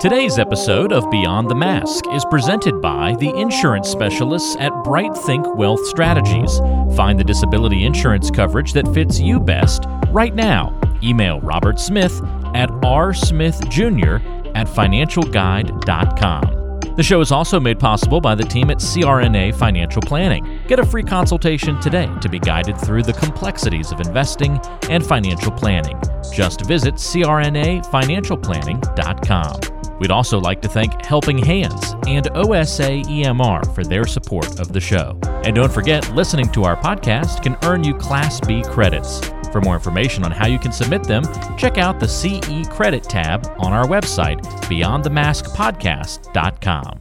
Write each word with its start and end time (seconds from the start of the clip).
Today's 0.00 0.38
episode 0.38 0.92
of 0.92 1.10
Beyond 1.10 1.50
the 1.50 1.56
Mask 1.56 2.04
is 2.12 2.24
presented 2.30 2.80
by 2.80 3.16
the 3.18 3.30
insurance 3.30 3.88
specialists 3.88 4.54
at 4.60 4.70
Bright 4.84 5.12
Think 5.16 5.44
Wealth 5.56 5.84
Strategies. 5.88 6.58
Find 6.96 7.18
the 7.18 7.24
disability 7.24 7.84
insurance 7.84 8.30
coverage 8.30 8.74
that 8.74 8.86
fits 8.94 9.18
you 9.18 9.40
best 9.40 9.86
right 10.10 10.36
now. 10.36 10.80
Email 11.02 11.40
Robert 11.40 11.80
Smith 11.80 12.22
at 12.54 12.70
rsmithjr 12.70 14.54
at 14.54 14.68
financialguide.com. 14.68 16.54
The 16.94 17.02
show 17.02 17.20
is 17.20 17.32
also 17.32 17.58
made 17.58 17.80
possible 17.80 18.20
by 18.20 18.36
the 18.36 18.44
team 18.44 18.70
at 18.70 18.78
CRNA 18.78 19.56
Financial 19.56 20.02
Planning. 20.02 20.60
Get 20.68 20.78
a 20.78 20.86
free 20.86 21.02
consultation 21.02 21.80
today 21.80 22.08
to 22.20 22.28
be 22.28 22.38
guided 22.38 22.78
through 22.78 23.02
the 23.02 23.14
complexities 23.14 23.90
of 23.90 24.00
investing 24.00 24.60
and 24.90 25.04
financial 25.04 25.50
planning. 25.50 26.00
Just 26.32 26.64
visit 26.66 26.94
crnafinancialplanning.com. 26.94 29.77
We'd 29.98 30.10
also 30.10 30.38
like 30.38 30.62
to 30.62 30.68
thank 30.68 31.04
Helping 31.04 31.36
Hands 31.38 31.94
and 32.06 32.28
OSA 32.36 33.02
EMR 33.02 33.74
for 33.74 33.82
their 33.82 34.06
support 34.06 34.60
of 34.60 34.72
the 34.72 34.80
show. 34.80 35.18
And 35.44 35.56
don't 35.56 35.72
forget, 35.72 36.14
listening 36.14 36.50
to 36.52 36.62
our 36.64 36.76
podcast 36.76 37.42
can 37.42 37.56
earn 37.64 37.82
you 37.82 37.94
Class 37.94 38.40
B 38.40 38.62
credits. 38.62 39.20
For 39.50 39.60
more 39.60 39.74
information 39.74 40.24
on 40.24 40.30
how 40.30 40.46
you 40.46 40.58
can 40.58 40.72
submit 40.72 41.04
them, 41.04 41.24
check 41.56 41.78
out 41.78 41.98
the 41.98 42.06
CE 42.06 42.68
Credit 42.68 43.02
tab 43.02 43.46
on 43.58 43.72
our 43.72 43.86
website, 43.86 44.40
beyondthemaskpodcast.com. 44.68 47.00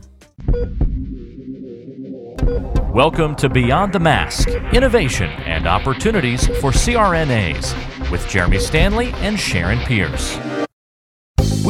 Welcome 2.93 3.35
to 3.35 3.49
Beyond 3.49 3.93
the 3.93 3.99
Mask 3.99 4.47
Innovation 4.73 5.29
and 5.45 5.67
Opportunities 5.67 6.47
for 6.47 6.71
CRNAs 6.71 8.09
with 8.09 8.27
Jeremy 8.27 8.57
Stanley 8.59 9.11
and 9.15 9.39
Sharon 9.39 9.77
Pierce. 9.79 10.39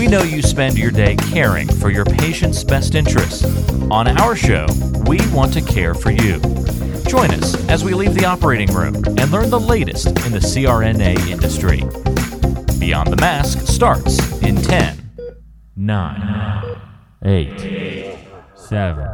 We 0.07 0.11
know 0.11 0.23
you 0.23 0.41
spend 0.41 0.77
your 0.77 0.91
day 0.91 1.17
caring 1.17 1.67
for 1.67 1.89
your 1.89 2.05
patient's 2.05 2.63
best 2.63 2.95
interests. 2.95 3.43
On 3.91 4.07
our 4.07 4.37
show, 4.37 4.65
we 5.05 5.19
want 5.33 5.51
to 5.51 5.61
care 5.61 5.93
for 5.93 6.11
you. 6.11 6.39
Join 7.09 7.31
us 7.31 7.55
as 7.67 7.83
we 7.83 7.93
leave 7.93 8.13
the 8.13 8.23
operating 8.23 8.73
room 8.73 8.95
and 8.95 9.31
learn 9.31 9.49
the 9.49 9.59
latest 9.59 10.07
in 10.07 10.31
the 10.31 10.39
CRNA 10.39 11.27
industry. 11.27 11.81
Beyond 12.79 13.11
the 13.11 13.17
Mask 13.17 13.67
starts 13.67 14.17
in 14.43 14.55
10, 14.55 14.97
9, 15.75 16.77
8, 17.25 18.17
7. 18.55 19.07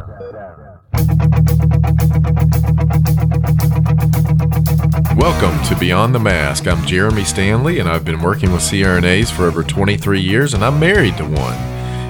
Welcome 5.15 5.63
to 5.65 5.75
Beyond 5.75 6.15
the 6.15 6.19
Mask. 6.19 6.67
I'm 6.67 6.83
Jeremy 6.87 7.23
Stanley, 7.23 7.77
and 7.77 7.87
I've 7.87 8.03
been 8.03 8.19
working 8.19 8.51
with 8.51 8.63
CRNAs 8.63 9.31
for 9.31 9.43
over 9.43 9.63
23 9.63 10.19
years, 10.19 10.55
and 10.55 10.65
I'm 10.65 10.79
married 10.79 11.17
to 11.17 11.23
one. 11.23 11.53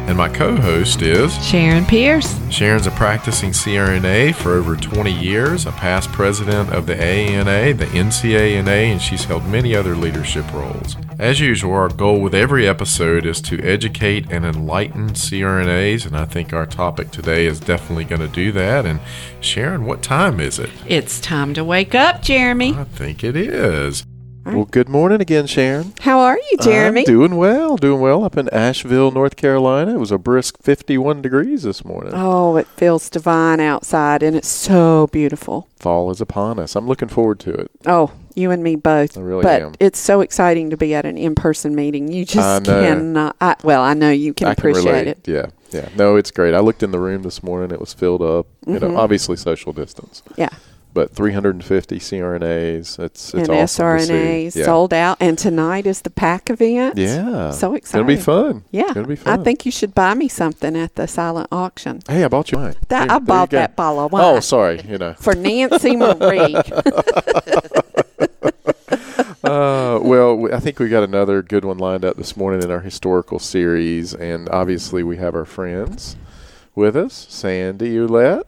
And 0.08 0.18
my 0.18 0.30
co 0.30 0.56
host 0.56 1.02
is 1.02 1.34
Sharon 1.46 1.86
Pierce. 1.86 2.40
Sharon's 2.50 2.88
a 2.88 2.92
practicing 2.92 3.52
CRNA 3.52 4.36
for 4.36 4.54
over 4.54 4.78
20 4.78 5.12
years, 5.12 5.66
a 5.66 5.74
past 5.74 6.14
president 6.14 6.72
of 6.72 6.88
the 6.88 6.96
AANA, 6.96 7.78
the 7.78 7.88
NCANA, 7.88 8.68
and 8.68 9.02
she's 9.02 9.26
held 9.26 9.46
many 9.48 9.76
other 9.76 9.98
leadership 9.98 10.50
roles. 10.54 10.96
As 11.24 11.40
usual, 11.40 11.72
our 11.72 11.88
goal 11.88 12.20
with 12.20 12.36
every 12.36 12.68
episode 12.68 13.26
is 13.26 13.40
to 13.44 13.58
educate 13.62 14.30
and 14.30 14.44
enlighten 14.44 15.12
CRNAs, 15.12 16.06
and 16.06 16.18
I 16.18 16.26
think 16.26 16.52
our 16.52 16.66
topic 16.66 17.12
today 17.12 17.46
is 17.46 17.62
definitely 17.62 18.04
going 18.04 18.20
to 18.20 18.28
do 18.28 18.52
that. 18.52 18.86
And 18.86 19.00
Sharon, 19.40 19.86
what 19.86 20.04
time 20.04 20.42
is 20.42 20.60
it? 20.60 20.70
It's 20.86 21.22
time 21.22 21.54
to 21.54 21.64
wake 21.64 21.96
up, 21.96 22.22
Jeremy. 22.22 22.74
I 22.74 22.84
think 22.84 23.24
it 23.24 23.38
is. 23.38 24.04
Well, 24.54 24.66
good 24.66 24.88
morning 24.90 25.20
again, 25.20 25.48
Sharon. 25.48 25.94
How 26.02 26.20
are 26.20 26.38
you, 26.38 26.58
Jeremy? 26.62 27.02
I'm 27.02 27.06
doing 27.06 27.38
well, 27.38 27.76
doing 27.76 28.00
well 28.00 28.24
up 28.24 28.38
in 28.38 28.50
Asheville, 28.50 29.10
North 29.10 29.36
Carolina. 29.36 29.96
It 29.96 30.00
was 30.00 30.12
a 30.12 30.18
brisk 30.20 30.62
51 30.62 31.22
degrees 31.24 31.64
this 31.64 31.84
morning. 31.84 32.12
oh, 32.14 32.56
it 32.58 32.68
feels 32.68 33.10
divine 33.10 33.60
outside 33.60 34.22
and 34.22 34.36
it's 34.36 34.48
so 34.48 35.08
beautiful. 35.12 35.68
Fall 35.80 36.12
is 36.12 36.22
upon 36.22 36.60
us. 36.60 36.76
I'm 36.76 36.88
looking 36.88 37.08
forward 37.08 37.40
to 37.42 37.54
it. 37.54 37.72
Oh, 37.88 38.12
you 38.36 38.52
and 38.52 38.62
me 38.64 38.76
both. 38.76 39.18
I 39.18 39.22
really 39.22 39.42
but 39.44 39.62
am. 39.62 39.74
it's 39.80 39.98
so 40.00 40.22
exciting 40.22 40.70
to 40.70 40.78
be 40.78 40.94
at 40.94 41.06
an 41.06 41.18
in-person 41.18 41.74
meeting. 41.76 42.12
You 42.12 42.24
just 42.24 42.66
know. 42.68 42.82
cannot. 42.82 43.36
I, 43.42 43.56
well, 43.64 43.82
I 43.82 43.94
know 43.96 44.12
you 44.12 44.34
can 44.34 44.48
I 44.48 44.52
appreciate 44.52 44.86
relate. 44.86 45.08
it. 45.08 45.28
Yeah, 45.28 45.48
yeah. 45.72 45.90
No, 45.96 46.16
it's 46.16 46.32
great. 46.32 46.54
I 46.54 46.60
looked 46.60 46.84
in 46.84 46.92
the 46.92 47.00
room 47.00 47.24
this 47.24 47.42
morning. 47.42 47.72
It 47.72 47.80
was 47.80 47.94
filled 47.94 48.22
up. 48.22 48.46
You 48.68 48.76
Mm-hmm. 48.76 48.94
know, 48.94 48.98
obviously 49.00 49.36
social 49.36 49.74
distance, 49.74 50.22
Yeah, 50.38 50.50
but 50.94 51.12
350 51.16 52.00
CRNAs. 52.00 53.00
It's 53.00 53.00
it's 53.00 53.34
and 53.34 53.50
awesome 53.50 53.98
to 53.98 54.06
see. 54.06 54.12
SRNA 54.14 54.56
Yeah. 54.56 54.66
sold 54.66 54.94
out, 54.94 55.18
and 55.20 55.38
tonight 55.38 55.86
is 55.88 56.02
the 56.02 56.10
pack 56.10 56.50
event. 56.50 56.98
Yeah, 56.98 57.52
so 57.52 57.74
It's 57.74 57.92
gonna 57.92 58.04
be 58.06 58.14
exciting. 58.14 58.54
fun. 58.54 58.64
Yeah, 58.72 58.84
it's 58.84 58.94
gonna 58.94 59.08
be 59.08 59.16
fun. 59.16 59.40
I 59.40 59.44
think 59.44 59.66
you 59.66 59.72
should 59.72 59.96
buy 59.96 60.14
me 60.14 60.28
something 60.28 60.76
at 60.78 60.96
the 60.96 61.08
silent 61.08 61.48
auction. 61.52 62.02
Hey, 62.08 62.24
I 62.24 62.28
bought 62.28 62.52
you 62.52 62.58
wine. 62.60 62.76
That 62.90 63.04
Here, 63.10 63.16
I 63.16 63.20
bought 63.20 63.50
that 63.52 63.76
bottle 63.76 64.06
of 64.06 64.12
wine. 64.12 64.24
Oh, 64.24 64.40
sorry. 64.40 64.82
You 64.88 64.98
know. 64.98 65.16
for 65.20 65.34
Nancy 65.36 65.96
Maree. 65.96 66.54
Uh, 69.44 70.00
well, 70.02 70.54
I 70.54 70.60
think 70.62 70.80
we 70.80 70.88
got 70.88 71.04
another 71.04 71.42
good 71.42 71.66
one 71.66 71.78
lined 71.78 72.06
up 72.06 72.16
this 72.16 72.38
morning 72.38 72.64
in 72.64 72.72
our 72.72 72.80
historical 72.80 73.40
series, 73.40 74.14
and 74.14 74.48
obviously 74.48 75.04
we 75.04 75.18
have 75.18 75.36
our 75.36 75.44
friends 75.44 76.16
with 76.76 76.96
us: 76.96 77.28
Sandy 77.30 77.96
Ouellette, 77.98 78.44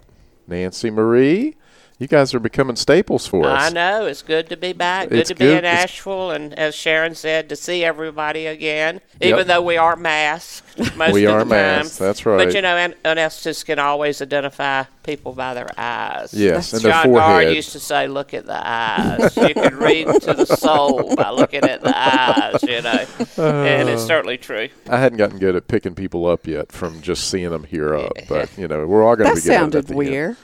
Nancy 0.47 0.89
Maree. 0.89 1.55
You 1.97 2.07
guys 2.07 2.33
are 2.33 2.41
becoming 2.41 2.75
staples 2.75 3.25
for 3.25 3.45
us. 3.47 3.71
I 3.71 3.73
know. 3.73 4.05
It's 4.05 4.21
good 4.21 4.49
to 4.49 4.57
be 4.57 4.73
back. 4.73 5.07
Good 5.07 5.19
It's 5.19 5.29
to 5.29 5.35
be 5.35 5.45
good. 5.45 5.59
in 5.59 5.65
Asheville, 5.65 6.31
and 6.31 6.53
as 6.59 6.75
Sharon 6.75 7.15
said, 7.15 7.47
to 7.47 7.55
see 7.55 7.85
everybody 7.85 8.47
again, 8.47 8.99
Yep. 9.21 9.29
even 9.33 9.47
though 9.47 9.61
we 9.61 9.77
are 9.77 9.95
masked 9.95 10.65
most 10.97 11.13
We 11.13 11.23
of 11.23 11.31
are 11.33 11.37
the 11.39 11.43
time. 11.45 11.49
masked, 11.49 11.99
that's 11.99 12.25
right. 12.25 12.45
But 12.45 12.53
you 12.53 12.61
know, 12.61 12.75
an- 12.75 12.95
anesthetists 13.05 13.65
can 13.65 13.79
always 13.79 14.21
identify 14.21 14.83
people 15.03 15.31
by 15.31 15.53
their 15.53 15.69
eyes. 15.77 16.33
Yes, 16.33 16.73
and 16.73 16.81
their 16.81 16.91
John 16.91 17.13
Garr 17.13 17.31
forehead. 17.39 17.55
used 17.55 17.71
to 17.71 17.79
say, 17.79 18.07
"Look 18.07 18.33
at 18.33 18.45
the 18.45 18.59
eyes. 18.61 19.37
you 19.37 19.53
can 19.53 19.77
read 19.77 20.07
to 20.23 20.33
the 20.33 20.45
soul 20.45 21.15
by 21.15 21.29
looking 21.29 21.63
at 21.63 21.81
the 21.81 21.93
eyes." 21.97 22.61
You 22.63 22.81
know, 22.81 23.05
and 23.37 23.87
Uh. 23.87 23.91
it's 23.93 24.03
certainly 24.05 24.37
true. 24.37 24.67
I 24.89 24.97
hadn't 24.97 25.17
gotten 25.17 25.39
good 25.39 25.55
at 25.55 25.69
picking 25.69 25.95
people 25.95 26.25
up 26.25 26.45
yet 26.45 26.73
from 26.73 27.01
just 27.01 27.29
seeing 27.29 27.51
them 27.51 27.63
here 27.63 27.95
up, 27.95 28.11
but 28.27 28.49
you 28.57 28.67
know 28.67 28.85
we're 28.85 29.01
all 29.01 29.15
going 29.15 29.29
to 29.29 29.35
be 29.35 29.41
good 29.41 29.51
at 29.53 29.57
sounded 29.59 29.87
the 29.87 29.93
end. 30.17 30.37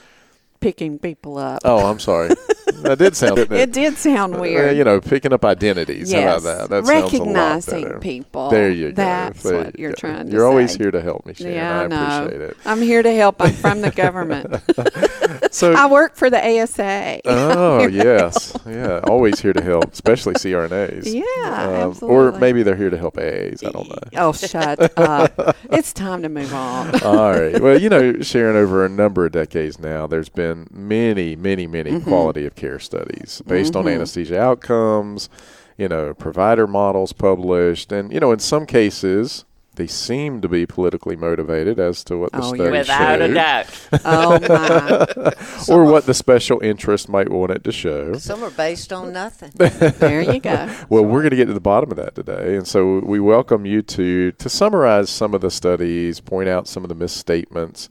Picking 0.62 1.00
people 1.00 1.38
up. 1.40 1.62
Oh, 1.66 1.90
I'm 1.90 2.00
sorry. 2.00 2.30
that 2.84 2.98
did 3.00 3.16
sound. 3.16 3.36
didn't 3.36 3.58
It 3.58 3.72
did 3.72 3.98
sound 3.98 4.36
Uh, 4.36 4.40
weird. 4.40 4.76
you 4.78 4.84
know, 4.84 5.00
picking 5.02 5.34
up 5.34 5.44
identities. 5.46 6.12
How 6.12 6.20
about 6.38 6.44
that? 6.44 6.70
That 6.70 6.86
sounds 6.86 6.90
a 6.90 6.94
lot 6.94 7.04
Recognizing 7.04 8.00
people. 8.00 8.50
There 8.50 8.70
you 8.72 8.90
go. 8.90 8.96
That's 8.96 9.44
There 9.44 9.58
what 9.58 9.66
you 9.80 9.84
you're 9.84 9.92
go. 9.92 9.96
trying 9.96 10.26
to 10.28 10.32
You're 10.32 10.48
always 10.48 10.72
say. 10.72 10.78
here 10.80 10.92
to 10.92 11.02
help 11.02 11.26
me, 11.26 11.34
Sharon. 11.34 11.54
Yeah, 11.54 11.80
I 11.80 11.84
I 11.84 11.88
know. 11.88 12.26
appreciate 12.26 12.42
it. 12.50 12.58
I'm 12.66 12.82
here 12.82 13.04
to 13.04 13.14
help. 13.14 13.36
I'm 13.42 13.54
from 13.54 13.82
the 13.82 13.92
government. 14.04 14.62
So, 15.54 15.74
I 15.74 15.86
work 15.88 16.16
for 16.16 16.30
the 16.30 16.38
ASA. 16.62 17.20
oh 17.26 17.86
yes, 17.92 18.56
yeah, 18.66 19.02
always 19.06 19.40
here 19.42 19.52
to 19.52 19.62
help, 19.62 19.92
especially 19.92 20.34
CRNAs. 20.36 21.14
Yeah, 21.14 21.84
Um, 21.88 21.98
or 22.10 22.32
maybe 22.34 22.64
they're 22.64 22.76
here 22.78 22.90
to 22.90 22.98
help 22.98 23.16
AAs. 23.18 23.66
I 23.66 23.72
don't 23.72 23.90
know. 23.90 23.98
Oh, 24.18 24.32
shut 24.32 24.98
up. 24.98 25.58
It's 25.70 25.92
time 25.92 26.22
to 26.24 26.30
move 26.30 26.54
on. 26.54 27.02
All 27.04 27.32
right. 27.32 27.60
Well, 27.62 27.78
you 27.82 27.90
know, 27.90 28.22
Sharon, 28.22 28.56
over 28.56 28.86
a 28.86 28.90
number 28.90 29.26
of 29.26 29.34
decades 29.34 29.78
now, 29.80 30.08
there's 30.08 30.30
been 30.30 30.68
many, 30.72 31.36
many, 31.36 31.68
many 31.68 31.92
Mm-hmm. 31.92 32.08
quality 32.10 32.46
of 32.46 32.56
care 32.62 32.80
studies 32.80 33.42
based 33.48 33.76
on 33.76 33.86
mm-hmm. 33.86 33.96
anesthesia 33.96 34.40
outcomes, 34.40 35.30
you 35.78 35.88
know, 35.88 36.14
provider 36.14 36.68
models 36.68 37.12
published. 37.12 37.92
And, 37.92 38.14
you 38.14 38.20
know, 38.20 38.32
in 38.32 38.40
some 38.40 38.68
cases, 38.68 39.46
they 39.76 39.88
seem 39.88 40.42
to 40.42 40.48
be 40.48 40.66
politically 40.68 41.16
motivated 41.16 41.80
as 41.80 42.04
to 42.04 42.18
what 42.18 42.32
the 42.34 42.40
Oh, 42.40 42.54
yeah. 42.54 42.56
study 42.56 42.72
Without 42.72 43.22
a 43.22 43.34
doubt. 43.34 43.88
Oh, 44.06 44.40
my. 44.48 45.74
or 45.74 45.86
what 45.86 46.06
the 46.06 46.14
special 46.14 46.60
interest 46.60 47.10
might 47.10 47.30
want 47.30 47.52
it 47.52 47.64
to 47.64 47.72
show. 47.72 48.14
Some 48.14 48.44
are 48.44 48.52
based 48.52 48.94
on 48.94 49.12
nothing. 49.12 49.52
There 49.58 50.22
you 50.22 50.40
go. 50.40 50.70
Well, 50.90 51.04
we're 51.04 51.22
going 51.22 51.32
to 51.32 51.36
get 51.36 51.48
to 51.48 51.54
the 51.54 51.60
bottom 51.60 51.90
of 51.90 51.98
that 51.98 52.14
today, 52.16 52.56
and 52.56 52.68
so 52.68 53.00
we 53.00 53.20
welcome 53.20 53.66
you 53.66 53.82
to 53.82 54.32
to 54.34 54.50
summarize 54.50 55.10
some 55.10 55.34
of 55.34 55.42
the 55.42 55.52
studies, 55.52 56.20
point 56.20 56.50
out 56.50 56.68
some 56.68 56.84
of 56.84 56.90
the 56.90 56.96
misstatements 56.96 57.90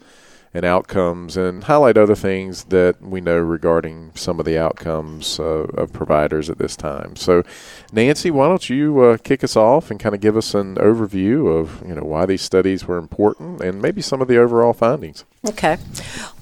and 0.52 0.64
outcomes, 0.64 1.36
and 1.36 1.64
highlight 1.64 1.96
other 1.96 2.14
things 2.14 2.64
that 2.64 3.00
we 3.00 3.20
know 3.20 3.38
regarding 3.38 4.10
some 4.14 4.40
of 4.40 4.46
the 4.46 4.58
outcomes 4.58 5.38
uh, 5.38 5.66
of 5.74 5.92
providers 5.92 6.50
at 6.50 6.58
this 6.58 6.76
time. 6.76 7.14
So, 7.14 7.44
Nancy, 7.92 8.30
why 8.30 8.48
don't 8.48 8.68
you 8.68 9.00
uh, 9.00 9.16
kick 9.18 9.44
us 9.44 9.56
off 9.56 9.90
and 9.90 10.00
kind 10.00 10.14
of 10.14 10.20
give 10.20 10.36
us 10.36 10.54
an 10.54 10.74
overview 10.76 11.56
of 11.56 11.86
you 11.86 11.94
know 11.94 12.02
why 12.02 12.26
these 12.26 12.42
studies 12.42 12.86
were 12.86 12.98
important 12.98 13.60
and 13.60 13.80
maybe 13.80 14.02
some 14.02 14.20
of 14.20 14.28
the 14.28 14.38
overall 14.38 14.72
findings. 14.72 15.24
Okay. 15.48 15.78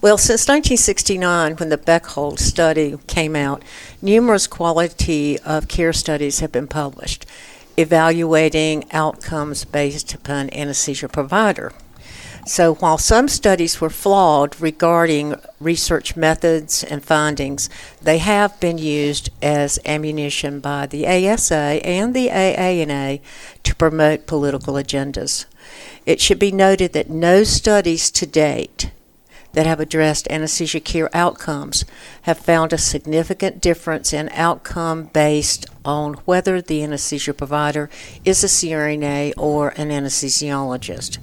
Well, 0.00 0.18
since 0.18 0.48
1969, 0.48 1.56
when 1.56 1.68
the 1.68 1.78
Bechtoldt 1.78 2.38
study 2.38 2.98
came 3.06 3.36
out, 3.36 3.62
numerous 4.00 4.46
quality 4.46 5.38
of 5.40 5.68
care 5.68 5.92
studies 5.92 6.40
have 6.40 6.50
been 6.50 6.66
published 6.66 7.26
evaluating 7.78 8.84
outcomes 8.90 9.64
based 9.64 10.12
upon 10.12 10.50
anesthesia 10.50 11.08
provider. 11.08 11.72
So, 12.48 12.76
while 12.76 12.96
some 12.96 13.28
studies 13.28 13.78
were 13.78 13.90
flawed 13.90 14.58
regarding 14.58 15.34
research 15.60 16.16
methods 16.16 16.82
and 16.82 17.04
findings, 17.04 17.68
they 18.00 18.16
have 18.16 18.58
been 18.58 18.78
used 18.78 19.28
as 19.42 19.78
ammunition 19.84 20.60
by 20.60 20.86
the 20.86 21.06
ASA 21.06 21.78
and 21.84 22.14
the 22.14 22.28
AANA 22.28 23.20
to 23.64 23.74
promote 23.74 24.26
political 24.26 24.74
agendas. 24.74 25.44
It 26.06 26.22
should 26.22 26.38
be 26.38 26.50
noted 26.50 26.94
that 26.94 27.10
no 27.10 27.44
studies 27.44 28.10
to 28.12 28.24
date 28.24 28.92
that 29.52 29.66
have 29.66 29.78
addressed 29.78 30.26
anesthesia 30.30 30.80
care 30.80 31.14
outcomes 31.14 31.84
have 32.22 32.38
found 32.38 32.72
a 32.72 32.78
significant 32.78 33.60
difference 33.60 34.14
in 34.14 34.30
outcome 34.30 35.10
based 35.12 35.66
on 35.84 36.14
whether 36.24 36.62
the 36.62 36.82
anesthesia 36.82 37.34
provider 37.34 37.90
is 38.24 38.42
a 38.42 38.46
CRNA 38.46 39.34
or 39.36 39.68
an 39.76 39.90
anesthesiologist. 39.90 41.18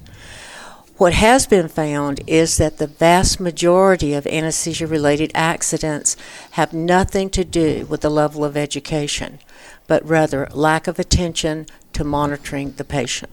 What 0.98 1.12
has 1.12 1.46
been 1.46 1.68
found 1.68 2.22
is 2.26 2.56
that 2.56 2.78
the 2.78 2.86
vast 2.86 3.38
majority 3.38 4.14
of 4.14 4.26
anesthesia 4.26 4.86
related 4.86 5.30
accidents 5.34 6.16
have 6.52 6.72
nothing 6.72 7.28
to 7.30 7.44
do 7.44 7.84
with 7.86 8.00
the 8.00 8.08
level 8.08 8.42
of 8.46 8.56
education, 8.56 9.38
but 9.86 10.06
rather 10.08 10.48
lack 10.52 10.86
of 10.86 10.98
attention 10.98 11.66
to 11.92 12.02
monitoring 12.02 12.72
the 12.72 12.84
patient. 12.84 13.30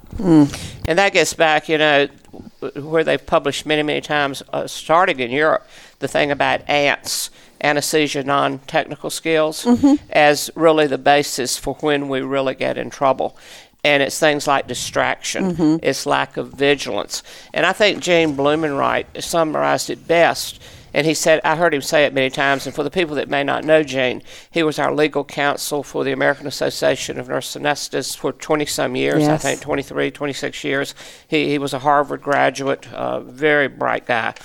And 0.88 1.00
that 1.00 1.14
gets 1.14 1.34
back, 1.34 1.70
you 1.70 1.78
know, 1.78 2.08
where 2.76 3.06
they've 3.06 3.26
published 3.26 3.66
many, 3.66 3.84
many 3.84 4.02
times, 4.02 4.44
uh, 4.52 4.68
starting 4.68 5.22
in 5.22 5.32
Europe, 5.32 5.66
the 6.00 6.08
thing 6.10 6.32
about 6.32 6.68
ANTS, 6.70 7.30
anesthesia 7.62 8.24
non 8.24 8.60
technical 8.60 9.10
skills, 9.10 9.66
as 10.10 10.50
really 10.56 10.88
the 10.88 10.98
basis 10.98 11.58
for 11.58 11.76
when 11.76 12.10
we 12.10 12.20
really 12.20 12.56
get 12.56 12.78
in 12.78 12.90
trouble. 12.90 13.38
And 13.84 14.02
it's 14.02 14.18
things 14.18 14.48
like 14.48 14.66
distraction, 14.68 15.80
it's 15.84 16.06
lack 16.06 16.38
of 16.38 16.54
vigilance. 16.54 17.22
And 17.54 17.66
I 17.66 17.74
think 17.74 18.00
Gene 18.00 18.36
Blumenreich 18.36 19.22
summarized 19.22 19.90
it 19.90 20.08
best. 20.08 20.62
And 20.94 21.08
he 21.08 21.16
said, 21.16 21.42
I 21.44 21.56
heard 21.56 21.74
him 21.74 21.82
say 21.82 22.06
it 22.06 22.14
many 22.14 22.30
times. 22.30 22.66
And 22.68 22.74
for 22.76 22.84
the 22.84 22.92
people 22.92 23.16
that 23.16 23.28
may 23.28 23.44
not 23.44 23.64
know 23.66 23.82
Gene, 23.84 24.22
he 24.52 24.62
was 24.64 24.78
our 24.78 24.94
legal 24.94 25.26
counsel 25.26 25.82
for 25.84 26.04
the 26.04 26.12
American 26.12 26.46
Association 26.48 27.20
of 27.20 27.28
Nurse 27.28 27.56
Anesthetists 27.56 28.16
for 28.16 28.32
20 28.32 28.66
some 28.68 28.96
years, 28.96 29.28
I 29.28 29.38
think 29.38 29.60
23, 29.62 30.12
26 30.12 30.64
years. 30.64 30.96
He, 31.28 31.50
he 31.50 31.58
was 31.58 31.74
a 31.74 31.80
Harvard 31.80 32.22
graduate, 32.22 32.92
uh, 32.94 33.22
very 33.22 33.68
bright 33.68 34.06
guy. 34.06 34.36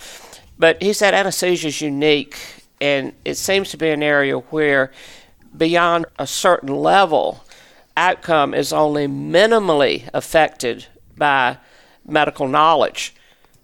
But 0.59 0.83
he 0.83 0.93
said 0.95 1.15
anesthesia 1.15 1.69
is 1.69 1.81
unique, 1.81 2.37
and 2.81 3.13
it 3.25 3.37
seems 3.37 3.71
to 3.71 3.77
be 3.77 3.91
an 3.91 4.03
area 4.03 4.39
where, 4.39 4.91
beyond 5.57 6.07
a 6.19 6.27
certain 6.27 6.75
level, 6.75 7.45
outcome 7.99 8.55
is 8.55 8.73
only 8.73 9.07
minimally 9.07 10.09
affected 10.15 10.87
by 11.17 11.59
medical 12.07 12.49
knowledge, 12.49 13.15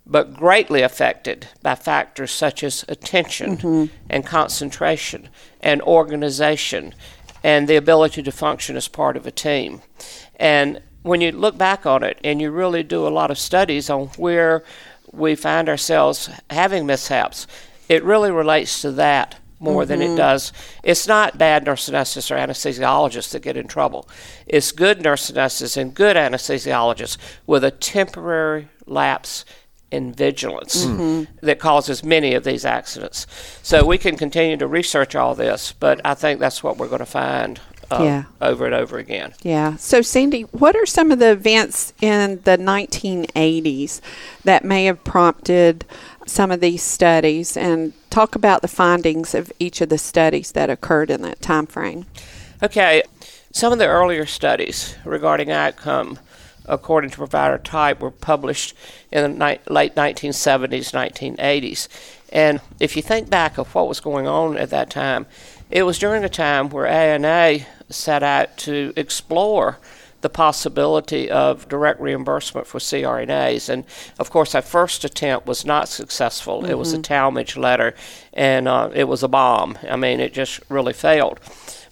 but 0.06 0.34
greatly 0.34 0.82
affected 0.82 1.48
by 1.62 1.74
factors 1.74 2.30
such 2.30 2.62
as 2.62 2.84
attention 2.88 3.56
mm-hmm. 3.56 3.94
and 4.10 4.26
concentration 4.26 5.28
and 5.60 5.80
organization 5.82 6.94
and 7.42 7.68
the 7.68 7.76
ability 7.76 8.22
to 8.22 8.32
function 8.32 8.76
as 8.76 8.88
part 8.88 9.16
of 9.16 9.26
a 9.26 9.30
team. 9.30 9.80
And 10.36 10.80
when 11.02 11.20
you 11.20 11.30
look 11.32 11.56
back 11.56 11.86
on 11.86 12.02
it 12.02 12.18
and 12.24 12.40
you 12.40 12.50
really 12.50 12.82
do 12.82 13.06
a 13.06 13.08
lot 13.08 13.30
of 13.30 13.38
studies 13.38 13.88
on 13.88 14.08
where 14.16 14.64
we 15.12 15.34
find 15.34 15.68
ourselves 15.68 16.28
having 16.50 16.86
mishaps, 16.86 17.46
it 17.88 18.02
really 18.02 18.30
relates 18.30 18.82
to 18.82 18.90
that 18.92 19.36
more 19.64 19.84
than 19.86 20.00
it 20.02 20.14
does. 20.16 20.52
It's 20.82 21.08
not 21.08 21.38
bad 21.38 21.64
nurse 21.64 21.88
anesthetists 21.88 22.30
or 22.30 22.36
anesthesiologists 22.36 23.30
that 23.32 23.42
get 23.42 23.56
in 23.56 23.66
trouble. 23.66 24.08
It's 24.46 24.70
good 24.72 25.02
nurse 25.02 25.30
anesthetists 25.30 25.76
and 25.76 25.94
good 25.94 26.16
anesthesiologists 26.16 27.16
with 27.46 27.64
a 27.64 27.70
temporary 27.70 28.68
lapse 28.86 29.44
in 29.90 30.12
vigilance 30.12 30.84
that 31.40 31.58
causes 31.60 32.02
many 32.02 32.34
of 32.34 32.42
these 32.44 32.64
accidents. 32.64 33.26
So 33.62 33.84
we 33.86 33.96
can 33.96 34.16
continue 34.16 34.56
to 34.56 34.66
research 34.66 35.14
all 35.14 35.34
this, 35.36 35.72
but 35.72 36.00
I 36.04 36.14
think 36.14 36.40
that's 36.40 36.62
what 36.64 36.78
we're 36.78 36.88
going 36.88 36.98
to 36.98 37.06
find 37.06 37.60
uh, 37.92 38.00
Yeah. 38.02 38.24
over 38.40 38.64
and 38.66 38.74
over 38.74 38.98
again. 38.98 39.34
Yeah. 39.42 39.76
So, 39.76 40.02
Sandy, 40.02 40.42
what 40.50 40.74
are 40.74 40.86
some 40.86 41.12
of 41.12 41.18
the 41.20 41.30
events 41.30 41.92
in 42.00 42.40
the 42.44 42.56
1980s 42.58 44.00
that 44.42 44.64
may 44.64 44.86
have 44.86 45.04
prompted 45.04 45.84
some 46.26 46.50
of 46.50 46.60
these 46.60 46.82
studies? 46.82 47.56
And 47.56 47.92
talk 48.10 48.34
about 48.34 48.62
the 48.62 48.68
findings 48.68 49.34
of 49.34 49.52
each 49.58 49.80
of 49.80 49.88
the 49.88 49.98
studies 49.98 50.52
that 50.52 50.70
occurred 50.70 51.10
in 51.10 51.22
that 51.22 51.40
time 51.40 51.66
frame. 51.66 52.06
Okay, 52.62 53.02
some 53.52 53.72
of 53.72 53.78
the 53.78 53.86
earlier 53.86 54.26
studies 54.26 54.96
regarding 55.04 55.50
outcome, 55.50 56.18
according 56.66 57.10
to 57.10 57.16
provider 57.16 57.58
type, 57.58 58.00
were 58.00 58.10
published 58.10 58.74
in 59.10 59.22
the 59.22 59.46
ni- 59.46 59.72
late 59.72 59.94
1970s, 59.94 60.92
1980s. 60.92 61.88
And 62.32 62.60
if 62.80 62.96
you 62.96 63.02
think 63.02 63.30
back 63.30 63.58
of 63.58 63.74
what 63.74 63.88
was 63.88 64.00
going 64.00 64.26
on 64.26 64.56
at 64.56 64.70
that 64.70 64.90
time, 64.90 65.26
it 65.70 65.84
was 65.84 65.98
during 65.98 66.24
a 66.24 66.28
time 66.28 66.68
where 66.68 66.86
ANA 66.86 67.66
set 67.90 68.22
out 68.22 68.56
to 68.58 68.92
explore 68.96 69.78
the 70.24 70.30
possibility 70.30 71.30
of 71.30 71.68
direct 71.68 72.00
reimbursement 72.00 72.66
for 72.66 72.78
CRNAs. 72.78 73.68
And 73.68 73.84
of 74.18 74.30
course, 74.30 74.54
our 74.54 74.62
first 74.62 75.04
attempt 75.04 75.46
was 75.46 75.66
not 75.66 75.86
successful. 75.86 76.64
It 76.64 76.78
was 76.78 76.94
a 76.94 76.98
Talmadge 76.98 77.58
letter, 77.58 77.94
and 78.32 78.66
uh, 78.66 78.88
it 78.94 79.04
was 79.04 79.22
a 79.22 79.28
bomb. 79.28 79.76
I 79.86 79.96
mean, 79.96 80.20
it 80.20 80.32
just 80.32 80.60
really 80.70 80.94
failed. 80.94 81.40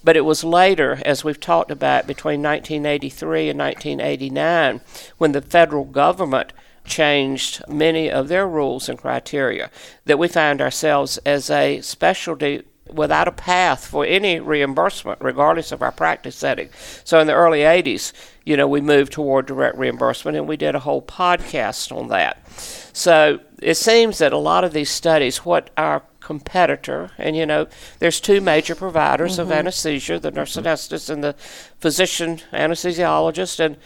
But 0.03 0.17
it 0.17 0.25
was 0.25 0.45
later, 0.45 0.99
as 1.05 1.23
we've 1.23 1.39
talked 1.39 1.71
about, 1.71 2.07
between 2.07 2.43
1983 2.43 3.51
and 3.51 3.59
1989, 3.59 4.81
when 5.19 5.33
the 5.33 5.43
federal 5.43 5.85
government 5.85 6.55
changed 6.87 7.63
many 7.69 8.11
of 8.11 8.29
their 8.29 8.49
rules 8.49 8.89
and 8.89 8.99
criteria, 8.99 9.71
that 10.07 10.19
we 10.19 10.27
found 10.27 10.63
ourselves 10.63 11.19
as 11.19 11.51
a 11.51 11.83
specialty 11.83 12.63
without 12.93 13.29
a 13.29 13.33
path 13.33 13.87
for 13.87 14.05
any 14.05 14.41
reimbursement, 14.41 15.21
regardless 15.21 15.73
of 15.73 15.83
our 15.83 15.93
practice 15.93 16.37
setting. 16.37 16.69
So 17.05 17.19
in 17.21 17.27
the 17.27 17.35
early 17.35 17.61
80s, 17.61 18.13
you 18.45 18.57
know, 18.57 18.67
we 18.67 18.81
moved 18.81 19.13
toward 19.13 19.47
direct 19.47 19.77
reimbursement 19.77 20.37
and 20.37 20.49
we 20.49 20.57
did 20.57 20.75
a 20.75 20.81
whole 20.81 21.03
podcast 21.03 21.97
on 21.97 22.09
that. 22.09 22.39
So 22.93 23.41
it 23.61 23.75
seems 23.75 24.19
that 24.19 24.33
a 24.33 24.39
lot 24.39 24.65
of 24.65 24.73
these 24.73 24.91
studies, 24.91 25.39
what 25.39 25.71
our 25.77 26.03
competitor, 26.21 27.11
and 27.19 27.37
you 27.37 27.45
know, 27.47 27.67
there's 27.99 28.21
two 28.21 28.41
major 28.41 28.75
providers 28.75 29.39
of 29.39 29.49
mm-hmm. 29.49 29.59
anesthesia, 29.59 30.19
the 30.19 30.29
mm-hmm. 30.29 30.39
nurse 30.39 30.57
anesthetist 30.57 31.11
and 31.11 31.23
the 31.23 31.35
physician 31.79 32.41
anesthesiologist, 32.53 33.61
and 33.61 33.77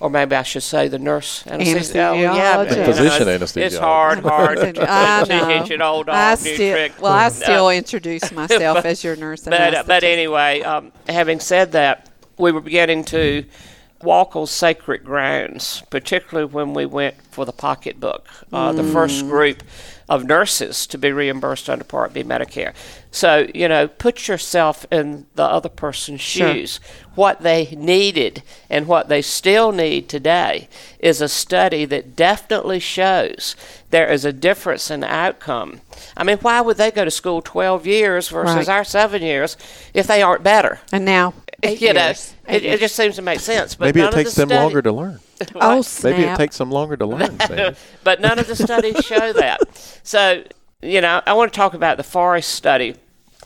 or 0.00 0.10
maybe 0.10 0.36
I 0.36 0.42
should 0.42 0.62
say 0.62 0.88
the 0.88 0.98
nurse 0.98 1.42
anesthesiologist. 1.44 1.94
Yeah, 1.94 2.56
Anesthesiologist. 2.56 2.76
you 2.78 2.84
Physician 2.84 3.28
it's- 3.28 3.56
It's 3.56 3.76
anesthesiologist. 3.76 3.80
hard, 3.80 4.18
hard 4.20 4.58
I 4.60 4.72
teach 4.72 5.70
know. 5.70 5.74
an 5.76 5.82
old 5.82 6.08
I 6.08 6.34
dog 6.34 6.44
new 6.44 6.54
still, 6.54 6.72
trick. 6.74 6.92
well, 7.00 7.12
I 7.12 7.26
Uh, 7.26 7.30
still 7.30 7.70
introduce 7.70 8.30
myself 8.32 8.84
as 8.84 9.02
your 9.02 9.16
nurse. 9.16 9.42
but, 9.42 9.74
uh, 9.74 9.84
but 9.86 10.04
anyway, 10.04 10.60
um, 10.62 10.92
having 11.08 11.40
said 11.40 11.72
that, 11.72 12.08
we 12.38 12.52
were 12.52 12.60
beginning 12.60 13.04
to 13.06 13.44
walk 14.02 14.36
on 14.36 14.46
sacred 14.46 15.02
grounds, 15.02 15.82
particularly 15.88 16.50
when 16.52 16.74
we 16.74 16.84
went 16.84 17.14
for 17.30 17.46
the 17.46 17.52
pocketbook, 17.52 18.28
uh, 18.52 18.72
the 18.72 18.84
first 18.84 19.26
group 19.26 19.62
of 20.08 20.24
nurses 20.24 20.86
to 20.86 20.96
be 20.98 21.10
reimbursed 21.10 21.68
under 21.68 21.84
Part 21.84 22.12
B 22.14 22.22
Medicare. 22.22 22.72
So, 23.10 23.46
you 23.54 23.66
know, 23.66 23.88
put 23.88 24.28
yourself 24.28 24.84
in 24.92 25.26
the 25.34 25.42
other 25.42 25.68
person's 25.68 26.20
Sure. 26.20 26.52
shoes. 26.52 26.80
What 27.14 27.40
they 27.42 27.74
needed 27.76 28.42
and 28.68 28.86
what 28.86 29.08
they 29.08 29.22
still 29.22 29.72
need 29.72 30.08
today 30.08 30.68
is 31.00 31.20
a 31.20 31.28
study 31.28 31.86
that 31.86 32.14
definitely 32.14 32.78
shows 32.78 33.56
there 33.90 34.06
is 34.12 34.24
a 34.24 34.32
difference 34.32 34.90
in 34.90 35.02
outcome. 35.02 35.80
I 36.16 36.24
mean, 36.24 36.38
why 36.38 36.60
would 36.60 36.76
they 36.76 36.90
go 36.90 37.04
to 37.04 37.10
school 37.10 37.40
12 37.42 37.86
years 37.86 38.28
versus 38.28 38.68
Right. 38.68 38.68
our 38.68 38.84
seven 38.84 39.22
years 39.22 39.56
if 39.94 40.06
they 40.06 40.20
aren't 40.22 40.42
better? 40.42 40.80
and 40.92 41.04
now, 41.04 41.32
eight 41.62 41.80
you 41.80 41.92
know, 41.92 42.06
years. 42.06 42.34
it, 42.48 42.64
it 42.64 42.80
just 42.80 42.96
seems 42.96 43.16
to 43.16 43.22
make 43.22 43.40
sense. 43.40 43.74
But 43.74 43.86
Maybe 43.86 44.00
it 44.00 44.12
takes 44.12 44.34
the 44.34 44.42
them 44.42 44.48
study- 44.48 44.62
longer 44.62 44.82
to 44.82 44.92
learn. 44.92 45.20
oh, 45.56 45.82
snap. 45.82 46.16
Maybe 46.16 46.28
it 46.28 46.36
takes 46.36 46.58
them 46.58 46.70
longer 46.70 46.96
to 46.96 47.06
learn. 47.06 47.38
But 48.04 48.20
none 48.20 48.38
of 48.38 48.46
the 48.46 48.56
studies 48.56 49.04
show 49.04 49.32
that. 49.34 49.60
So, 50.02 50.44
you 50.82 51.00
know, 51.00 51.22
I 51.26 51.32
want 51.34 51.52
to 51.52 51.56
talk 51.56 51.74
about 51.74 51.96
the 51.96 52.02
Forrest 52.04 52.50
study, 52.50 52.96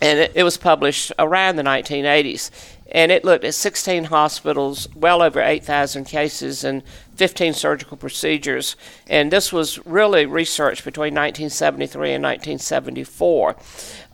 and 0.01 0.19
it, 0.19 0.33
it 0.35 0.43
was 0.43 0.57
published 0.57 1.13
around 1.19 1.57
the 1.57 1.63
1980s. 1.63 2.51
And 2.93 3.13
it 3.13 3.25
looked 3.25 3.45
at 3.45 3.55
16 3.55 4.05
hospitals, 4.05 4.89
well 4.97 5.23
over 5.23 5.41
8,000 5.41 6.07
cases, 6.07 6.65
and 6.65 6.83
15 7.15 7.53
surgical 7.55 7.97
procedures. 7.97 8.75
And 9.07 9.31
this 9.33 9.53
was 9.53 9.85
really 9.87 10.27
research 10.27 10.85
between 10.85 11.15
1973 11.15 12.15
and 12.15 12.25
1974. 12.25 13.57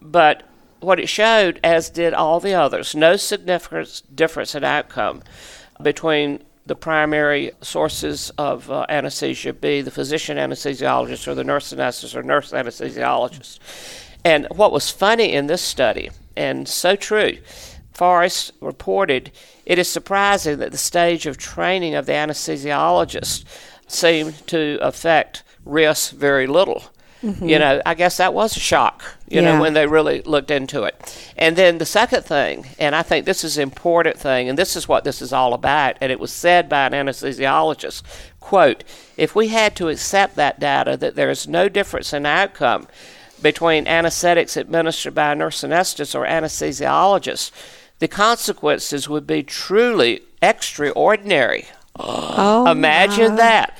But 0.02 0.42
what 0.80 1.00
it 1.00 1.08
showed, 1.08 1.60
as 1.64 1.90
did 1.90 2.14
all 2.14 2.40
the 2.40 2.54
others, 2.54 2.94
no 2.94 3.16
significant 3.16 4.02
difference 4.14 4.54
in 4.54 4.64
outcome 4.64 5.22
between 5.82 6.42
the 6.66 6.74
primary 6.74 7.52
sources 7.60 8.30
of 8.38 8.70
uh, 8.70 8.84
anesthesia 8.88 9.52
be 9.52 9.80
the 9.80 9.90
physician 9.90 10.36
anesthesiologist 10.36 11.28
or 11.28 11.34
the 11.34 11.44
nurse 11.44 11.72
anesthetist 11.72 12.14
or 12.14 12.22
nurse 12.22 12.50
anesthesiologist. 12.50 13.58
And 14.24 14.46
what 14.50 14.72
was 14.72 14.90
funny 14.90 15.32
in 15.32 15.46
this 15.46 15.62
study, 15.62 16.10
and 16.36 16.68
so 16.68 16.96
true, 16.96 17.38
Forrest 17.94 18.52
reported 18.60 19.30
it 19.64 19.78
is 19.78 19.88
surprising 19.88 20.58
that 20.58 20.72
the 20.72 20.78
stage 20.78 21.26
of 21.26 21.38
training 21.38 21.94
of 21.94 22.06
the 22.06 22.12
anesthesiologist 22.12 23.44
seemed 23.86 24.46
to 24.48 24.78
affect 24.82 25.44
risk 25.64 26.12
very 26.12 26.46
little. 26.46 26.82
You 27.48 27.58
know, 27.58 27.80
I 27.86 27.94
guess 27.94 28.18
that 28.18 28.34
was 28.34 28.56
a 28.56 28.60
shock, 28.60 29.02
you 29.28 29.40
Yeah. 29.40 29.54
know, 29.56 29.60
when 29.60 29.74
they 29.74 29.86
really 29.86 30.22
looked 30.22 30.50
into 30.50 30.84
it. 30.84 30.94
And 31.36 31.56
then 31.56 31.78
the 31.78 31.86
second 31.86 32.24
thing, 32.24 32.66
and 32.78 32.94
I 32.94 33.02
think 33.02 33.26
this 33.26 33.42
is 33.44 33.56
an 33.56 33.62
important 33.62 34.18
thing, 34.18 34.48
and 34.48 34.56
this 34.58 34.76
is 34.76 34.88
what 34.88 35.04
this 35.04 35.20
is 35.20 35.32
all 35.32 35.52
about, 35.54 35.96
and 36.00 36.12
it 36.12 36.20
was 36.20 36.32
said 36.32 36.68
by 36.68 36.86
an 36.86 36.92
anesthesiologist, 36.92 38.02
quote, 38.40 38.84
if 39.16 39.34
we 39.34 39.48
had 39.48 39.74
to 39.76 39.88
accept 39.88 40.36
that 40.36 40.60
data 40.60 40.96
that 40.96 41.16
there 41.16 41.30
is 41.30 41.48
no 41.48 41.68
difference 41.68 42.12
in 42.12 42.24
outcome 42.26 42.86
between 43.42 43.86
anesthetics 43.86 44.56
administered 44.56 45.14
by 45.14 45.32
a 45.32 45.34
nurse 45.34 45.62
anesthetist 45.62 46.14
or 46.14 46.24
anesthesiologist, 46.26 47.50
the 47.98 48.08
consequences 48.08 49.08
would 49.08 49.26
be 49.26 49.42
truly 49.42 50.20
extraordinary. 50.42 51.66
Oh, 51.98 52.70
Imagine 52.70 53.30
my. 53.30 53.36
that. 53.36 53.78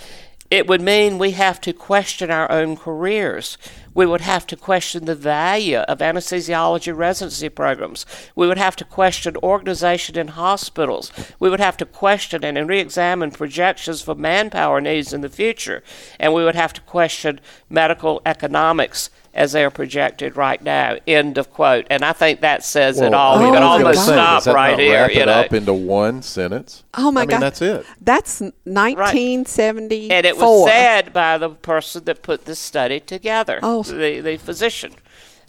It 0.51 0.67
would 0.69 0.81
mean 0.81 1.19
we 1.19 1.33
have 1.33 1.61
to 1.63 1.73
question 1.73 2.31
our 2.31 2.51
own 2.51 2.77
careers. 2.77 3.59
We 3.97 4.05
would 4.05 4.21
have 4.21 4.47
to 4.49 4.57
question 4.57 5.07
the 5.07 5.15
value 5.15 5.79
of 5.79 6.01
anesthesiology 6.01 6.95
residency 6.95 7.49
programs. 7.49 8.05
We 8.35 8.47
would 8.47 8.59
have 8.59 8.77
to 8.77 8.85
question 8.85 9.39
organization 9.39 10.19
in 10.19 10.29
hospitals. 10.29 11.11
We 11.41 11.49
would 11.49 11.61
have 11.61 11.79
to 11.79 11.87
question 11.87 12.45
and 12.45 12.69
re 12.69 12.79
examine 12.79 13.31
projections 13.31 14.03
for 14.03 14.15
manpower 14.15 14.83
needs 14.83 15.15
in 15.15 15.23
the 15.23 15.31
future. 15.31 15.83
And 16.21 16.35
we 16.35 16.45
would 16.45 16.55
have 16.55 16.75
to 16.75 16.83
question 16.83 17.41
medical 17.71 18.21
economics 18.27 19.09
as 19.37 19.53
they 19.53 19.63
are 19.65 19.71
projected 19.71 20.35
right 20.37 20.61
now. 20.63 20.97
End 21.07 21.37
of 21.37 21.53
quote. 21.53 21.87
And 21.91 22.03
I 22.05 22.13
think 22.13 22.41
that 22.41 22.65
says 22.65 23.01
it 23.01 23.13
all. 23.15 23.35
I 23.35 23.39
we 23.39 23.45
mean, 23.45 23.53
can 23.53 23.63
gonna 23.63 23.73
almost 23.85 24.07
say, 24.07 24.13
stop 24.15 24.43
that 24.45 24.55
right 24.55 24.71
not 24.71 24.81
here. 24.81 24.93
Wrap 25.03 25.15
You 25.15 25.21
it 25.21 25.27
know. 25.27 25.33
up 25.33 25.53
into 25.53 25.75
one 25.75 26.23
sentence. 26.23 26.83
Oh 26.95 27.13
my 27.13 27.21
I 27.21 27.25
mean, 27.25 27.31
God. 27.31 27.43
that's 27.43 27.61
it. 27.63 27.85
That's 28.01 28.41
1974. 28.41 30.17
And 30.17 30.27
it 30.27 30.37
was 30.39 30.69
said 30.69 31.13
by 31.13 31.39
the 31.39 31.51
person 31.51 32.05
that 32.05 32.23
put 32.23 32.47
this 32.47 32.59
study 32.59 32.99
together, 32.99 33.61
Oh. 33.63 33.83
the, 33.83 34.21
the 34.21 34.37
physician. 34.39 34.93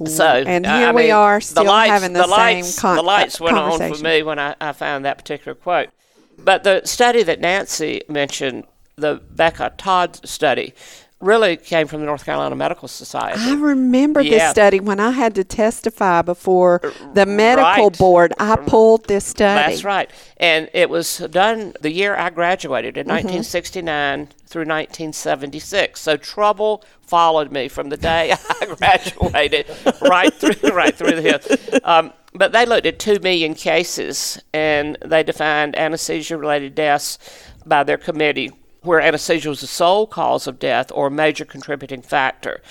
So, 0.06 0.26
And 0.26 0.68
I 0.68 0.80
here 0.82 0.94
we 0.94 1.10
are 1.10 1.42
still 1.42 1.64
the 1.64 1.70
lights, 1.70 1.90
having 1.92 2.14
the 2.14 2.22
same 2.24 2.30
lights, 2.30 2.80
con- 2.80 2.98
the 2.98 3.02
lights 3.02 3.42
uh, 3.42 3.46
went 3.46 3.58
on 3.58 3.96
for 3.96 4.04
me 4.04 4.22
when 4.22 4.38
I, 4.38 4.54
I 4.62 4.72
found 4.74 5.06
that 5.06 5.18
particular 5.18 5.56
quote. 5.56 5.90
But 6.38 6.64
the 6.64 6.82
study 6.86 7.24
that 7.24 7.40
Nancy 7.40 8.02
mentioned, 8.08 8.66
the 8.96 9.20
Bechtoldt 9.34 10.28
study, 10.28 10.76
really 11.20 11.58
came 11.58 11.88
from 11.88 12.00
the 12.02 12.06
North 12.06 12.24
Carolina 12.24 12.56
Medical 12.56 12.88
Society. 12.88 13.40
I 13.42 13.56
remember 13.56 14.24
this 14.24 14.52
study 14.52 14.80
when 14.80 15.00
I 15.00 15.12
had 15.12 15.34
to 15.36 15.44
testify 15.44 16.22
before 16.22 16.82
the 17.14 17.26
medical 17.26 17.90
right. 17.90 17.98
board. 17.98 18.34
I 18.40 18.56
pulled 18.56 19.08
this 19.08 19.26
study. 19.26 19.72
That's 19.72 19.84
right. 19.84 20.12
And 20.38 20.70
it 20.74 20.90
was 20.90 21.18
done 21.32 21.74
the 21.82 21.92
year 21.92 22.16
I 22.16 22.30
graduated 22.30 22.98
in 22.98 23.08
Mm-hmm. 23.08 23.28
1969 23.28 24.28
through 24.46 24.62
1976. 24.62 26.00
So 26.00 26.18
trouble 26.18 26.84
followed 27.02 27.52
me 27.52 27.68
from 27.68 27.90
the 27.90 27.98
day 27.98 28.34
I 28.62 28.76
graduated 28.76 29.68
right 30.02 30.34
through 30.34 30.70
right 30.74 30.94
through 30.94 31.20
the 31.20 31.22
hill. 31.22 31.82
Um, 31.84 32.14
but 32.34 32.52
they 32.52 32.66
looked 32.66 32.86
at 32.86 33.00
2 33.00 33.20
million 33.20 33.56
cases 33.56 34.40
and 34.54 34.98
they 35.04 35.24
defined 35.24 35.78
anesthesia 35.78 36.38
related 36.38 36.76
deaths 36.76 37.18
by 37.66 37.84
their 37.84 37.98
committee 37.98 38.52
where 38.82 39.00
anesthesia 39.02 39.50
was 39.50 39.62
the 39.62 39.68
sole 39.68 40.08
cause 40.08 40.48
of 40.48 40.60
death 40.60 40.92
or 40.94 41.08
a 41.08 41.12
major 41.12 41.46
contributing 41.46 42.02
factor. 42.02 42.62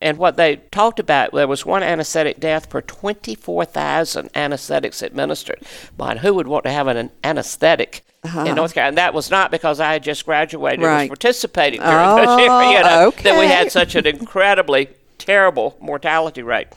And 0.00 0.16
what 0.16 0.36
they 0.36 0.56
talked 0.70 1.00
about, 1.00 1.32
there 1.32 1.48
was 1.48 1.66
one 1.66 1.82
anesthetic 1.82 2.38
death 2.38 2.70
per 2.70 2.80
24,000 2.80 4.30
anesthetics 4.34 5.02
administered. 5.02 5.60
Man, 5.98 6.18
who 6.18 6.34
would 6.34 6.46
want 6.46 6.64
to 6.64 6.70
have 6.70 6.86
an 6.86 7.10
anesthetic 7.24 8.04
in 8.24 8.54
North 8.54 8.74
Carolina? 8.74 8.88
And 8.90 8.98
that 8.98 9.12
was 9.12 9.28
not 9.30 9.50
because 9.50 9.80
I 9.80 9.92
had 9.94 10.04
just 10.04 10.24
graduated 10.24 10.84
and 10.84 11.00
was 11.00 11.08
participating 11.08 11.80
during 11.80 11.96
Oh, 11.96 12.16
this 12.16 12.28
year, 12.38 12.78
you 12.78 12.82
know, 12.84 13.10
that 13.22 13.40
we 13.40 13.46
had 13.46 13.72
such 13.72 13.96
an 13.96 14.06
incredibly 14.06 14.88
terrible 15.18 15.76
mortality 15.80 16.42
rate. 16.42 16.68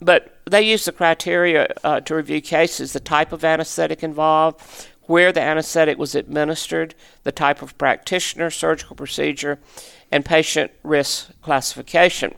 But 0.00 0.36
they 0.44 0.62
used 0.62 0.86
the 0.86 0.92
criteria 0.92 1.72
uh, 1.84 2.00
to 2.00 2.14
review 2.16 2.40
cases, 2.40 2.92
the 2.92 3.00
type 3.00 3.32
of 3.32 3.44
anesthetic 3.44 4.02
involved, 4.02 4.60
where 5.06 5.32
the 5.32 5.40
anesthetic 5.40 5.98
was 5.98 6.14
administered, 6.14 6.94
the 7.22 7.32
type 7.32 7.62
of 7.62 7.76
practitioner, 7.78 8.50
surgical 8.50 8.96
procedure, 8.96 9.58
and 10.10 10.24
patient 10.24 10.70
risk 10.82 11.30
classification. 11.42 12.34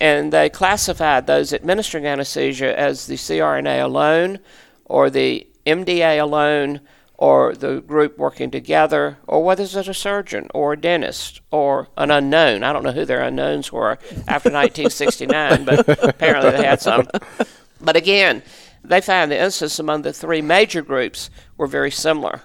And 0.00 0.32
they 0.32 0.48
classified 0.48 1.26
those 1.26 1.52
administering 1.52 2.06
anesthesia 2.06 2.78
as 2.78 3.06
the 3.06 3.14
CRNA 3.14 3.82
alone, 3.82 4.38
or 4.84 5.10
the 5.10 5.46
MDA 5.66 6.20
alone, 6.20 6.80
or 7.18 7.52
the 7.54 7.80
group 7.80 8.16
working 8.16 8.50
together, 8.50 9.18
or 9.26 9.42
whether 9.42 9.64
it's 9.64 9.74
a 9.74 9.92
surgeon 9.92 10.48
or 10.54 10.74
a 10.74 10.80
dentist 10.80 11.40
or 11.50 11.88
an 11.96 12.12
unknown. 12.12 12.62
I 12.62 12.72
don't 12.72 12.84
know 12.84 12.92
who 12.92 13.04
their 13.04 13.22
unknowns 13.22 13.72
were 13.72 13.98
after 14.28 14.50
1969, 14.52 15.64
but 15.64 16.04
apparently 16.04 16.52
they 16.52 16.64
had 16.64 16.80
some. 16.80 17.08
But 17.80 17.94
again, 17.94 18.42
they 18.82 19.00
found 19.00 19.30
the 19.30 19.40
incidence 19.40 19.78
among 19.78 20.02
the 20.02 20.12
three 20.12 20.42
major 20.42 20.82
groups 20.82 21.30
were 21.58 21.66
very 21.66 21.90
similar. 21.90 22.42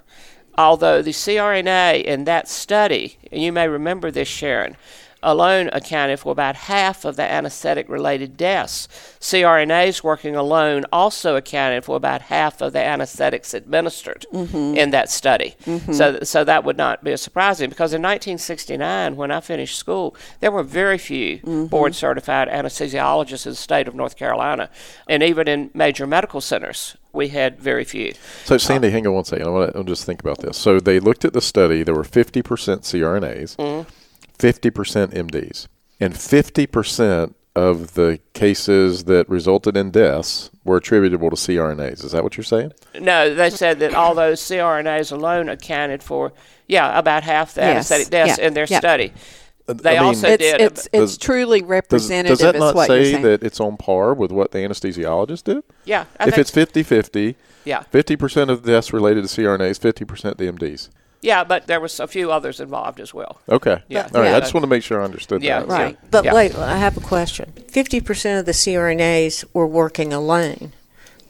Although 0.57 1.01
the 1.01 1.11
CRNA 1.11 2.03
in 2.03 2.25
that 2.25 2.47
study, 2.47 3.17
and 3.31 3.41
you 3.41 3.51
may 3.51 3.67
remember 3.67 4.11
this, 4.11 4.27
Sharon, 4.27 4.75
alone 5.23 5.69
accounted 5.73 6.19
for 6.19 6.31
about 6.31 6.55
half 6.55 7.05
of 7.05 7.15
the 7.15 7.23
anesthetic 7.23 7.89
related 7.89 8.37
deaths. 8.37 8.87
CRNAs 9.19 10.03
working 10.03 10.35
alone 10.35 10.85
also 10.91 11.35
accounted 11.35 11.85
for 11.85 11.95
about 11.95 12.23
half 12.23 12.61
of 12.61 12.73
the 12.73 12.83
anesthetics 12.83 13.53
administered 13.53 14.25
mm-hmm. 14.31 14.77
in 14.77 14.91
that 14.91 15.09
study. 15.09 15.55
Mm-hmm. 15.65 15.93
So, 15.93 16.19
so 16.23 16.43
that 16.43 16.63
would 16.63 16.77
not 16.77 17.03
be 17.03 17.15
surprising 17.17 17.69
because 17.69 17.93
in 17.93 18.01
1969, 18.01 19.15
when 19.15 19.31
I 19.31 19.39
finished 19.39 19.77
school, 19.77 20.15
there 20.41 20.51
were 20.51 20.63
very 20.63 20.97
few 20.97 21.37
mm-hmm. 21.39 21.65
board 21.65 21.95
certified 21.95 22.49
anesthesiologists 22.49 23.45
in 23.45 23.53
the 23.53 23.55
state 23.55 23.87
of 23.87 23.95
North 23.95 24.17
Carolina. 24.17 24.69
And 25.07 25.23
even 25.23 25.47
in 25.47 25.71
major 25.73 26.05
medical 26.05 26.41
centers, 26.41 26.97
we 27.13 27.29
had 27.29 27.59
very 27.59 27.83
few. 27.83 28.13
So, 28.43 28.57
Sandy, 28.57 28.89
hang 28.89 29.05
on 29.07 29.13
one 29.13 29.23
second. 29.25 29.47
I 29.47 29.49
want 29.49 29.73
to 29.73 29.83
just 29.83 30.05
think 30.05 30.19
about 30.21 30.39
this. 30.39 30.57
So, 30.57 30.79
they 30.79 30.99
looked 30.99 31.23
at 31.23 31.33
the 31.33 31.41
study. 31.41 31.83
There 31.83 31.95
were 31.95 32.03
50% 32.03 32.41
CRNAs, 32.43 33.55
Mm-hmm. 33.57 33.89
50% 34.39 35.13
MDs, 35.13 35.67
and 35.99 36.13
50% 36.13 37.33
of 37.55 37.93
the 37.93 38.19
cases 38.33 39.03
that 39.03 39.29
resulted 39.29 39.77
in 39.77 39.91
deaths 39.91 40.49
were 40.63 40.77
attributable 40.77 41.29
to 41.29 41.35
CRNAs. 41.35 42.03
Is 42.03 42.11
that 42.11 42.23
what 42.23 42.35
you're 42.35 42.43
saying? 42.43 42.73
No, 42.99 43.33
they 43.33 43.51
said 43.51 43.79
that 43.79 43.93
all 43.93 44.15
those 44.15 44.41
CRNAs 44.41 45.11
alone 45.11 45.49
accounted 45.49 46.01
for, 46.01 46.33
yeah, 46.67 46.97
about 46.97 47.23
half 47.23 47.53
the 47.53 47.61
Yes, 47.61 47.91
anesthetic 47.91 48.09
deaths 48.09 48.39
yeah, 48.39 48.47
in 48.47 48.53
their 48.55 48.65
yeah. 48.67 48.79
study. 48.79 49.13
They 49.65 49.97
I 49.97 49.99
mean- 50.01 50.07
also 50.09 50.27
It's 50.27 50.43
did. 50.43 50.61
it's 50.61 50.85
it's 50.91 51.13
Does- 51.13 51.17
truly 51.17 51.61
representative. 51.61 52.37
does 52.37 52.39
that 52.45 52.55
is 52.55 52.59
not 52.59 52.75
what 52.75 52.87
say 52.87 53.21
that 53.21 53.43
it's 53.43 53.59
on 53.61 53.77
par 53.77 54.13
with 54.13 54.31
what 54.31 54.51
the 54.51 54.59
anesthesiologist 54.59 55.45
did? 55.45 55.63
yeah, 55.85 56.05
I 56.19 56.25
if 56.27 56.31
think 56.35 56.37
it's 56.39 56.51
50 56.51 56.83
50, 56.83 57.35
Yeah. 57.63 57.83
50% 57.91 58.49
of 58.49 58.63
deaths 58.65 58.91
related 58.91 59.25
to 59.25 59.29
CRNAs, 59.29 59.79
50% 59.79 60.37
to 60.37 60.51
MDs. 60.51 60.89
yeah, 61.21 61.45
but 61.45 61.67
there 61.67 61.79
was 61.79 61.97
a 62.01 62.07
few 62.07 62.29
others 62.29 62.59
involved 62.59 62.99
as 62.99 63.13
well. 63.13 63.39
Okay. 63.47 63.81
Yeah. 63.87 64.09
All 64.13 64.19
right. 64.21 64.31
Yeah. 64.31 64.35
I 64.35 64.39
just 64.41 64.53
want 64.53 64.63
to 64.65 64.69
make 64.69 64.83
sure 64.83 65.01
I 65.01 65.05
understood 65.05 65.41
Yeah. 65.41 65.59
that. 65.61 65.69
Right. 65.69 65.97
But 66.11 66.25
Yeah. 66.25 66.33
wait, 66.33 66.55
I 66.57 66.75
have 66.77 66.97
a 66.97 67.01
question. 67.01 67.53
50% 67.69 68.39
of 68.39 68.45
the 68.45 68.51
CRNAs 68.53 69.45
were 69.53 69.65
working 69.65 70.11
alone. 70.11 70.73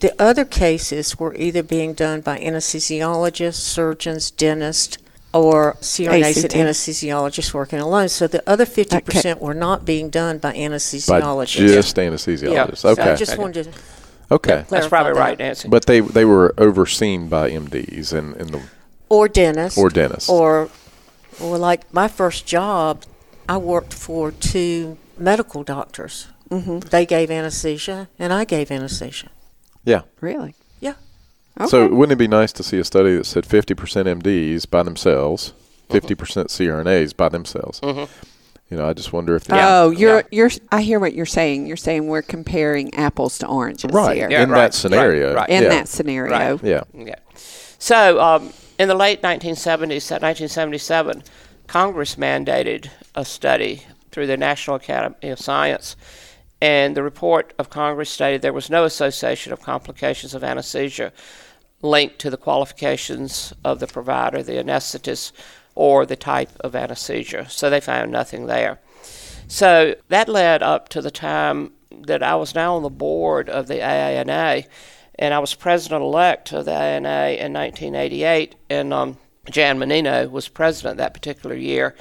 The 0.00 0.12
other 0.20 0.44
cases 0.44 1.20
were 1.20 1.36
either 1.36 1.62
being 1.62 1.92
done 1.94 2.20
by 2.20 2.38
anesthesiologists, 2.40 3.54
surgeons, 3.60 4.32
dentists, 4.32 4.98
or 5.34 5.76
CRNAs 5.80 6.44
and 6.44 6.52
anesthesiologists 6.52 7.52
working 7.52 7.80
alone. 7.80 8.08
So 8.08 8.26
the 8.26 8.42
other 8.48 8.64
50% 8.64 9.40
were 9.40 9.54
not 9.54 9.84
being 9.84 10.08
done 10.10 10.38
by 10.38 10.52
By 10.52 10.58
anesthesiologists. 10.58 11.56
just 11.56 11.96
anesthesiologists. 11.96 12.78
So 12.78 12.94
So 12.94 13.02
Okay. 13.02 13.12
I 13.12 13.16
just 13.16 13.36
wanted 13.38 13.64
to 13.72 13.72
okay. 14.30 14.64
That's 14.68 14.88
probably 14.88 15.12
that. 15.14 15.18
right, 15.20 15.38
Nancy. 15.38 15.68
But 15.68 15.86
they 15.86 16.00
they 16.00 16.24
were 16.24 16.54
overseen 16.58 17.28
by 17.28 17.50
MDs 17.50 18.12
and, 18.12 18.36
and 18.36 18.50
the 18.50 18.60
Or 19.08 19.28
dentists. 19.28 19.78
or 19.78 19.90
dentists. 19.90 20.28
Or, 20.30 20.70
or 21.40 21.58
like 21.58 21.92
my 21.92 22.08
first 22.08 22.46
job, 22.46 23.02
I 23.48 23.56
worked 23.58 23.92
for 23.92 24.30
two 24.30 24.96
medical 25.18 25.62
doctors. 25.64 26.28
Mm-hmm. 26.50 26.78
They 26.90 27.06
gave 27.06 27.30
anesthesia, 27.30 28.08
and 28.18 28.32
I 28.32 28.44
gave 28.44 28.70
anesthesia. 28.70 29.28
yeah. 29.84 30.02
really. 30.20 30.54
Yeah. 31.56 31.64
Okay. 31.64 31.70
So 31.70 31.88
wouldn't 31.88 32.12
it 32.12 32.16
be 32.18 32.28
nice 32.28 32.52
to 32.52 32.62
see 32.62 32.78
a 32.78 32.84
study 32.84 33.16
that 33.16 33.26
said 33.26 33.44
50% 33.44 33.76
MDs 34.22 34.68
by 34.68 34.82
themselves, 34.82 35.52
50% 35.90 36.16
CRNAs 36.48 37.16
by 37.16 37.28
themselves? 37.28 37.80
You 38.70 38.78
know, 38.78 38.88
I 38.88 38.92
just 38.94 39.12
wonder 39.12 39.36
if 39.36 39.48
Yeah. 39.48 39.82
Oh, 39.82 39.90
you're 39.90 40.16
Yeah. 40.16 40.22
you're. 40.30 40.50
I 40.72 40.80
hear 40.80 40.98
what 40.98 41.14
you're 41.14 41.26
saying. 41.26 41.66
You're 41.66 41.76
saying 41.76 42.08
we're 42.08 42.22
comparing 42.22 42.92
apples 42.94 43.38
to 43.38 43.46
oranges 43.46 43.90
right 43.92 44.16
here. 44.16 44.30
Yeah, 44.30 44.42
in 44.42 44.50
right, 44.50 44.62
that 44.62 44.74
scenario. 44.74 45.28
right, 45.28 45.36
right. 45.36 45.48
In 45.50 45.64
yeah. 45.64 45.68
that 45.68 45.88
scenario, 45.88 46.58
yeah. 46.62 46.82
Yeah. 46.94 47.14
So, 47.78 48.18
um, 48.20 48.52
in 48.78 48.88
the 48.88 48.94
late 48.94 49.22
1970s, 49.22 50.10
1977, 50.10 51.22
Congress 51.66 52.16
mandated 52.16 52.88
a 53.14 53.24
study 53.24 53.82
through 54.10 54.26
the 54.26 54.36
National 54.36 54.76
Academy 54.76 55.28
of 55.30 55.38
Science, 55.38 55.94
and 56.60 56.96
the 56.96 57.02
report 57.02 57.52
of 57.58 57.68
Congress 57.68 58.08
stated 58.10 58.40
there 58.42 58.52
was 58.52 58.70
no 58.70 58.84
association 58.84 59.52
of 59.52 59.60
complications 59.60 60.34
of 60.34 60.42
anesthesia 60.42 61.12
linked 61.84 62.18
to 62.18 62.30
the 62.30 62.36
qualifications 62.36 63.52
of 63.62 63.78
the 63.78 63.86
provider, 63.86 64.42
the 64.42 64.54
anesthetist, 64.54 65.32
or 65.74 66.06
the 66.06 66.16
type 66.16 66.50
of 66.60 66.74
anesthesia. 66.74 67.48
So 67.48 67.68
they 67.68 67.80
found 67.80 68.10
nothing 68.10 68.46
there. 68.46 68.80
So 69.46 69.94
that 70.08 70.28
led 70.28 70.62
up 70.62 70.88
to 70.90 71.02
the 71.02 71.10
time 71.10 71.72
that 72.06 72.22
I 72.22 72.34
was 72.36 72.54
now 72.54 72.76
on 72.76 72.82
the 72.82 72.90
board 72.90 73.48
of 73.48 73.68
the 73.68 73.80
AANA, 73.80 74.66
and 75.16 75.34
I 75.34 75.38
was 75.38 75.54
president 75.54 76.02
elect 76.02 76.52
of 76.52 76.64
the 76.64 76.72
AANA 76.72 77.38
in 77.38 77.52
1988, 77.52 78.54
and 78.70 78.92
um, 78.92 79.18
Jan 79.50 79.78
Menino 79.78 80.28
was 80.28 80.48
president 80.48 80.96
that 80.98 81.14
particular 81.14 81.54
year. 81.54 81.94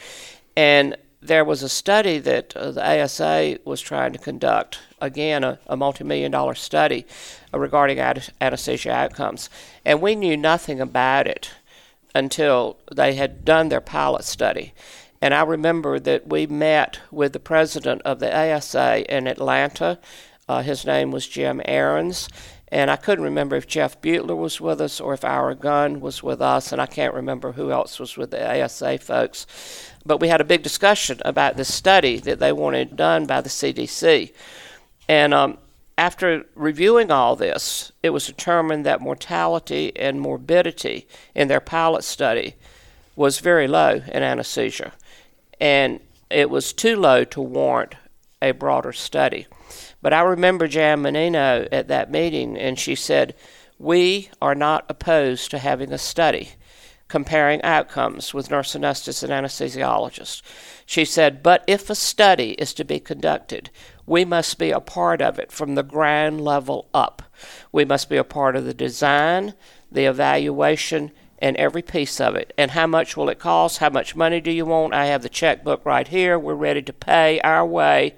And 0.55 0.95
there 1.27 1.45
was 1.45 1.63
a 1.63 1.69
study 1.69 2.19
that 2.19 2.55
uh, 2.55 2.71
the 2.71 3.01
ASA 3.01 3.59
was 3.65 3.81
trying 3.81 4.13
to 4.13 4.19
conduct, 4.19 4.79
again, 4.99 5.43
a, 5.43 5.59
a 5.67 5.77
multi 5.77 6.03
million 6.03 6.31
dollar 6.31 6.55
study 6.55 7.05
uh, 7.53 7.59
regarding 7.59 7.99
anesthesia 8.41 8.91
outcomes. 8.91 9.49
And 9.85 10.01
we 10.01 10.15
knew 10.15 10.35
nothing 10.35 10.79
about 10.79 11.27
it 11.27 11.51
until 12.13 12.77
they 12.91 13.15
had 13.15 13.45
done 13.45 13.69
their 13.69 13.81
pilot 13.81 14.23
study. 14.23 14.73
And 15.21 15.33
I 15.33 15.43
remember 15.43 15.99
that 15.99 16.27
we 16.27 16.45
met 16.45 16.99
with 17.09 17.31
the 17.31 17.39
president 17.39 18.01
of 18.01 18.19
the 18.19 18.35
ASA 18.35 19.05
in 19.09 19.27
Atlanta. 19.27 19.99
Uh, 20.49 20.61
his 20.61 20.85
name 20.85 21.11
was 21.11 21.27
Jim 21.27 21.61
Ahrens. 21.65 22.27
And 22.73 22.89
I 22.89 22.95
couldn't 22.95 23.23
remember 23.23 23.55
if 23.55 23.67
Jeff 23.67 24.01
Butler 24.01 24.35
was 24.35 24.59
with 24.59 24.81
us 24.81 24.99
or 24.99 25.13
if 25.13 25.23
Ira 25.23 25.53
Gunn 25.53 25.99
was 25.99 26.23
with 26.23 26.41
us, 26.41 26.71
and 26.71 26.81
I 26.81 26.87
can't 26.87 27.13
remember 27.13 27.51
who 27.51 27.71
else 27.71 27.99
was 27.99 28.17
with 28.17 28.31
the 28.31 28.63
ASA 28.63 28.97
folks. 28.97 29.45
But 30.07 30.19
we 30.19 30.27
had 30.27 30.41
a 30.41 30.43
big 30.43 30.63
discussion 30.63 31.21
about 31.23 31.55
this 31.55 31.71
study 31.71 32.17
that 32.21 32.39
they 32.39 32.51
wanted 32.51 32.95
done 32.95 33.27
by 33.27 33.41
the 33.41 33.49
CDC. 33.49 34.33
And 35.07 35.35
um, 35.35 35.59
after 35.99 36.47
reviewing 36.55 37.11
all 37.11 37.35
this, 37.35 37.91
it 38.01 38.09
was 38.09 38.25
determined 38.25 38.87
that 38.87 39.01
mortality 39.01 39.95
and 39.95 40.19
morbidity 40.19 41.05
in 41.35 41.49
their 41.49 41.59
pilot 41.59 42.03
study 42.03 42.55
was 43.15 43.37
very 43.37 43.67
low 43.67 44.01
in 44.11 44.23
anesthesia. 44.23 44.93
And 45.61 45.99
it 46.31 46.49
was 46.49 46.73
too 46.73 46.95
low 46.95 47.23
to 47.23 47.39
warrant 47.39 47.93
a 48.41 48.49
broader 48.49 48.93
study. 48.93 49.45
But 50.03 50.13
I 50.13 50.19
remember 50.19 50.67
Jan 50.67 51.01
Menino 51.01 51.65
at 51.71 51.87
that 51.87 52.11
meeting, 52.11 52.57
and 52.57 52.77
she 52.77 52.93
said, 52.93 53.33
We 53.79 54.29
are 54.41 54.53
not 54.53 54.85
opposed 54.89 55.49
to 55.51 55.59
having 55.59 55.93
a 55.93 55.97
study 55.97 56.49
comparing 57.07 57.61
outcomes 57.61 58.33
with 58.33 58.51
nurse 58.51 58.75
anesthetists 58.75 59.23
and 59.23 59.31
anesthesiologists. 59.31 60.41
She 60.85 61.05
said, 61.05 61.41
But 61.41 61.63
if 61.67 61.89
a 61.89 61.95
study 61.95 62.51
is 62.53 62.73
to 62.73 62.83
be 62.83 62.99
conducted, 62.99 63.69
we 64.05 64.25
must 64.25 64.59
be 64.59 64.71
a 64.71 64.81
part 64.81 65.21
of 65.21 65.39
it 65.39 65.53
from 65.53 65.75
the 65.75 65.83
ground 65.83 66.41
level 66.41 66.89
up. 66.93 67.23
We 67.71 67.85
must 67.85 68.09
be 68.09 68.17
a 68.17 68.25
part 68.25 68.57
of 68.57 68.65
the 68.65 68.73
design, 68.73 69.53
the 69.89 70.03
evaluation, 70.03 71.11
and 71.39 71.55
every 71.55 71.81
piece 71.81 72.19
of 72.19 72.35
it. 72.35 72.53
And 72.57 72.71
how 72.71 72.87
much 72.87 73.15
will 73.15 73.29
it 73.29 73.39
cost? 73.39 73.77
How 73.77 73.89
much 73.89 74.15
money 74.17 74.41
do 74.41 74.51
you 74.51 74.65
want? 74.65 74.93
I 74.93 75.05
have 75.05 75.23
the 75.23 75.29
checkbook 75.29 75.85
right 75.85 76.07
here. 76.07 76.37
We're 76.37 76.55
ready 76.55 76.81
to 76.81 76.93
pay 76.93 77.39
our 77.41 77.65
way 77.65 78.15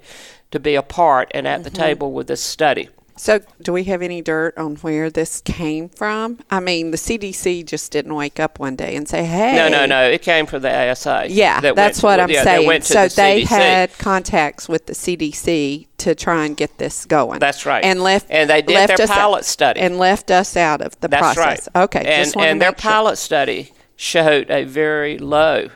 to 0.50 0.60
be 0.60 0.74
a 0.74 0.82
part 0.82 1.30
and 1.32 1.46
at 1.46 1.60
mm-hmm. 1.60 1.64
the 1.64 1.70
table 1.70 2.12
with 2.12 2.26
this 2.26 2.40
study. 2.40 2.88
So, 3.18 3.40
do 3.62 3.72
we 3.72 3.84
have 3.84 4.02
any 4.02 4.20
dirt 4.20 4.56
on 4.58 4.76
where 4.76 5.08
this 5.08 5.40
came 5.40 5.88
from? 5.88 6.38
I 6.50 6.60
mean, 6.60 6.90
the 6.90 6.98
CDC 6.98 7.64
just 7.64 7.90
didn't 7.90 8.14
wake 8.14 8.38
up 8.38 8.58
one 8.58 8.76
day 8.76 8.94
and 8.94 9.08
say, 9.08 9.24
"Hey." 9.24 9.56
No, 9.56 9.68
no, 9.70 9.86
no. 9.86 10.02
It 10.02 10.20
came 10.20 10.44
from 10.44 10.60
the 10.60 10.90
ASA. 10.90 11.26
Yeah, 11.30 11.60
that 11.60 11.76
that's 11.76 12.02
what 12.02 12.20
I'm 12.20 12.30
yeah, 12.30 12.44
saying. 12.44 12.82
so 12.82 13.08
the 13.08 13.14
they 13.16 13.44
had 13.44 13.96
contacts 13.96 14.68
with 14.68 14.84
the 14.84 14.92
CDC 14.92 15.86
to 15.98 16.14
try 16.14 16.44
and 16.44 16.56
get 16.56 16.76
this 16.76 17.06
going. 17.06 17.38
That's 17.40 17.64
right. 17.64 17.82
And 17.82 18.02
left 18.02 18.26
and 18.28 18.50
they 18.50 18.60
did 18.60 18.90
their 18.90 19.06
pilot 19.06 19.38
out, 19.38 19.44
study 19.46 19.80
and 19.80 19.98
left 19.98 20.30
us 20.30 20.54
out 20.54 20.82
of 20.82 21.00
the 21.00 21.08
that's 21.08 21.34
process. 21.34 21.68
Right. 21.74 21.84
Okay. 21.84 22.04
And, 22.04 22.34
and 22.36 22.60
their 22.60 22.68
sure. 22.68 22.74
pilot 22.74 23.16
study 23.16 23.72
showed 23.96 24.50
a 24.50 24.64
very 24.64 25.16
low, 25.16 25.70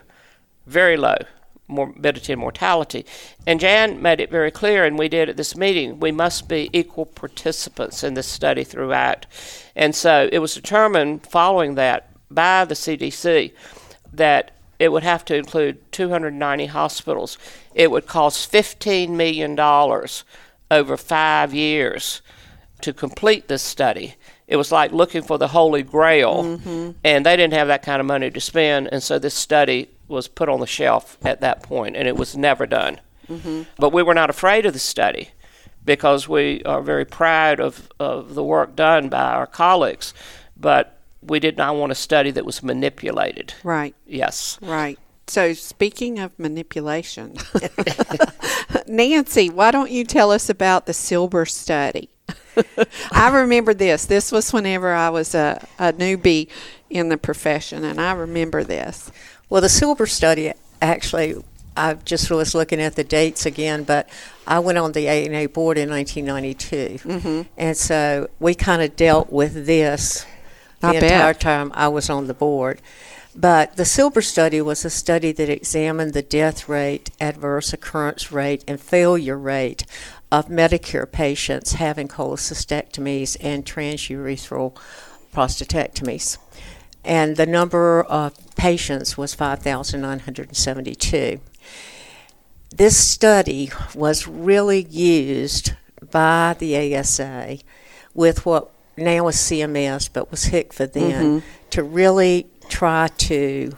very 0.66 0.98
low 0.98 1.16
morbidity 1.70 2.32
and 2.32 2.40
mortality. 2.40 3.06
And 3.46 3.60
Jan 3.60 4.02
made 4.02 4.20
it 4.20 4.30
very 4.30 4.50
clear, 4.50 4.84
and 4.84 4.98
we 4.98 5.08
did 5.08 5.28
at 5.28 5.36
this 5.36 5.56
meeting, 5.56 6.00
we 6.00 6.12
must 6.12 6.48
be 6.48 6.68
equal 6.72 7.06
participants 7.06 8.04
in 8.04 8.14
this 8.14 8.26
study 8.26 8.64
throughout. 8.64 9.26
And 9.74 9.94
so 9.94 10.28
it 10.32 10.38
was 10.38 10.54
determined 10.54 11.26
following 11.26 11.74
that 11.76 12.08
by 12.30 12.64
the 12.64 12.74
CDC 12.74 13.52
that 14.12 14.52
it 14.78 14.90
would 14.90 15.02
have 15.02 15.24
to 15.26 15.36
include 15.36 15.92
290 15.92 16.66
hospitals. 16.66 17.38
It 17.74 17.90
would 17.90 18.06
cost 18.06 18.50
$15 18.50 19.10
million 19.10 19.58
over 20.70 20.96
five 20.96 21.54
years 21.54 22.22
to 22.82 22.92
complete 22.92 23.48
this 23.48 23.62
study. 23.62 24.14
It 24.46 24.56
was 24.56 24.72
like 24.72 24.92
looking 24.92 25.22
for 25.22 25.38
the 25.38 25.48
Holy 25.48 25.82
Grail, 25.82 26.44
mm-hmm. 26.44 26.92
and 27.04 27.24
they 27.24 27.36
didn't 27.36 27.54
have 27.54 27.68
that 27.68 27.82
kind 27.82 28.00
of 28.00 28.06
money 28.06 28.30
to 28.30 28.40
spend, 28.40 28.88
and 28.90 29.02
so 29.02 29.18
this 29.18 29.34
study 29.34 29.90
was 30.08 30.26
put 30.28 30.48
on 30.48 30.60
the 30.60 30.66
shelf 30.66 31.16
at 31.22 31.40
that 31.40 31.62
point, 31.62 31.96
and 31.96 32.08
it 32.08 32.16
was 32.16 32.36
never 32.36 32.66
done. 32.66 33.00
Mm-hmm. 33.28 33.62
But 33.78 33.92
we 33.92 34.02
were 34.02 34.14
not 34.14 34.30
afraid 34.30 34.66
of 34.66 34.72
the 34.72 34.78
study 34.78 35.30
because 35.84 36.28
we 36.28 36.62
are 36.64 36.82
very 36.82 37.04
proud 37.04 37.60
of, 37.60 37.90
of 37.98 38.34
the 38.34 38.44
work 38.44 38.76
done 38.76 39.08
by 39.08 39.22
our 39.22 39.46
colleagues, 39.46 40.12
but 40.56 40.98
we 41.22 41.38
did 41.38 41.56
not 41.56 41.76
want 41.76 41.92
a 41.92 41.94
study 41.94 42.30
that 42.32 42.44
was 42.44 42.62
manipulated. 42.62 43.54
Right. 43.62 43.94
Yes. 44.06 44.58
Right. 44.60 44.98
So, 45.26 45.52
speaking 45.52 46.18
of 46.18 46.36
manipulation, 46.40 47.36
Nancy, 48.88 49.48
why 49.48 49.70
don't 49.70 49.90
you 49.90 50.04
tell 50.04 50.32
us 50.32 50.50
about 50.50 50.86
the 50.86 50.92
Silber 50.92 51.46
study? 51.46 52.10
I 53.12 53.30
remember 53.30 53.74
this. 53.74 54.06
This 54.06 54.32
was 54.32 54.52
whenever 54.52 54.92
I 54.92 55.10
was 55.10 55.34
a, 55.34 55.66
a 55.78 55.92
newbie 55.92 56.48
in 56.88 57.08
the 57.08 57.16
profession, 57.18 57.84
and 57.84 58.00
I 58.00 58.12
remember 58.12 58.64
this. 58.64 59.10
Well, 59.48 59.60
the 59.60 59.68
Silber 59.68 60.06
study 60.06 60.52
actually, 60.82 61.36
I 61.76 61.94
just 61.94 62.30
was 62.30 62.54
looking 62.54 62.80
at 62.80 62.96
the 62.96 63.04
dates 63.04 63.46
again, 63.46 63.84
but 63.84 64.08
I 64.46 64.58
went 64.58 64.78
on 64.78 64.92
the 64.92 65.06
A 65.06 65.26
and 65.26 65.34
A 65.34 65.46
board 65.46 65.78
in 65.78 65.90
1992. 65.90 67.08
Mm-hmm. 67.08 67.42
And 67.56 67.76
so 67.76 68.28
we 68.38 68.54
kind 68.54 68.82
of 68.82 68.96
dealt 68.96 69.32
with 69.32 69.66
this 69.66 70.26
the 70.80 70.88
I 70.88 70.94
entire 70.94 71.32
bet. 71.32 71.40
time 71.40 71.70
I 71.74 71.88
was 71.88 72.10
on 72.10 72.26
the 72.26 72.34
board. 72.34 72.80
But 73.34 73.76
the 73.76 73.84
Silber 73.84 74.22
study 74.22 74.60
was 74.60 74.84
a 74.84 74.90
study 74.90 75.30
that 75.32 75.48
examined 75.48 76.14
the 76.14 76.22
death 76.22 76.68
rate, 76.68 77.10
adverse 77.20 77.72
occurrence 77.72 78.32
rate, 78.32 78.64
and 78.66 78.80
failure 78.80 79.38
rate 79.38 79.84
of 80.32 80.48
Medicare 80.48 81.10
patients 81.10 81.72
having 81.72 82.08
cholecystectomies 82.08 83.36
and 83.40 83.64
transurethral 83.64 84.76
prostatectomies 85.34 86.38
and 87.04 87.36
the 87.36 87.46
number 87.46 88.02
of 88.02 88.34
patients 88.56 89.16
was 89.16 89.34
5,972. 89.34 91.40
This 92.76 92.96
study 92.96 93.70
was 93.94 94.28
really 94.28 94.84
used 94.84 95.72
by 96.10 96.54
the 96.58 96.96
ASA 96.96 97.58
with 98.14 98.46
what 98.46 98.70
now 98.96 99.28
is 99.28 99.36
CMS, 99.36 100.10
but 100.12 100.30
was 100.30 100.46
HCFA 100.46 100.92
then, 100.92 101.40
mm-hmm. 101.40 101.46
to 101.70 101.82
really 101.82 102.46
try 102.68 103.08
to 103.08 103.72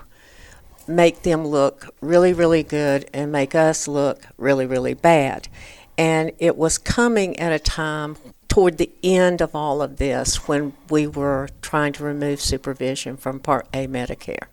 make 0.88 1.22
them 1.22 1.46
look 1.46 1.94
really, 2.00 2.32
really 2.32 2.64
good 2.64 3.08
and 3.14 3.30
make 3.30 3.54
us 3.54 3.86
look 3.86 4.26
really, 4.36 4.66
really 4.66 4.94
bad. 4.94 5.46
And 5.98 6.32
it 6.38 6.56
was 6.56 6.78
coming 6.78 7.38
at 7.38 7.52
a 7.52 7.58
time 7.58 8.16
toward 8.48 8.78
the 8.78 8.90
end 9.02 9.40
of 9.40 9.54
all 9.54 9.80
of 9.80 9.96
this 9.96 10.48
when 10.48 10.74
we 10.90 11.06
were 11.06 11.48
trying 11.62 11.92
to 11.94 12.04
remove 12.04 12.40
supervision 12.40 13.16
from 13.16 13.40
Part 13.40 13.66
A 13.72 13.86
Medicare. 13.86 14.46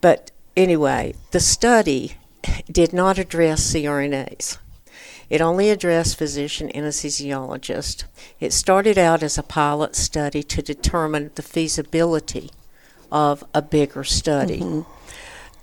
But 0.00 0.30
anyway, 0.56 1.14
the 1.30 1.40
study 1.40 2.14
did 2.70 2.92
not 2.92 3.18
address 3.18 3.72
CRNAs. 3.72 4.58
It 5.30 5.40
only 5.40 5.70
addressed 5.70 6.18
physician 6.18 6.70
anesthesiologists. 6.74 8.04
It 8.38 8.52
started 8.52 8.98
out 8.98 9.22
as 9.22 9.38
a 9.38 9.42
pilot 9.42 9.96
study 9.96 10.42
to 10.44 10.62
determine 10.62 11.30
the 11.34 11.42
feasibility 11.42 12.50
of 13.10 13.42
a 13.54 13.62
bigger 13.62 14.04
study. 14.04 14.60
Mm-hmm. 14.60 14.90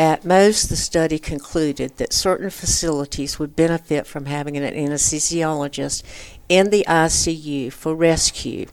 At 0.02 0.26
most, 0.26 0.70
the 0.70 0.76
study 0.76 1.20
concluded 1.20 1.98
that 1.98 2.12
certain 2.12 2.50
facilities 2.50 3.38
would 3.38 3.56
benefit 3.56 4.08
from 4.08 4.26
having 4.26 4.58
an 4.58 4.64
anesthesiologist 4.64 6.02
in 6.50 6.72
the 6.72 6.84
ICU 6.88 7.72
for 7.72 7.94
rescue 7.94 8.66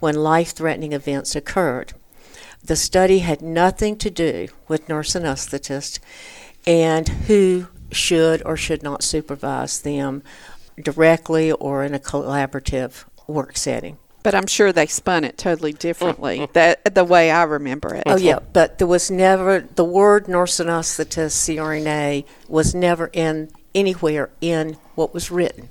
when 0.00 0.16
life 0.16 0.50
threatening 0.50 0.92
events 0.92 1.36
occurred. 1.36 1.92
The 2.64 2.74
study 2.74 3.20
had 3.20 3.40
nothing 3.42 3.96
to 3.98 4.10
do 4.10 4.48
with 4.66 4.88
nurse 4.88 5.12
anesthetists 5.12 6.00
and 6.66 7.08
who 7.08 7.68
should 7.92 8.42
or 8.44 8.56
should 8.56 8.82
not 8.82 9.04
supervise 9.04 9.82
them 9.82 10.24
directly 10.82 11.52
or 11.52 11.84
in 11.84 11.94
a 11.94 12.00
collaborative 12.00 13.04
work 13.28 13.56
setting. 13.56 13.98
But 14.22 14.34
I'm 14.34 14.46
sure 14.46 14.72
they 14.72 14.86
spun 14.86 15.24
it 15.24 15.36
totally 15.36 15.72
differently. 15.72 16.48
that 16.52 16.94
the 16.94 17.04
way 17.04 17.30
I 17.30 17.42
remember 17.42 17.94
it. 17.94 18.04
Oh 18.06 18.16
yeah, 18.16 18.38
but 18.52 18.78
there 18.78 18.86
was 18.86 19.10
never 19.10 19.60
the 19.60 19.84
word 19.84 20.28
nurse 20.28 20.60
CRNA 20.60 22.24
was 22.48 22.74
never 22.74 23.10
in 23.12 23.50
anywhere 23.74 24.30
in 24.40 24.76
what 24.94 25.12
was 25.14 25.30
written. 25.30 25.68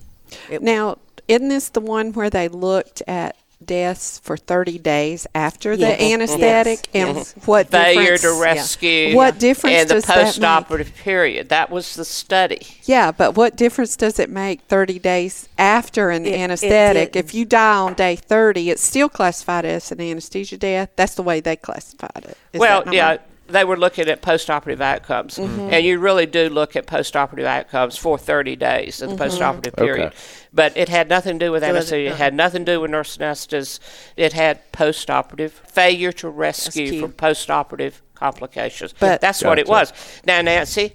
It 0.49 0.61
now, 0.61 0.97
isn't 1.27 1.49
this 1.49 1.69
the 1.69 1.81
one 1.81 2.13
where 2.13 2.29
they 2.29 2.47
looked 2.47 3.01
at 3.07 3.35
deaths 3.65 4.19
for 4.23 4.35
30 4.37 4.77
days 4.79 5.27
after 5.35 5.75
the 5.77 5.87
Yes. 5.87 6.01
anesthetic? 6.01 6.87
And 6.93 7.17
Yes. 7.17 7.35
what 7.45 7.69
failure 7.69 8.17
difference? 8.17 8.21
to 8.21 8.41
rescue. 8.41 9.15
What 9.15 9.39
difference 9.39 9.81
in 9.83 9.87
the 9.87 9.93
does 9.95 10.05
that 10.05 10.15
make? 10.17 10.25
post-operative 10.25 10.93
period? 11.03 11.49
That 11.49 11.69
was 11.69 11.95
the 11.95 12.05
study. 12.05 12.65
Yeah, 12.83 13.11
but 13.11 13.35
what 13.35 13.55
difference 13.55 13.95
does 13.95 14.19
it 14.19 14.29
make 14.29 14.61
30 14.67 14.99
days 14.99 15.47
after 15.57 16.09
an 16.09 16.25
It- 16.25 16.33
it 16.33 16.39
anesthetic? 16.39 17.13
didn't. 17.13 17.25
if 17.27 17.33
you 17.33 17.45
die 17.45 17.75
on 17.75 17.93
day 17.93 18.15
30, 18.15 18.69
it's 18.69 18.83
still 18.83 19.09
classified 19.09 19.65
as 19.65 19.91
an 19.91 20.01
anesthesia 20.01 20.57
death. 20.57 20.89
That's 20.95 21.15
the 21.15 21.23
way 21.23 21.39
they 21.39 21.55
classified 21.55 22.25
it. 22.27 22.37
Is 22.53 22.59
well, 22.59 22.83
yeah, 22.91 23.05
right? 23.05 23.21
They 23.51 23.63
were 23.63 23.77
looking 23.77 24.07
at 24.07 24.21
post-operative 24.21 24.81
outcomes, 24.81 25.37
Mm-hmm. 25.37 25.69
and 25.73 25.85
you 25.85 25.99
really 25.99 26.25
do 26.25 26.49
look 26.49 26.75
at 26.75 26.87
post-operative 26.87 27.45
outcomes 27.45 27.97
for 27.97 28.17
30 28.17 28.55
days 28.55 29.01
in 29.01 29.09
the 29.09 29.15
Mm-hmm. 29.15 29.23
post-operative 29.23 29.73
Okay. 29.75 29.85
period. 29.85 30.13
But 30.53 30.75
it 30.75 30.89
had 30.89 31.07
nothing 31.09 31.39
to 31.39 31.45
do 31.45 31.51
with 31.51 31.61
Does 31.61 31.69
it 31.69 31.75
anesthesia. 31.75 32.11
It 32.11 32.17
had 32.17 32.33
nothing 32.33 32.65
to 32.65 32.73
do 32.73 32.81
with 32.81 32.91
nurse 32.91 33.17
anesthetists. 33.17 33.79
It 34.17 34.33
had 34.33 34.71
post-operative 34.71 35.53
failure 35.53 36.11
to 36.13 36.29
rescue 36.29 36.83
Rescue. 36.85 37.01
from 37.01 37.11
post-operative 37.13 38.01
complications. 38.15 38.93
But- 38.99 39.21
that's 39.21 39.43
what 39.43 39.59
it 39.59 39.67
was. 39.67 39.93
Now, 40.25 40.41
Nancy, 40.41 40.93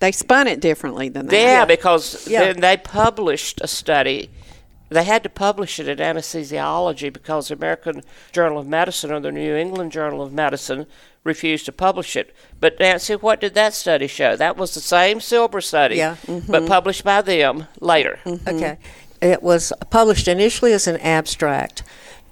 They 0.00 0.12
spun 0.12 0.46
it 0.48 0.60
differently 0.60 1.08
than 1.08 1.26
that. 1.28 1.36
yeah, 1.36 1.64
because 1.64 2.26
Yeah. 2.28 2.40
then 2.44 2.60
they 2.60 2.76
published 2.76 3.60
a 3.62 3.66
study. 3.68 4.28
They 4.90 5.04
had 5.04 5.22
to 5.22 5.28
publish 5.28 5.80
it 5.80 5.88
in 5.88 5.98
anesthesiology 5.98 7.12
because 7.12 7.48
the 7.48 7.54
American 7.54 8.02
Journal 8.32 8.58
of 8.58 8.66
Medicine 8.66 9.12
or 9.12 9.20
the 9.20 9.32
New 9.32 9.54
England 9.56 9.92
Journal 9.92 10.20
of 10.22 10.32
Medicine 10.32 10.86
refused 11.24 11.64
to 11.64 11.72
publish 11.72 12.16
it. 12.16 12.34
But 12.60 12.78
Nancy, 12.78 13.14
what 13.14 13.40
did 13.40 13.54
that 13.54 13.74
study 13.74 14.06
show? 14.06 14.36
That 14.36 14.56
was 14.56 14.74
the 14.74 14.80
same 14.80 15.20
Silber 15.20 15.60
study, 15.60 15.96
Yeah. 15.96 16.16
but 16.26 16.42
mm-hmm. 16.42 16.66
published 16.66 17.02
by 17.02 17.22
them 17.22 17.66
later. 17.80 18.20
Mm-hmm. 18.24 18.48
Okay. 18.48 18.78
It 19.20 19.42
was 19.42 19.72
published 19.90 20.28
initially 20.28 20.74
as 20.74 20.86
an 20.86 20.98
abstract, 20.98 21.82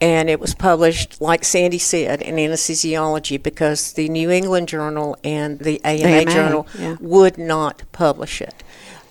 and 0.01 0.29
it 0.29 0.41
was 0.41 0.55
published, 0.55 1.21
like 1.21 1.43
Sandy 1.43 1.79
said, 1.79 2.21
in 2.21 2.37
anesthesiology 2.37 3.43
because 3.43 3.95
the 3.95 4.09
New 4.11 4.31
England 4.31 4.69
Journal 4.69 5.17
and 5.25 5.59
the 5.59 5.81
AMA, 5.85 6.09
AMA, 6.09 6.31
Journal 6.31 6.67
yeah. 6.79 6.97
would 7.01 7.39
not 7.39 7.83
publish 7.93 8.43
it. 8.43 8.63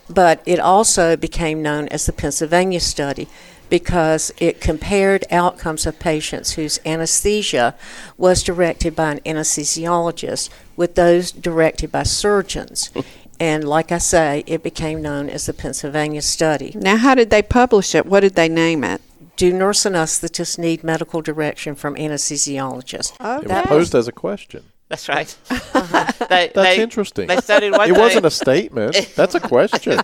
But 0.09 0.43
it 0.45 0.59
also 0.59 1.15
became 1.15 1.63
known 1.63 1.87
as 1.87 2.05
the 2.05 2.13
Pennsylvania 2.13 2.81
study 2.81 3.27
because 3.71 4.34
it 4.38 4.60
compared 4.60 5.23
outcomes 5.31 5.86
of 5.86 5.97
patients 5.97 6.51
whose 6.51 6.77
anesthesia 6.86 7.73
was 8.17 8.43
directed 8.43 8.93
by 8.97 9.13
an 9.13 9.19
anesthesiologist 9.21 10.49
with 10.75 10.95
those 10.95 11.31
directed 11.31 11.91
by 11.91 12.03
surgeons. 12.03 12.91
And 13.39 13.67
like 13.67 13.91
I 13.91 13.97
say, 13.97 14.43
it 14.45 14.62
became 14.62 15.01
known 15.01 15.27
as 15.27 15.47
the 15.47 15.53
Pennsylvania 15.53 16.21
study. 16.21 16.73
Now, 16.75 16.97
how 16.97 17.15
did 17.15 17.31
they 17.31 17.41
publish 17.41 17.95
it? 17.95 18.05
What 18.05 18.19
did 18.19 18.36
they 18.36 18.47
name 18.47 18.84
it? 18.84 19.01
Do 19.36 19.51
nurse 19.51 19.81
anesthetists 19.81 20.60
need 20.60 20.84
medical 20.84 21.23
direction 21.23 21.73
from 21.73 21.95
anesthesiologists? 21.95 23.13
It 23.41 23.47
was 23.47 23.65
posed 23.65 23.95
as 23.95 24.07
a 24.07 24.12
question. 24.12 24.65
That's 24.91 25.08
right. 25.10 25.36
Uh-huh. 25.73 26.12
they, 26.30 26.51
That's 26.54 26.75
they- 26.75 26.84
interesting. 26.84 27.27
They 27.27 27.38
studied 27.38 27.71
one 27.71 27.89
It 27.89 27.93
thing. 27.93 27.99
wasn't 28.01 28.25
a 28.25 28.30
statement. 28.32 29.12
That's 29.15 29.36
a 29.36 29.39
question. 29.39 29.99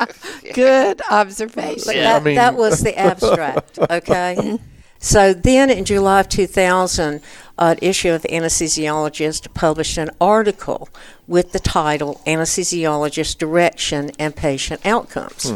Good 0.54 1.00
observation. 1.10 1.92
Yeah. 1.94 2.02
that, 2.04 2.22
I 2.22 2.24
mean- 2.24 2.34
that 2.36 2.56
was 2.56 2.80
the 2.82 2.98
abstract, 2.98 3.78
okay? 3.78 4.58
So 4.98 5.32
then 5.34 5.70
in 5.70 5.84
July 5.84 6.20
of 6.20 6.28
2000, 6.30 7.20
an 7.58 7.78
issue 7.82 8.10
of 8.10 8.22
Anesthesiologist 8.22 9.52
published 9.54 9.98
an 9.98 10.10
article 10.20 10.88
with 11.28 11.52
the 11.52 11.58
title 11.60 12.20
Anesthesiologist 12.26 13.36
Direction 13.38 14.10
and 14.18 14.34
Patient 14.34 14.80
Outcomes. 14.86 15.52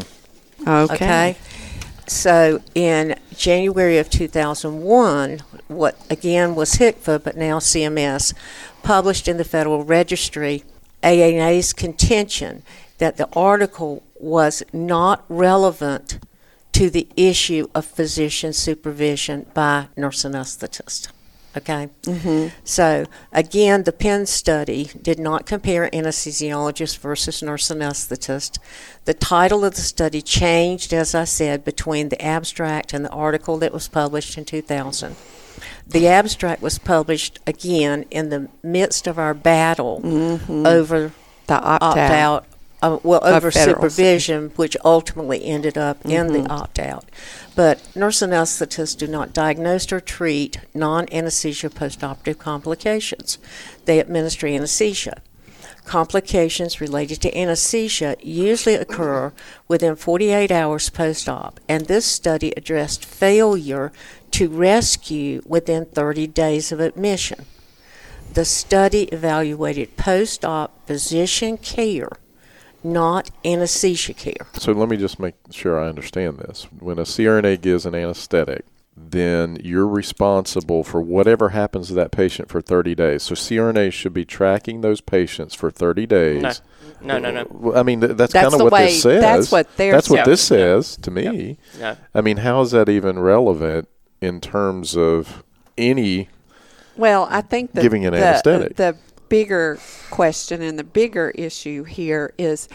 Okay. 0.61 0.93
Okay. 0.95 1.37
So 2.07 2.61
in 2.75 3.17
January 3.35 3.97
of 3.97 4.09
2001, 4.09 5.39
what 5.67 5.97
again 6.09 6.55
was 6.55 6.75
HCFA, 6.75 7.23
but 7.23 7.35
now 7.35 7.59
CMS, 7.59 8.33
published 8.83 9.27
in 9.27 9.37
the 9.37 9.43
Federal 9.43 9.83
Registry 9.83 10.63
ANA's 11.01 11.73
contention 11.73 12.63
that 12.97 13.17
the 13.17 13.27
article 13.35 14.03
was 14.19 14.63
not 14.71 15.25
relevant 15.27 16.19
to 16.73 16.89
the 16.89 17.07
issue 17.15 17.67
of 17.73 17.85
physician 17.85 18.53
supervision 18.53 19.45
by 19.53 19.87
nurse 19.95 20.23
anesthetist. 20.23 21.09
Okay? 21.57 21.89
Mm-hmm. 22.03 22.55
So, 22.63 23.05
again, 23.31 23.83
the 23.83 23.91
Penn 23.91 24.25
study 24.25 24.89
did 25.01 25.19
not 25.19 25.45
compare 25.45 25.89
anesthesiologist 25.91 26.97
versus 26.99 27.41
nurse 27.41 27.69
anesthetist. 27.69 28.59
The 29.05 29.13
title 29.13 29.63
of 29.63 29.75
the 29.75 29.81
study 29.81 30.21
changed, 30.21 30.93
as 30.93 31.15
I 31.15 31.23
said, 31.23 31.63
between 31.63 32.09
the 32.09 32.21
abstract 32.21 32.93
and 32.93 33.05
the 33.05 33.09
article 33.11 33.57
that 33.59 33.73
was 33.73 33.87
published 33.87 34.37
in 34.37 34.45
2000. 34.45 35.15
The 35.87 36.07
abstract 36.07 36.61
was 36.61 36.77
published 36.79 37.39
again 37.47 38.05
in 38.11 38.29
the 38.29 38.49
midst 38.63 39.07
of 39.07 39.17
our 39.17 39.33
battle 39.33 40.01
over 40.49 41.13
The 41.47 41.53
opt 41.53 41.83
opt 41.83 41.97
out. 41.97 42.11
out. 42.11 42.45
Uh, 42.81 42.99
well, 43.03 43.21
over 43.23 43.51
supervision, 43.51 44.51
which 44.57 44.77
ultimately 44.83 45.45
ended 45.45 45.77
up 45.77 46.05
in 46.05 46.33
the 46.33 46.47
opt 46.49 46.77
out. 46.77 47.05
But 47.55 47.81
nurse 47.95 48.19
anesthetists 48.19 48.97
do 48.97 49.07
not 49.07 49.33
diagnose 49.33 49.91
or 49.91 49.99
treat 49.99 50.59
non 50.73 51.07
anesthesia 51.11 51.69
postoperative 51.69 52.37
complications. 52.37 53.37
They 53.85 53.99
administer 53.99 54.47
anesthesia. 54.47 55.21
Complications 55.85 56.81
related 56.81 57.21
to 57.21 57.37
anesthesia 57.37 58.17
usually 58.21 58.73
occur 58.73 59.31
within 59.67 59.95
48 59.95 60.51
hours 60.51 60.89
post 60.89 61.29
op, 61.29 61.59
and 61.69 61.85
this 61.85 62.05
study 62.05 62.51
addressed 62.57 63.05
failure 63.05 63.91
to 64.31 64.49
rescue 64.49 65.41
within 65.45 65.85
30 65.85 66.27
days 66.27 66.71
of 66.71 66.79
admission. 66.79 67.45
The 68.33 68.45
study 68.45 69.03
evaluated 69.03 69.95
post 69.95 70.43
op 70.43 70.87
physician 70.87 71.57
care, 71.57 72.09
not 72.85 73.29
anesthesia 73.43 74.13
care. 74.13 74.47
So 74.53 74.71
let 74.71 74.87
me 74.87 74.95
just 74.97 75.19
make 75.19 75.35
sure 75.51 75.79
I 75.79 75.89
understand 75.89 76.37
this. 76.37 76.67
When 76.79 76.99
a 76.99 77.03
CRNA 77.03 77.61
gives 77.61 77.85
an 77.85 77.95
anesthetic, 77.95 78.63
then 78.95 79.57
you're 79.61 79.87
responsible 79.87 80.83
for 80.83 81.01
whatever 81.01 81.49
happens 81.49 81.87
to 81.89 81.93
that 81.95 82.11
patient 82.11 82.47
for 82.49 82.61
30 82.61 82.95
days. 82.95 83.23
So 83.23 83.35
CRNA 83.35 83.91
should 83.91 84.13
be 84.13 84.23
tracking 84.23 84.81
those 84.81 85.01
patients 85.01 85.53
for 85.53 85.69
30 85.69 86.05
days. 86.05 86.61
No, 87.01 87.17
no, 87.17 87.31
no, 87.31 87.43
no. 87.43 87.73
I 87.75 87.83
mean, 87.83 87.99
th- 88.01 88.15
that's, 88.15 88.31
That's 88.31 88.51
kind 88.51 88.61
of 88.61 88.65
what 88.65 88.71
way- 88.71 88.85
this 88.85 89.01
says. 89.01 89.21
that's 89.21 89.51
what 89.51 89.75
they're 89.75 89.91
That's 89.91 90.09
what 90.09 90.17
saying. 90.17 90.29
this 90.29 90.41
says 90.41 90.95
to 90.97 91.11
me. 91.11 91.57
No. 91.79 91.97
I 92.13 92.21
mean, 92.21 92.37
how 92.37 92.61
is 92.61 92.71
that 92.71 92.87
even 92.87 93.19
relevant 93.19 93.89
in 94.21 94.39
terms 94.39 94.95
of 94.95 95.43
any? 95.77 96.29
Well, 96.95 97.27
I 97.29 97.41
think 97.41 97.73
the, 97.73 97.81
Giving 97.81 98.05
an 98.05 98.13
the, 98.13 98.25
anesthetic. 98.25 98.77
The 98.77 98.95
bigger 99.35 99.77
question 100.11 100.61
and 100.61 100.79
the 100.79 100.83
bigger 100.83 101.31
issue 101.31 101.83
here 101.83 102.33
is, 102.37 102.69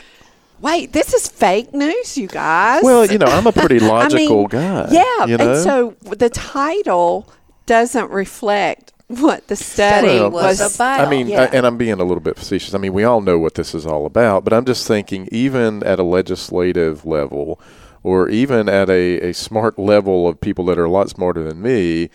wait, 0.60 0.92
this 0.92 1.14
is 1.14 1.26
fake 1.26 1.72
news, 1.72 2.18
you 2.18 2.26
guys. 2.28 2.82
Well, 2.82 3.06
you 3.06 3.16
know, 3.16 3.26
I'm 3.26 3.46
a 3.46 3.52
pretty 3.52 3.80
I 3.82 3.88
logical 3.88 4.36
mean, 4.40 4.48
guy. 4.48 4.88
Yeah, 4.90 5.24
you 5.24 5.36
know? 5.38 5.52
and 5.54 5.62
so 5.62 5.96
the 6.02 6.28
title 6.28 7.32
doesn't 7.64 8.10
reflect 8.10 8.92
what 9.06 9.48
the 9.48 9.56
study 9.56 10.06
Well, 10.20 10.30
was 10.30 10.60
was 10.60 10.74
about. 10.74 11.00
I 11.00 11.08
mean, 11.10 11.28
Yeah. 11.28 11.42
I- 11.44 11.46
and 11.46 11.66
I'm 11.66 11.78
being 11.78 11.98
a 11.98 12.04
little 12.04 12.20
bit 12.20 12.36
facetious. 12.36 12.74
I 12.74 12.78
mean, 12.78 12.92
we 12.92 13.04
all 13.04 13.22
know 13.22 13.38
what 13.38 13.54
this 13.54 13.74
is 13.74 13.86
all 13.86 14.04
about, 14.04 14.44
but 14.44 14.52
I'm 14.52 14.66
just 14.66 14.86
thinking, 14.86 15.28
even 15.32 15.82
at 15.84 15.98
a 15.98 16.02
legislative 16.04 17.06
level, 17.06 17.58
or 18.02 18.28
even 18.28 18.68
at 18.68 18.90
a, 18.90 19.30
a 19.30 19.32
smart 19.32 19.78
level 19.78 20.28
of 20.28 20.40
people 20.42 20.66
that 20.66 20.78
are 20.78 20.84
a 20.84 20.90
lot 20.90 21.08
smarter 21.08 21.42
than 21.42 21.62
me, 21.62 22.10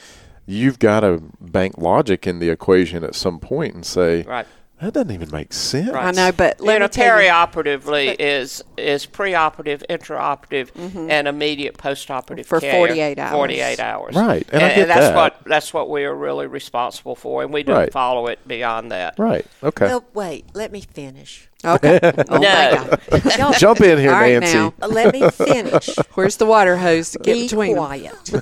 you've 0.45 0.79
got 0.79 1.01
to 1.01 1.21
bank 1.39 1.77
logic 1.77 2.27
in 2.27 2.39
the 2.39 2.49
equation 2.49 3.03
at 3.03 3.15
some 3.15 3.39
point 3.39 3.73
and 3.75 3.85
say, 3.85 4.23
Right. 4.23 4.47
That 4.85 4.93
doesn't 4.93 5.11
even 5.11 5.29
make 5.31 5.51
sense. 5.53 5.89
I 5.89 6.11
know, 6.11 6.31
but 6.31 6.59
let 6.61 6.73
you 6.73 6.79
know, 6.79 6.85
me 6.85 6.89
tell 6.89 7.21
you- 7.21 7.27
perioperatively 7.29 8.15
is 8.19 8.63
is 8.77 9.05
preoperative, 9.05 9.83
intraoperative, 9.89 10.69
and 11.09 11.27
immediate 11.27 11.77
postoperative 11.77 12.15
Mm-hmm. 12.25 12.41
For 12.43 12.59
care 12.61 12.73
48 12.73 13.19
hours. 13.19 13.31
Forty-eight 13.31 13.79
hours. 13.79 14.15
Right, 14.15 14.47
and 14.51 14.63
I 14.63 14.75
get 14.75 14.87
that's 14.87 14.99
that. 15.07 15.15
what 15.15 15.41
that's 15.45 15.73
what 15.73 15.89
we 15.89 16.03
are 16.05 16.15
really 16.15 16.47
responsible 16.47 17.15
for, 17.15 17.43
and 17.43 17.51
we 17.53 17.63
don't 17.63 17.75
Right. 17.75 17.91
follow 17.91 18.27
it 18.27 18.45
beyond 18.47 18.91
that. 18.91 19.17
Right. 19.19 19.45
Okay. 19.63 19.85
Well, 19.87 20.05
wait, 20.13 20.45
let 20.53 20.71
me 20.71 20.81
finish. 20.81 21.49
Okay. 21.63 21.99
Oh 22.29 22.37
No. 22.37 22.39
my 22.39 22.97
God. 23.21 23.37
Y'all- 23.37 23.53
Jump 23.57 23.81
in 23.81 23.97
here, 23.97 24.13
All 24.13 24.19
right, 24.21 24.39
Nancy. 24.39 24.55
now. 24.57 24.73
let 24.87 25.13
me 25.13 25.29
finish. 25.31 25.89
Where's 26.13 26.37
the 26.37 26.45
water 26.45 26.77
hose 26.77 27.11
to 27.11 27.19
get 27.19 27.33
Be 27.33 27.43
between 27.43 27.75
them? 27.75 27.85
quiet. 27.85 28.33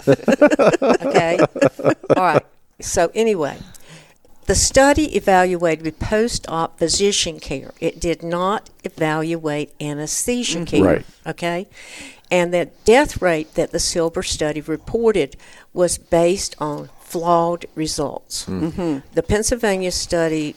okay. 0.91 1.39
All 2.15 2.23
right. 2.23 2.45
So 2.82 3.12
anyway, 3.13 3.58
the 4.45 4.56
study 4.56 5.15
evaluated 5.15 5.99
post-op 5.99 6.77
physician 6.77 7.39
care. 7.39 7.71
It 7.79 7.99
did 7.99 8.23
not 8.23 8.69
evaluate 8.84 9.73
anesthesia 9.79 10.60
mm-hmm. 10.60 10.65
care. 10.65 10.84
Right. 10.84 11.06
Okay. 11.25 11.67
And 12.29 12.53
the 12.53 12.69
death 12.84 13.21
rate 13.21 13.53
that 13.56 13.71
the 13.71 13.79
Silber 13.79 14.23
study 14.23 14.62
reported 14.62 15.36
was 15.73 15.97
based 15.97 16.56
on 16.60 16.89
flawed 16.99 17.65
results. 17.75 18.45
Mm. 18.45 18.71
Mm-hmm. 18.71 19.08
The 19.13 19.23
Pennsylvania 19.23 19.91
study 19.91 20.56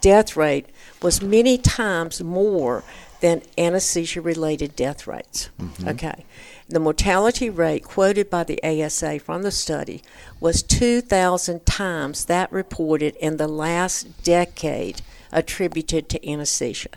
death 0.00 0.36
rate 0.36 0.66
was 1.00 1.22
many 1.22 1.56
times 1.58 2.22
more 2.22 2.84
than 3.20 3.42
anesthesia 3.56 4.20
related 4.20 4.76
death 4.76 5.06
rates. 5.06 5.50
Mm-hmm. 5.58 5.88
Okay. 5.88 6.24
The 6.70 6.80
mortality 6.80 7.48
rate 7.48 7.84
quoted 7.84 8.28
by 8.28 8.44
the 8.44 8.62
ASA 8.62 9.20
from 9.20 9.42
the 9.42 9.50
study 9.50 10.02
was 10.38 10.62
2,000 10.62 11.64
times 11.64 12.26
that 12.26 12.52
reported 12.52 13.16
in 13.16 13.38
the 13.38 13.48
last 13.48 14.22
decade 14.22 15.00
attributed 15.32 16.10
to 16.10 16.28
anesthesia 16.28 16.90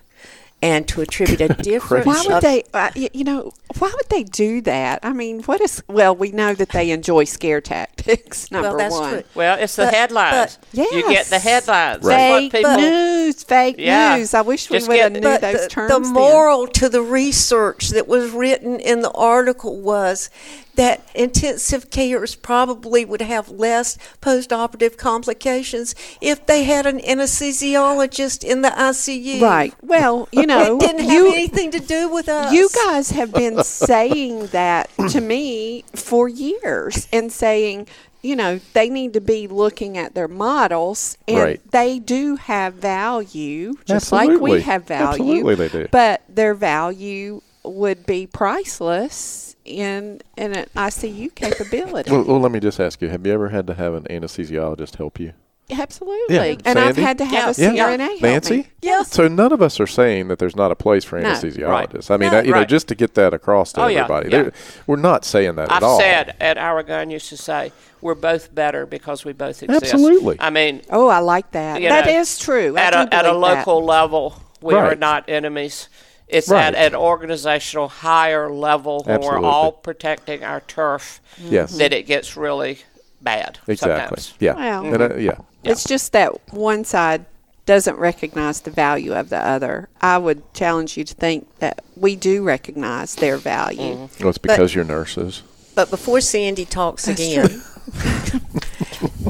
and 0.61 0.87
to 0.89 1.01
attribute 1.01 1.41
a 1.41 1.47
different. 1.49 2.05
Why 2.05 2.23
would 2.27 2.43
they? 2.43 2.63
Uh, 2.73 2.91
you 2.95 3.23
know, 3.23 3.51
why 3.79 3.91
would 3.93 4.09
they 4.09 4.23
do 4.23 4.61
that? 4.61 4.99
I 5.03 5.11
mean, 5.13 5.41
what 5.43 5.59
is? 5.61 5.81
Well, 5.87 6.15
we 6.15 6.31
know 6.31 6.53
that 6.53 6.69
they 6.69 6.91
enjoy 6.91 7.23
scare 7.23 7.61
tactics. 7.61 8.51
Number 8.51 8.69
well, 8.69 8.77
that's 8.77 8.93
one. 8.93 9.09
True. 9.11 9.23
Well, 9.35 9.57
it's 9.59 9.75
the 9.75 9.85
But- 9.85 9.93
headlines. 9.93 10.59
but- 10.75 10.91
You 10.91 11.09
get 11.09 11.25
the 11.27 11.39
headlines. 11.39 12.03
Right. 12.03 12.51
Fake 12.51 12.63
what 12.63 12.77
people. 12.77 12.89
news, 12.89 13.43
fake 13.43 13.75
Yeah. 13.79 14.17
news. 14.17 14.33
I 14.33 14.41
wish 14.41 14.69
we 14.69 14.79
would 14.79 14.99
have 14.99 15.11
knew 15.11 15.21
those 15.21 15.41
the, 15.63 15.67
terms. 15.69 15.91
the 15.93 15.99
then. 15.99 16.13
moral 16.13 16.67
to 16.67 16.89
the 16.89 17.01
research 17.01 17.89
that 17.89 18.07
was 18.07 18.31
written 18.31 18.79
in 18.79 19.01
the 19.01 19.11
article 19.11 19.79
was 19.81 20.29
that 20.75 21.01
intensive 21.13 21.89
cares 21.89 22.35
probably 22.35 23.03
would 23.05 23.21
have 23.21 23.49
less 23.49 23.97
post-operative 24.21 24.97
complications 24.97 25.95
if 26.21 26.45
they 26.45 26.63
had 26.63 26.85
an 26.85 26.99
anesthesiologist 26.99 28.43
in 28.43 28.61
the 28.61 28.69
ICU. 28.69 29.41
Right. 29.41 29.73
Well, 29.81 30.29
you 30.31 30.45
know, 30.45 30.77
it 30.77 30.79
didn't 30.79 31.01
have 31.01 31.11
you 31.11 31.31
anything 31.33 31.71
to 31.71 31.79
do 31.79 32.09
with 32.09 32.29
us. 32.29 32.53
you 32.53 32.69
guys 32.85 33.11
have 33.11 33.33
been 33.33 33.63
saying 33.63 34.47
that 34.47 34.89
to 35.09 35.21
me 35.21 35.83
for 35.93 36.27
years 36.29 37.07
and 37.11 37.31
saying, 37.31 37.87
you 38.21 38.35
know, 38.35 38.59
they 38.73 38.89
need 38.89 39.13
to 39.13 39.21
be 39.21 39.47
looking 39.47 39.97
at 39.97 40.13
their 40.13 40.27
models 40.27 41.17
and 41.27 41.37
Right. 41.39 41.71
they 41.71 41.99
do 41.99 42.35
have 42.35 42.75
value, 42.75 43.73
just 43.85 44.11
like 44.11 44.39
we 44.39 44.61
have 44.61 44.83
value. 44.85 45.07
Absolutely 45.41 45.55
they 45.55 45.69
do. 45.69 45.87
But 45.91 46.21
their 46.29 46.53
value 46.53 47.41
would 47.63 48.05
be 48.05 48.27
priceless 48.27 49.50
in 49.65 50.21
in 50.37 50.53
an 50.55 50.65
ICU 50.75 51.33
capability. 51.35 52.11
Well, 52.11 52.23
well, 52.23 52.39
let 52.39 52.51
me 52.51 52.59
just 52.59 52.79
ask 52.79 53.01
you: 53.01 53.09
Have 53.09 53.25
you 53.25 53.33
ever 53.33 53.49
had 53.49 53.67
to 53.67 53.73
have 53.73 53.93
an 53.93 54.03
anesthesiologist 54.05 54.95
help 54.97 55.19
you? 55.19 55.33
Absolutely. 55.69 56.35
Yeah. 56.35 56.55
And 56.65 56.77
I've 56.77 56.95
Sandy? 56.95 57.01
had 57.01 57.17
to 57.19 57.25
have 57.25 57.57
a 57.57 57.61
Yeah. 57.61 57.87
Help 57.97 58.21
Nancy? 58.21 58.57
me. 58.57 58.67
Yes. 58.81 59.09
So 59.13 59.29
none 59.29 59.53
of 59.53 59.61
us 59.61 59.79
are 59.79 59.87
saying 59.87 60.27
that 60.27 60.37
there's 60.37 60.55
not 60.55 60.69
a 60.69 60.75
place 60.75 61.05
for 61.05 61.17
No. 61.21 61.29
anesthesiologists. 61.29 62.11
I 62.11 62.17
mean, 62.17 62.31
No. 62.31 62.39
uh, 62.39 62.41
you 62.41 62.51
know, 62.51 62.65
just 62.65 62.89
to 62.89 62.95
get 62.95 63.13
that 63.13 63.33
across 63.33 63.71
to 63.73 63.83
Oh, 63.83 63.87
yeah, 63.87 64.01
everybody, 64.03 64.29
yeah. 64.31 64.41
There- 64.43 64.53
we're 64.85 64.97
not 64.97 65.23
saying 65.23 65.55
that 65.55 65.71
I've 65.71 65.77
at 65.77 65.83
all. 65.83 65.97
said 65.99 66.35
Ira 66.57 66.83
Gunn 66.83 67.09
used 67.09 67.29
to 67.29 67.37
say 67.37 67.71
we're 68.01 68.15
both 68.15 68.53
better 68.53 68.85
because 68.85 69.23
we 69.23 69.31
both 69.31 69.63
exist. 69.63 69.83
Absolutely. 69.93 70.35
I 70.41 70.49
mean, 70.49 70.81
Oh, 70.89 71.07
I 71.07 71.19
like 71.19 71.51
that. 71.51 71.81
you 71.81 71.87
That 71.87 72.05
know, 72.05 72.19
is 72.19 72.37
true. 72.37 72.75
I 72.77 72.81
At 72.81 72.93
a, 72.93 72.97
at 72.97 73.25
a 73.25 73.29
believe 73.31 73.41
that. 73.41 73.57
local 73.59 73.85
level, 73.85 74.35
we 74.61 74.73
are 74.73 74.95
not 74.95 75.23
enemies. 75.29 75.87
It's 76.31 76.47
Right. 76.49 76.73
at 76.73 76.93
an 76.93 76.95
organizational 76.95 77.87
higher 77.89 78.49
level 78.49 79.03
when 79.05 79.15
Absolutely. 79.17 79.41
we're 79.41 79.47
all 79.47 79.71
protecting 79.73 80.43
our 80.43 80.61
turf 80.61 81.19
Yes. 81.37 81.77
that 81.77 81.91
it 81.93 82.07
gets 82.07 82.37
really 82.37 82.79
bad. 83.21 83.59
Exactly. 83.67 83.97
Sometimes. 84.21 84.33
Yeah. 84.39 84.55
Well- 84.55 84.85
And, 84.93 85.01
uh, 85.01 85.15
yeah. 85.15 85.35
It's 85.63 85.83
just 85.83 86.11
that 86.13 86.31
one 86.53 86.85
side 86.85 87.25
doesn't 87.67 87.97
recognize 87.97 88.61
the 88.61 88.71
value 88.71 89.13
of 89.13 89.29
the 89.29 89.37
other. 89.37 89.89
I 90.01 90.17
would 90.17 90.41
challenge 90.53 90.97
you 90.97 91.03
to 91.03 91.13
think 91.13 91.47
that 91.59 91.83
we 91.95 92.15
do 92.15 92.43
recognize 92.43 93.13
their 93.15 93.37
value. 93.37 93.93
Mm-hmm. 93.95 94.23
Well, 94.23 94.29
it's 94.29 94.37
because 94.39 94.73
you're 94.73 94.83
nurses. 94.83 95.43
But 95.75 95.89
before 95.91 96.19
Sandy 96.21 96.65
talks 96.65 97.07
again, 97.07 97.61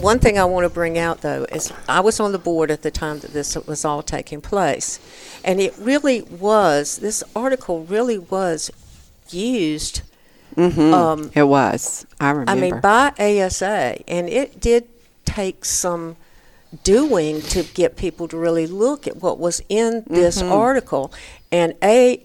one 0.01 0.19
thing 0.19 0.37
I 0.37 0.45
want 0.45 0.65
to 0.65 0.69
bring 0.69 0.97
out 0.97 1.21
though 1.21 1.45
is 1.51 1.71
I 1.87 1.99
was 1.99 2.19
on 2.19 2.31
the 2.31 2.39
board 2.39 2.71
at 2.71 2.81
the 2.81 2.91
time 2.91 3.19
that 3.19 3.31
this 3.33 3.55
was 3.55 3.85
all 3.85 4.01
taking 4.01 4.41
place, 4.41 4.99
and 5.43 5.59
it 5.59 5.73
really 5.77 6.21
was. 6.21 6.97
This 6.97 7.23
article 7.35 7.83
really 7.85 8.17
was 8.17 8.71
used. 9.29 10.01
Mm-hmm. 10.55 10.93
Um, 10.93 11.31
It 11.33 11.43
was. 11.43 12.05
I 12.19 12.31
remember. 12.31 12.51
I 12.51 12.55
mean, 12.55 12.79
by 12.81 13.13
ASA, 13.17 13.99
and 14.07 14.27
it 14.27 14.59
did 14.59 14.87
take 15.25 15.63
some 15.63 16.17
doing 16.83 17.41
to 17.41 17.63
get 17.63 17.97
people 17.97 18.27
to 18.29 18.37
really 18.37 18.67
look 18.67 19.07
at 19.07 19.17
what 19.17 19.39
was 19.39 19.61
in 19.69 20.03
this 20.07 20.41
mm-hmm. 20.41 20.51
article. 20.51 21.13
And 21.51 21.75
A 21.83 22.23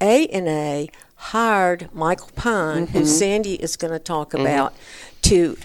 A 0.00 0.26
and 0.28 0.48
A 0.48 0.88
hired 1.16 1.88
Michael 1.94 2.30
Pine, 2.36 2.88
who 2.88 3.00
mm-hmm. 3.00 3.06
Sandy 3.06 3.54
is 3.54 3.76
going 3.76 3.92
to 3.92 3.98
talk 3.98 4.34
about, 4.34 4.74
to 5.22 5.56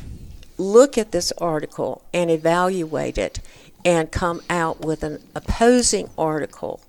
look 0.60 0.98
at 0.98 1.12
this 1.12 1.32
article 1.38 2.04
and 2.14 2.30
evaluate 2.30 3.18
it 3.18 3.40
and 3.86 4.12
come 4.12 4.42
out 4.50 4.82
with 4.82 5.04
an 5.04 5.24
opposing 5.34 6.10
article 6.18 6.82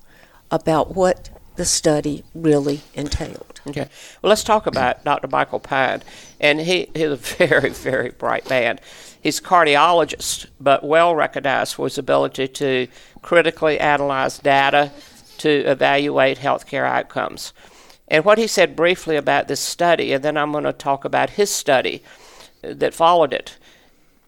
about 0.51 0.95
what 0.95 1.29
the 1.55 1.65
study 1.65 2.23
really 2.35 2.81
entailed. 2.93 3.61
Okay. 3.67 3.87
Well, 4.21 4.29
let's 4.29 4.43
talk 4.43 4.67
about 4.67 5.03
Dr. 5.05 5.27
Michael 5.27 5.59
Pine. 5.59 6.01
And 6.39 6.59
he, 6.59 6.89
he's 6.93 7.11
a 7.11 7.15
very, 7.47 7.69
very 7.69 8.09
bright 8.09 8.49
man. 8.49 8.79
He's 9.21 9.39
a 9.39 9.43
cardiologist, 9.43 10.47
but 10.59 10.83
well 10.83 11.15
recognized 11.15 11.75
for 11.75 11.85
his 11.85 11.97
ability 11.97 12.47
to 12.47 12.87
critically 13.21 13.79
analyze 13.79 14.39
data 14.39 14.91
to 15.37 15.49
evaluate 15.49 16.39
healthcare 16.39 16.87
outcomes. 16.87 17.53
And 18.07 18.25
what 18.25 18.37
he 18.37 18.47
said 18.47 18.75
briefly 18.75 19.15
about 19.15 19.47
this 19.47 19.61
study, 19.61 20.11
and 20.11 20.23
then 20.23 20.37
I'm 20.37 20.51
going 20.51 20.65
to 20.65 20.73
talk 20.73 21.05
about 21.05 21.31
his 21.31 21.49
study 21.49 22.03
that 22.61 22.93
followed 22.93 23.33
it. 23.33 23.57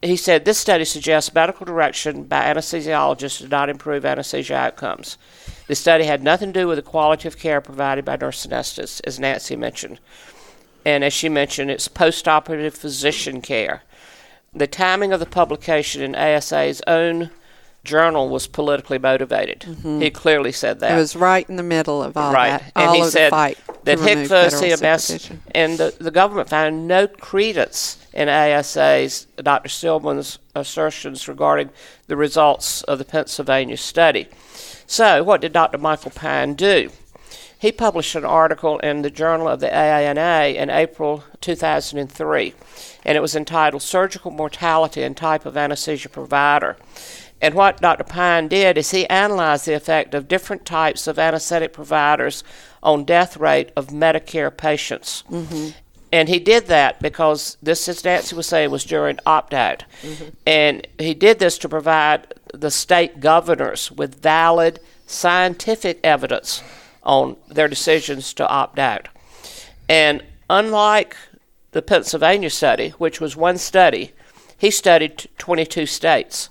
He 0.03 0.17
said 0.17 0.43
this 0.43 0.57
study 0.57 0.83
suggests 0.83 1.33
medical 1.33 1.65
direction 1.65 2.23
by 2.23 2.41
anesthesiologists 2.41 3.39
did 3.39 3.49
not 3.49 3.69
improve 3.69 4.05
anesthesia 4.05 4.53
outcomes. 4.53 5.17
The 5.67 5.75
study 5.75 6.03
had 6.03 6.21
nothing 6.21 6.51
to 6.51 6.59
do 6.59 6.67
with 6.67 6.75
the 6.75 6.81
quality 6.81 7.25
of 7.29 7.39
care 7.39 7.61
provided 7.61 8.03
by 8.03 8.17
nurse 8.17 8.45
anesthetists, 8.45 8.99
as 9.05 9.17
Nancy 9.17 9.55
mentioned. 9.55 10.01
And 10.85 11.05
as 11.05 11.13
she 11.13 11.29
mentioned, 11.29 11.71
it's 11.71 11.87
postoperative 11.87 12.73
physician 12.73 13.39
care. 13.41 13.83
The 14.53 14.67
timing 14.67 15.13
of 15.13 15.21
the 15.21 15.25
publication 15.25 16.01
in 16.01 16.15
ASA's 16.15 16.81
own 16.85 17.31
journal 17.83 18.29
was 18.29 18.47
politically 18.47 18.97
motivated. 18.97 19.61
Mm-hmm. 19.61 20.01
He 20.01 20.09
clearly 20.09 20.51
said 20.51 20.79
that 20.79 20.91
it 20.91 20.95
was 20.95 21.15
right 21.15 21.47
in 21.49 21.57
the 21.57 21.63
middle 21.63 22.01
of 22.01 22.15
all 22.15 22.33
right. 22.33 22.59
that. 22.59 22.71
And 22.75 22.89
all 22.89 22.95
he 22.95 23.01
of 23.01 23.07
said 23.07 23.29
fight 23.29 23.57
that 23.83 23.97
to 23.97 24.01
remove 24.01 24.19
Hick 24.19 24.27
federal 24.29 24.61
Fossey 24.61 25.29
and, 25.29 25.41
and 25.53 25.77
the, 25.77 25.95
the 25.99 26.11
government 26.11 26.49
found 26.49 26.87
no 26.87 27.07
credence 27.07 28.05
in 28.13 28.29
ASA's 28.29 29.27
Dr. 29.37 29.69
Stillman's 29.69 30.39
assertions 30.55 31.27
regarding 31.27 31.71
the 32.07 32.15
results 32.15 32.83
of 32.83 32.99
the 32.99 33.05
Pennsylvania 33.05 33.77
study. 33.77 34.27
So, 34.85 35.23
what 35.23 35.41
did 35.41 35.53
Dr. 35.53 35.77
Michael 35.77 36.11
Pine 36.11 36.53
do? 36.53 36.89
He 37.57 37.71
published 37.71 38.15
an 38.15 38.25
article 38.25 38.77
in 38.79 39.03
the 39.03 39.09
Journal 39.09 39.47
of 39.47 39.61
the 39.61 39.69
AANA 39.69 40.53
in 40.55 40.69
April 40.69 41.23
2003, 41.39 42.53
and 43.05 43.17
it 43.17 43.21
was 43.21 43.37
entitled 43.37 43.81
Surgical 43.81 44.31
Mortality 44.31 45.01
and 45.01 45.15
Type 45.15 45.45
of 45.45 45.55
Anesthesia 45.55 46.09
Provider. 46.09 46.75
And 47.43 47.55
what 47.55 47.81
Dr. 47.81 48.05
Pine 48.05 48.47
did 48.47 48.77
is 48.77 48.91
he 48.91 49.05
analyzed 49.07 49.65
the 49.65 49.73
effect 49.73 50.13
of 50.13 50.29
different 50.29 50.65
types 50.65 51.07
of 51.07 51.19
anesthetic 51.19 51.73
providers 51.73 52.41
on 52.81 53.03
death 53.03 53.35
rate 53.35 53.69
of 53.75 53.87
Medicare 53.87 54.55
patients. 54.55 55.25
Mm-hmm. 55.29 55.71
And 56.13 56.29
he 56.29 56.39
did 56.39 56.67
that 56.67 57.01
because 57.01 57.57
this, 57.61 57.89
as 57.89 58.05
Nancy 58.05 58.33
was 58.33 58.47
saying, 58.47 58.71
was 58.71 58.85
during 58.85 59.19
opt 59.25 59.53
out. 59.53 59.83
Mm-hmm. 60.03 60.29
And 60.47 60.87
he 60.97 61.13
did 61.13 61.39
this 61.39 61.57
to 61.57 61.67
provide 61.67 62.33
the 62.53 62.71
state 62.71 63.19
governors 63.19 63.91
with 63.91 64.21
valid 64.21 64.79
scientific 65.05 65.99
evidence 66.01 66.63
on 67.03 67.35
their 67.49 67.67
decisions 67.67 68.33
to 68.35 68.47
opt 68.47 68.79
out. 68.79 69.09
And 69.89 70.23
unlike 70.49 71.17
the 71.71 71.81
Pennsylvania 71.81 72.49
study, 72.49 72.91
which 72.91 73.19
was 73.19 73.35
one 73.35 73.57
study, 73.57 74.13
he 74.57 74.71
studied 74.71 75.27
22 75.39 75.87
states. 75.87 76.47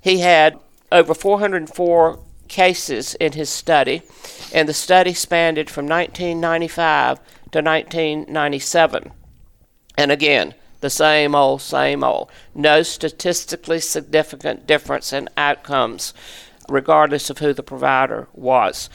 He 0.00 0.20
had 0.20 0.58
over 0.90 1.14
404 1.14 2.18
cases 2.48 3.14
in 3.14 3.32
his 3.32 3.48
study, 3.48 4.02
and 4.52 4.68
the 4.68 4.74
study 4.74 5.14
spanned 5.14 5.70
from 5.70 5.86
1995 5.86 7.18
to 7.52 7.62
1997. 7.62 9.12
And 9.96 10.10
again, 10.10 10.54
the 10.80 10.90
same 10.90 11.34
old, 11.34 11.60
same 11.60 12.02
old. 12.02 12.30
No 12.54 12.82
statistically 12.82 13.80
significant 13.80 14.66
difference 14.66 15.12
in 15.12 15.28
outcomes, 15.36 16.14
regardless 16.68 17.30
of 17.30 17.38
who 17.38 17.52
the 17.52 17.62
provider 17.62 18.28
was. 18.32 18.88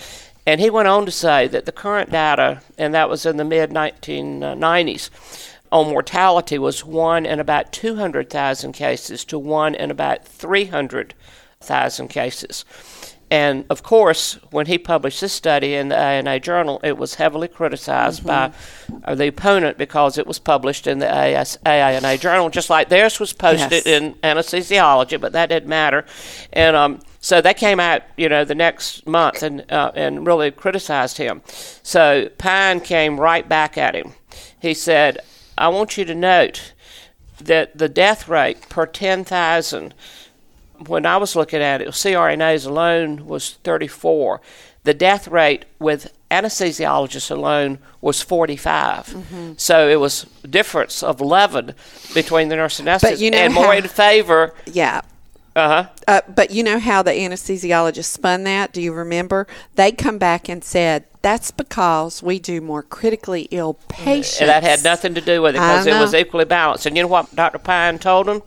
And 0.47 0.61
he 0.61 0.69
went 0.69 0.87
on 0.87 1.05
to 1.05 1.11
say 1.11 1.47
that 1.47 1.65
the 1.65 1.71
current 1.71 2.11
data, 2.11 2.61
and 2.77 2.93
that 2.93 3.09
was 3.09 3.25
in 3.25 3.37
the 3.37 3.45
mid 3.45 3.71
1990s, 3.71 5.09
on 5.71 5.89
mortality 5.89 6.57
was 6.57 6.85
one 6.85 7.25
in 7.25 7.39
about 7.39 7.71
200,000 7.71 8.73
cases 8.73 9.25
to 9.25 9.39
one 9.39 9.75
in 9.75 9.91
about 9.91 10.25
300,000 10.25 12.07
cases. 12.07 12.65
And 13.31 13.65
of 13.71 13.81
course, 13.81 14.33
when 14.51 14.67
he 14.67 14.77
published 14.77 15.19
this 15.19 15.33
study 15.33 15.73
in 15.73 15.89
the 15.89 15.97
ANA 15.97 16.39
Journal, 16.39 16.79
it 16.83 16.95
was 16.95 17.15
heavily 17.15 17.47
criticized 17.47 18.23
by 18.23 18.51
uh, 19.03 19.15
the 19.15 19.27
opponent 19.27 19.79
because 19.79 20.19
it 20.19 20.27
was 20.27 20.37
published 20.37 20.85
in 20.85 20.99
the 20.99 21.11
AS, 21.11 21.57
ANA 21.65 22.19
Journal, 22.19 22.49
just 22.51 22.69
like 22.69 22.89
theirs 22.89 23.19
was 23.19 23.33
posted 23.33 23.83
Yes. 23.83 23.87
in 23.87 24.13
anesthesiology, 24.23 25.19
but 25.19 25.31
that 25.31 25.49
didn't 25.49 25.67
matter. 25.67 26.05
And 26.53 26.75
um, 26.75 26.99
so 27.19 27.41
they 27.41 27.55
came 27.55 27.79
out, 27.79 28.03
you 28.15 28.29
know, 28.29 28.45
the 28.45 28.53
next 28.53 29.07
month 29.07 29.41
and 29.41 29.69
uh, 29.71 29.91
and 29.95 30.27
really 30.27 30.51
criticized 30.51 31.17
him. 31.17 31.41
So 31.81 32.29
Pine 32.37 32.79
came 32.79 33.19
right 33.19 33.49
back 33.49 33.75
at 33.75 33.95
him, 33.95 34.13
he 34.61 34.75
said, 34.75 35.17
I 35.57 35.67
want 35.69 35.97
you 35.97 36.05
to 36.05 36.15
note 36.15 36.73
that 37.39 37.77
the 37.77 37.89
death 37.89 38.27
rate 38.27 38.69
per 38.69 38.85
10,000, 38.85 39.93
when 40.87 41.05
I 41.05 41.17
was 41.17 41.35
looking 41.35 41.61
at 41.61 41.81
it, 41.81 41.87
CRNAs 41.89 42.65
alone 42.65 43.25
was 43.25 43.51
34. 43.63 44.41
The 44.83 44.93
death 44.93 45.27
rate 45.27 45.65
with 45.79 46.13
anesthesiologists 46.29 47.31
alone 47.31 47.79
was 48.01 48.21
45. 48.21 49.07
Mm-hmm. 49.07 49.53
So 49.57 49.87
it 49.87 49.99
was 49.99 50.27
a 50.43 50.47
difference 50.47 51.01
of 51.01 51.19
11 51.21 51.73
between 52.13 52.49
the 52.49 52.55
nurse 52.55 52.79
anesthetists 52.79 53.19
you 53.19 53.31
know 53.31 53.37
and 53.37 53.53
more 53.53 53.65
how- 53.65 53.71
in 53.71 53.87
favor. 53.87 54.53
Yeah. 54.65 55.01
Uh-huh. 55.55 55.87
Uh, 56.07 56.21
but 56.27 56.51
you 56.51 56.63
know 56.63 56.79
how 56.79 57.01
the 57.01 57.11
anesthesiologist 57.11 58.05
spun 58.05 58.43
that? 58.43 58.73
Do 58.73 58.81
you 58.81 58.91
remember? 58.91 59.47
They 59.75 59.91
come 59.91 60.17
back 60.17 60.49
and 60.49 60.63
said 60.63 61.05
that's 61.21 61.51
because 61.51 62.21
we 62.21 62.39
do 62.39 62.59
more 62.59 62.83
critically 62.83 63.47
ill 63.51 63.75
patients. 63.87 64.41
And 64.41 64.49
that 64.49 64.63
had 64.63 64.83
nothing 64.83 65.15
to 65.15 65.21
do 65.21 65.41
with 65.41 65.55
it 65.55 65.59
because 65.59 65.87
it 65.87 65.99
was 65.99 66.13
equally 66.13 66.45
balanced. 66.45 66.85
And 66.85 66.97
you 66.97 67.03
know 67.03 67.07
what 67.07 67.33
Dr. 67.35 67.59
Pine 67.59 67.99
told 67.99 68.27
him? 68.27 68.41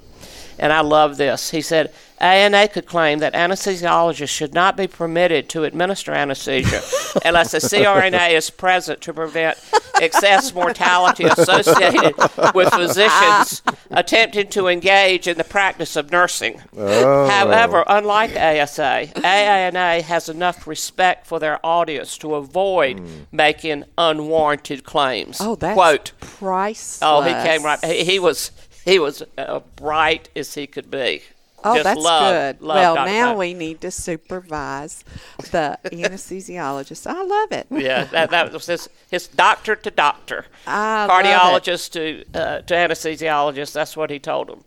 And 0.58 0.72
I 0.72 0.80
love 0.80 1.16
this. 1.16 1.50
He 1.50 1.60
said, 1.60 1.92
ANA 2.20 2.68
could 2.68 2.86
claim 2.86 3.20
that 3.20 3.34
anesthesiologists 3.34 4.28
should 4.28 4.52
not 4.52 4.76
be 4.76 4.86
permitted 4.86 5.48
to 5.50 5.64
administer 5.64 6.12
anesthesia 6.12 6.82
unless 7.24 7.54
a 7.54 7.58
CRNA 7.58 8.32
is 8.32 8.50
present 8.50 9.00
to 9.02 9.12
prevent 9.12 9.58
excess 10.00 10.52
mortality 10.52 11.24
associated 11.24 12.14
with 12.54 12.68
physicians 12.70 13.62
attempting 13.90 14.48
to 14.48 14.66
engage 14.66 15.28
in 15.28 15.38
the 15.38 15.44
practice 15.44 15.96
of 15.96 16.10
nursing. 16.10 16.60
Oh. 16.76 17.28
However, 17.28 17.84
unlike 17.86 18.30
ASA, 18.36 19.08
AANA 19.14 20.02
has 20.02 20.28
enough 20.28 20.66
respect 20.66 21.26
for 21.26 21.38
their 21.38 21.64
audience 21.64 22.18
to 22.18 22.34
avoid 22.34 22.98
hmm. 22.98 23.06
making 23.30 23.84
unwarranted 23.96 24.84
claims. 24.84 25.38
Oh, 25.40 25.54
that's 25.54 25.74
Quote, 25.74 26.12
priceless. 26.20 27.00
Oh, 27.02 27.22
he 27.22 27.32
came 27.32 27.62
right. 27.62 27.82
He, 27.84 28.04
he 28.04 28.18
was 28.18 28.50
he 28.88 28.98
was 28.98 29.22
uh, 29.36 29.60
bright 29.76 30.28
as 30.36 30.54
he 30.54 30.66
could 30.66 30.90
be. 30.90 31.22
Oh, 31.64 31.74
Just 31.74 31.84
that's 31.84 32.00
loved- 32.00 32.60
good. 32.60 32.66
loved 32.66 32.78
well, 32.78 32.94
Dr. 32.94 33.10
now 33.10 33.28
Pine. 33.30 33.38
we 33.38 33.54
need 33.54 33.80
to 33.80 33.90
supervise 33.90 35.02
the 35.50 35.76
anesthesiologist. 35.86 37.04
I 37.06 37.20
love 37.24 37.50
it. 37.52 37.66
Yeah, 37.70 38.04
that, 38.04 38.30
that 38.30 38.52
was 38.52 38.66
his, 38.66 38.88
his 39.10 39.26
doctor 39.26 39.74
to 39.74 39.90
doctor, 39.90 40.46
I 40.68 41.06
love 41.06 41.10
it. 41.24 41.26
cardiologist 41.26 41.90
to 41.92 42.24
uh, 42.40 42.60
to 42.60 42.74
anesthesiologist. 42.74 43.72
That's 43.72 43.96
what 43.96 44.10
he 44.10 44.18
told 44.20 44.48
him. 44.50 44.62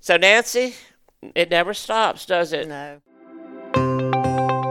So 0.00 0.16
Nancy, 0.16 0.74
it 1.36 1.50
never 1.50 1.72
stops, 1.72 2.26
does 2.26 2.52
it? 2.52 2.66
No. 2.68 3.00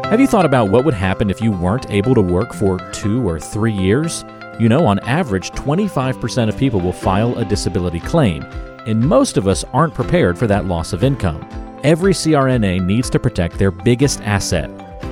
Have 0.10 0.20
you 0.20 0.28
thought 0.28 0.46
about 0.46 0.70
what 0.70 0.86
would 0.86 0.94
happen 0.94 1.30
if 1.32 1.42
you 1.42 1.52
weren't 1.52 1.90
able 1.90 2.14
to 2.14 2.22
work 2.22 2.54
for 2.54 2.78
two 2.92 3.28
or 3.28 3.40
three 3.40 3.74
years? 3.74 4.24
You 4.60 4.70
know, 4.70 4.86
on 4.86 5.00
average, 5.00 5.50
25% 5.52 6.50
of 6.50 6.58
people 6.58 6.80
will 6.80 6.92
file 6.94 7.36
a 7.40 7.46
disability 7.46 8.00
claim, 8.00 8.44
and 8.86 9.00
most 9.00 9.38
of 9.38 9.48
us 9.48 9.64
aren't 9.74 9.94
prepared 9.94 10.38
for 10.38 10.48
that 10.48 10.66
loss 10.66 10.94
of 10.94 11.04
income. 11.04 11.48
Every 11.84 12.14
CRNA 12.14 12.86
needs 12.86 13.10
to 13.10 13.20
protect 13.20 13.58
their 13.58 13.72
biggest 13.72 14.22
asset, 14.22 14.70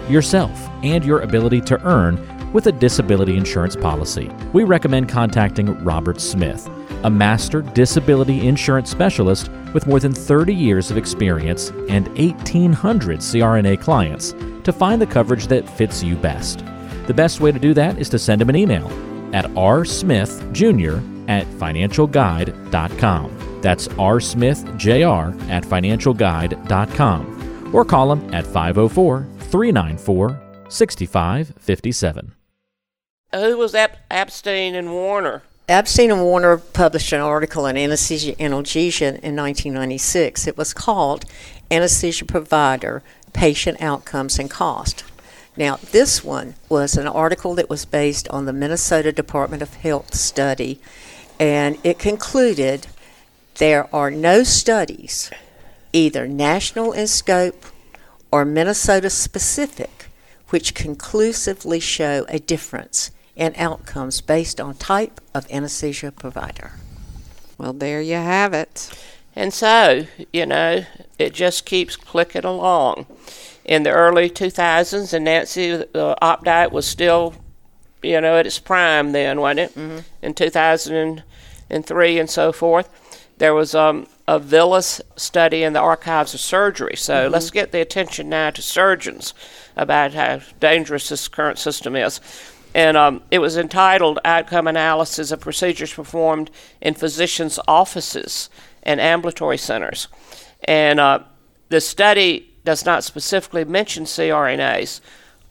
yourself, 0.09 0.69
and 0.83 1.03
your 1.03 1.21
ability 1.21 1.61
to 1.61 1.81
earn 1.85 2.17
with 2.53 2.67
a 2.67 2.71
disability 2.71 3.37
insurance 3.37 3.75
policy. 3.75 4.29
We 4.53 4.63
recommend 4.63 5.09
contacting 5.09 5.83
Robert 5.83 6.19
Smith, 6.19 6.69
a 7.03 7.09
master 7.09 7.61
disability 7.61 8.47
insurance 8.47 8.89
specialist 8.89 9.49
with 9.73 9.87
more 9.87 9.99
than 9.99 10.13
30 10.13 10.53
years 10.53 10.91
of 10.91 10.97
experience 10.97 11.69
and 11.89 12.07
1,800 12.17 13.19
CRNA 13.19 13.81
clients, 13.81 14.33
to 14.63 14.71
find 14.71 15.01
the 15.01 15.07
coverage 15.07 15.47
that 15.47 15.67
fits 15.67 16.03
you 16.03 16.15
best. 16.15 16.63
The 17.07 17.13
best 17.13 17.41
way 17.41 17.51
to 17.51 17.59
do 17.59 17.73
that 17.73 17.97
is 17.97 18.09
to 18.09 18.19
send 18.19 18.41
him 18.41 18.49
an 18.49 18.55
email 18.55 18.87
at 19.33 19.45
rsmithjr 19.45 21.29
at 21.29 21.47
financialguide.com. 21.47 23.40
That's 23.61 23.87
rsmithjr 23.89 25.49
at 25.49 25.63
financialguide.com. 25.63 27.71
Or 27.73 27.85
call 27.85 28.11
him 28.11 28.33
at 28.33 28.45
504 28.45 29.27
394 29.39 30.41
6557. 30.69 32.33
Who 33.33 33.57
was 33.57 33.73
Ep- 33.73 33.97
Epstein 34.09 34.75
and 34.75 34.91
Warner? 34.91 35.43
Epstein 35.69 36.11
and 36.11 36.21
Warner 36.21 36.57
published 36.57 37.13
an 37.13 37.21
article 37.21 37.65
in 37.65 37.77
Anesthesia 37.77 38.33
Analgesia 38.33 39.19
in 39.19 39.37
1996. 39.37 40.47
It 40.47 40.57
was 40.57 40.73
called 40.73 41.23
Anesthesia 41.69 42.25
Provider 42.25 43.03
Patient 43.31 43.81
Outcomes 43.81 44.37
and 44.37 44.49
Cost. 44.49 45.05
Now, 45.55 45.77
this 45.77 46.23
one 46.23 46.55
was 46.67 46.97
an 46.97 47.07
article 47.07 47.55
that 47.55 47.69
was 47.69 47.85
based 47.85 48.27
on 48.29 48.45
the 48.45 48.53
Minnesota 48.53 49.13
Department 49.13 49.61
of 49.61 49.75
Health 49.75 50.13
study, 50.13 50.81
and 51.39 51.77
it 51.83 51.99
concluded 51.99 52.87
there 53.61 53.87
are 53.93 54.09
no 54.09 54.41
studies, 54.41 55.29
either 55.93 56.27
national 56.27 56.93
in 56.93 57.05
scope 57.05 57.63
or 58.31 58.43
Minnesota 58.43 59.07
specific, 59.07 60.07
which 60.49 60.73
conclusively 60.73 61.79
show 61.79 62.25
a 62.27 62.39
difference 62.39 63.11
in 63.35 63.53
outcomes 63.55 64.19
based 64.19 64.59
on 64.59 64.73
type 64.73 65.21
of 65.35 65.45
anesthesia 65.51 66.11
provider. 66.11 66.71
Well, 67.59 67.73
there 67.73 68.01
you 68.01 68.15
have 68.15 68.55
it. 68.55 68.89
And 69.35 69.53
so, 69.53 70.07
you 70.33 70.47
know, 70.47 70.83
it 71.19 71.31
just 71.35 71.63
keeps 71.63 71.95
clicking 71.95 72.45
along. 72.45 73.05
In 73.63 73.83
the 73.83 73.91
early 73.91 74.27
2000s, 74.27 75.13
and 75.13 75.25
Nancy, 75.25 75.75
the 75.75 76.17
opt 76.19 76.47
out 76.47 76.71
was 76.71 76.87
still, 76.87 77.35
you 78.01 78.19
know, 78.21 78.37
at 78.37 78.47
its 78.47 78.57
prime 78.57 79.11
then, 79.11 79.39
wasn't 79.39 79.59
it? 79.59 79.75
Mm-hmm. 79.75 79.99
In 80.23 80.33
2003 80.33 82.19
and 82.19 82.27
so 82.27 82.51
forth, 82.51 82.97
there 83.37 83.53
was 83.53 83.73
um, 83.73 84.07
a 84.27 84.39
Vila's 84.39 85.01
study 85.15 85.63
in 85.63 85.73
the 85.73 85.79
archives 85.79 86.33
of 86.33 86.39
surgery. 86.39 86.95
So 86.95 87.27
let's 87.27 87.51
get 87.51 87.71
the 87.71 87.81
attention 87.81 88.29
now 88.29 88.51
to 88.51 88.61
surgeons 88.61 89.33
about 89.75 90.13
how 90.13 90.41
dangerous 90.59 91.09
this 91.09 91.27
current 91.27 91.57
system 91.57 91.95
is. 91.95 92.21
And 92.73 92.95
um, 92.95 93.23
it 93.31 93.39
was 93.39 93.57
entitled 93.57 94.19
Outcome 94.23 94.67
Analysis 94.67 95.31
of 95.31 95.41
Procedures 95.41 95.93
Performed 95.93 96.49
in 96.79 96.93
Physicians' 96.93 97.59
Offices 97.67 98.49
and 98.83 99.01
Ambulatory 99.01 99.57
Centers. 99.57 100.07
And 100.63 100.99
uh, 100.99 101.19
the 101.69 101.81
study 101.81 102.53
does 102.63 102.85
not 102.85 103.03
specifically 103.03 103.65
mention 103.65 104.05
CRNAs 104.05 105.01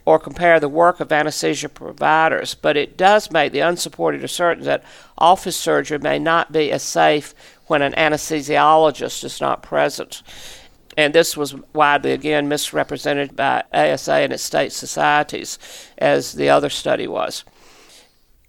or 0.07 0.19
compare 0.19 0.59
the 0.59 0.69
work 0.69 1.01
of 1.01 1.12
anesthesia 1.12 1.69
providers, 1.69 2.55
but 2.55 2.77
it 2.77 2.97
does 2.97 3.31
make 3.31 3.53
the 3.53 3.61
unsupported 3.61 4.25
assertion 4.25 4.64
that 4.64 4.83
office 5.19 5.57
surgery 5.57 5.99
may 5.99 6.19
not 6.19 6.53
be 6.53 6.73
as 6.73 6.83
safe 6.83 7.35
when 7.70 7.83
an 7.83 7.92
anesthesiologist 7.92 9.22
is 9.22 9.40
not 9.40 9.62
present. 9.62 10.24
And 10.96 11.14
this 11.14 11.37
was 11.37 11.54
widely, 11.72 12.11
again, 12.11 12.48
misrepresented 12.48 13.37
by 13.37 13.62
ASA 13.72 14.12
and 14.12 14.33
its 14.33 14.42
state 14.42 14.72
societies, 14.72 15.56
as 15.96 16.33
the 16.33 16.48
other 16.48 16.68
study 16.68 17.06
was. 17.06 17.44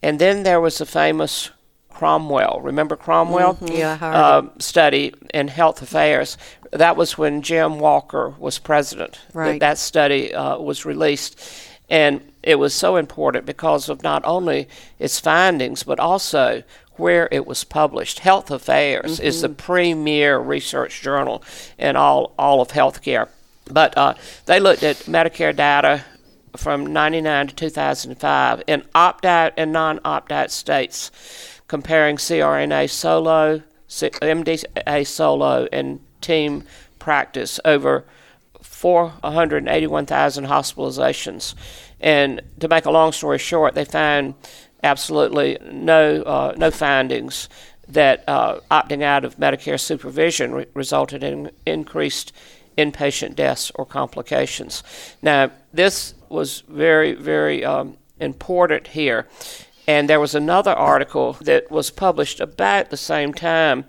And 0.01 0.17
then 0.17 0.41
there 0.41 0.59
was 0.59 0.79
the 0.79 0.87
famous 0.87 1.51
Cromwell. 1.89 2.61
Remember 2.63 2.95
Cromwell? 2.95 3.59
Yeah, 3.61 3.91
I 3.91 3.95
heard 3.97 4.15
uh, 4.15 4.41
study 4.57 5.13
in 5.35 5.49
health 5.49 5.83
affairs. 5.83 6.35
That 6.71 6.97
was 6.97 7.15
when 7.15 7.43
Jim 7.43 7.77
Walker 7.77 8.33
was 8.39 8.57
president. 8.57 9.19
that- 9.27 9.35
Right. 9.35 9.59
That, 9.59 9.77
study 9.77 10.33
uh, 10.33 10.57
was 10.57 10.83
released. 10.83 11.39
And 11.91 12.21
it 12.41 12.55
was 12.57 12.73
so 12.73 12.95
important 12.95 13.45
because 13.45 13.87
of 13.87 14.01
not 14.01 14.23
only 14.25 14.67
its 14.97 15.19
findings, 15.19 15.83
but 15.83 15.99
also 15.99 16.63
where 16.95 17.27
it 17.31 17.45
was 17.45 17.63
published. 17.63 18.19
Health 18.19 18.51
Affairs 18.51 19.19
is 19.19 19.41
the 19.41 19.49
premier 19.49 20.37
research 20.37 21.01
journal 21.01 21.43
in 21.77 21.95
all, 21.95 22.33
all 22.37 22.61
of 22.61 22.69
healthcare. 22.69 23.29
But 23.65 23.97
uh, 23.97 24.15
they 24.45 24.59
looked 24.59 24.83
at 24.83 24.97
Medicare 24.97 25.55
data 25.55 26.03
from 26.57 26.91
99 26.91 27.47
to 27.47 27.55
2005 27.55 28.63
in 28.67 28.83
opt 28.93 29.25
out 29.25 29.53
and 29.57 29.71
non 29.71 29.99
opt 30.03 30.31
out 30.31 30.51
states, 30.51 31.11
comparing 31.67 32.17
CRNA 32.17 32.89
solo, 32.89 33.63
MDA 33.87 35.07
solo, 35.07 35.67
and 35.71 35.99
team 36.19 36.63
practice 36.99 37.59
over 37.65 38.05
481,000 38.61 40.45
hospitalizations. 40.45 41.55
And 41.99 42.41
to 42.59 42.67
make 42.67 42.85
a 42.85 42.91
long 42.91 43.11
story 43.11 43.37
short, 43.37 43.75
they 43.75 43.85
found 43.85 44.33
absolutely 44.83 45.57
no, 45.71 46.21
uh, 46.23 46.53
no 46.57 46.71
findings 46.71 47.49
that 47.87 48.23
uh, 48.27 48.59
opting 48.69 49.03
out 49.03 49.25
of 49.25 49.37
Medicare 49.37 49.79
supervision 49.79 50.53
re- 50.53 50.65
resulted 50.73 51.23
in 51.23 51.51
increased 51.65 52.31
inpatient 52.77 53.35
deaths 53.35 53.71
or 53.75 53.85
complications. 53.85 54.83
Now, 55.21 55.51
this 55.73 56.13
was 56.29 56.61
very, 56.67 57.13
very 57.13 57.65
um, 57.65 57.97
important 58.19 58.87
here. 58.87 59.27
And 59.87 60.09
there 60.09 60.19
was 60.19 60.35
another 60.35 60.71
article 60.71 61.33
that 61.41 61.69
was 61.69 61.89
published 61.89 62.39
about 62.39 62.89
the 62.89 62.97
same 62.97 63.33
time. 63.33 63.85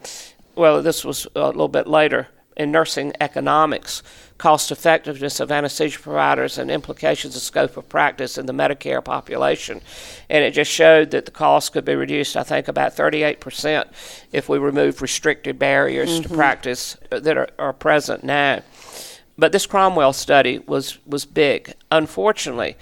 Well, 0.57 0.83
this 0.83 1.05
was 1.05 1.27
a 1.35 1.47
little 1.47 1.69
bit 1.69 1.87
later, 1.87 2.29
in 2.57 2.71
nursing 2.71 3.13
economics, 3.21 4.03
cost 4.39 4.71
effectiveness 4.71 5.41
of 5.41 5.51
anesthesia 5.53 6.01
providers, 6.01 6.59
and 6.59 6.71
implications 6.71 7.37
of 7.37 7.43
scope 7.43 7.77
of 7.77 7.89
practice 7.89 8.39
in 8.39 8.47
the 8.47 8.53
Medicare 8.53 9.05
population. 9.05 9.81
And 10.29 10.45
it 10.45 10.53
just 10.53 10.71
showed 10.71 11.11
that 11.13 11.25
the 11.25 11.31
cost 11.31 11.73
could 11.73 11.85
be 11.85 11.95
reduced, 11.95 12.37
I 12.37 12.43
think, 12.43 12.69
about 12.69 12.97
38% 12.97 13.89
if 14.33 14.49
we 14.49 14.59
remove 14.59 15.03
restricted 15.03 15.59
barriers 15.59 16.11
mm-hmm. 16.11 16.23
to 16.23 16.35
practice 16.35 16.97
that 17.11 17.37
are, 17.37 17.49
are 17.59 17.73
present 17.73 18.25
now. 18.25 18.63
But 19.39 19.53
this 19.53 19.67
Cromwell 19.67 20.13
study 20.13 20.59
was, 20.59 20.99
was 21.07 21.25
big. 21.25 21.75
Unfortunately, 21.91 22.77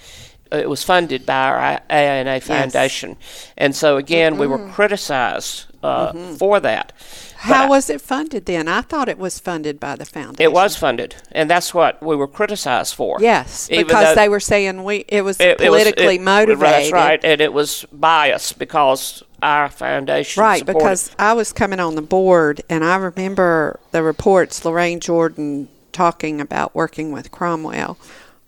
it 0.51 0.69
was 0.69 0.83
funded 0.83 1.25
by 1.25 1.49
our 1.49 1.81
AANA 1.89 2.43
Foundation. 2.43 3.11
Yes. 3.19 3.51
And 3.57 3.75
so, 3.75 3.97
again, 3.97 4.33
mm-hmm. 4.33 4.41
we 4.41 4.47
were 4.47 4.57
mm-hmm. 4.57 4.73
criticized 4.73 5.65
uh, 5.81 6.11
mm-hmm. 6.11 6.35
for 6.35 6.59
that. 6.59 6.93
How 7.41 7.69
was 7.69 7.89
it 7.89 8.01
funded 8.01 8.45
then? 8.45 8.67
I 8.67 8.81
thought 8.81 9.09
it 9.09 9.17
was 9.17 9.39
funded 9.39 9.79
by 9.79 9.95
the 9.95 10.05
foundation. 10.05 10.43
It 10.43 10.53
was 10.53 10.75
funded, 10.75 11.15
and 11.31 11.49
that's 11.49 11.73
what 11.73 12.01
we 12.01 12.15
were 12.15 12.27
criticized 12.27 12.93
for. 12.93 13.17
Yes, 13.19 13.67
because 13.67 14.15
they 14.15 14.29
were 14.29 14.39
saying 14.39 14.83
we 14.83 15.05
it 15.07 15.23
was 15.23 15.39
it, 15.39 15.57
politically 15.57 16.03
it 16.03 16.07
was, 16.07 16.15
it, 16.17 16.21
motivated. 16.21 16.59
That's 16.59 16.91
right, 16.91 17.19
and 17.23 17.41
it 17.41 17.51
was 17.51 17.85
biased 17.91 18.59
because 18.59 19.23
our 19.41 19.69
foundation. 19.69 20.41
Right, 20.41 20.59
supported. 20.59 20.79
because 20.79 21.15
I 21.17 21.33
was 21.33 21.51
coming 21.51 21.79
on 21.79 21.95
the 21.95 22.03
board, 22.03 22.61
and 22.69 22.83
I 22.83 22.95
remember 22.97 23.79
the 23.91 24.03
reports. 24.03 24.63
Lorraine 24.63 24.99
Jordan 24.99 25.67
talking 25.91 26.39
about 26.39 26.75
working 26.75 27.11
with 27.11 27.31
Cromwell 27.31 27.97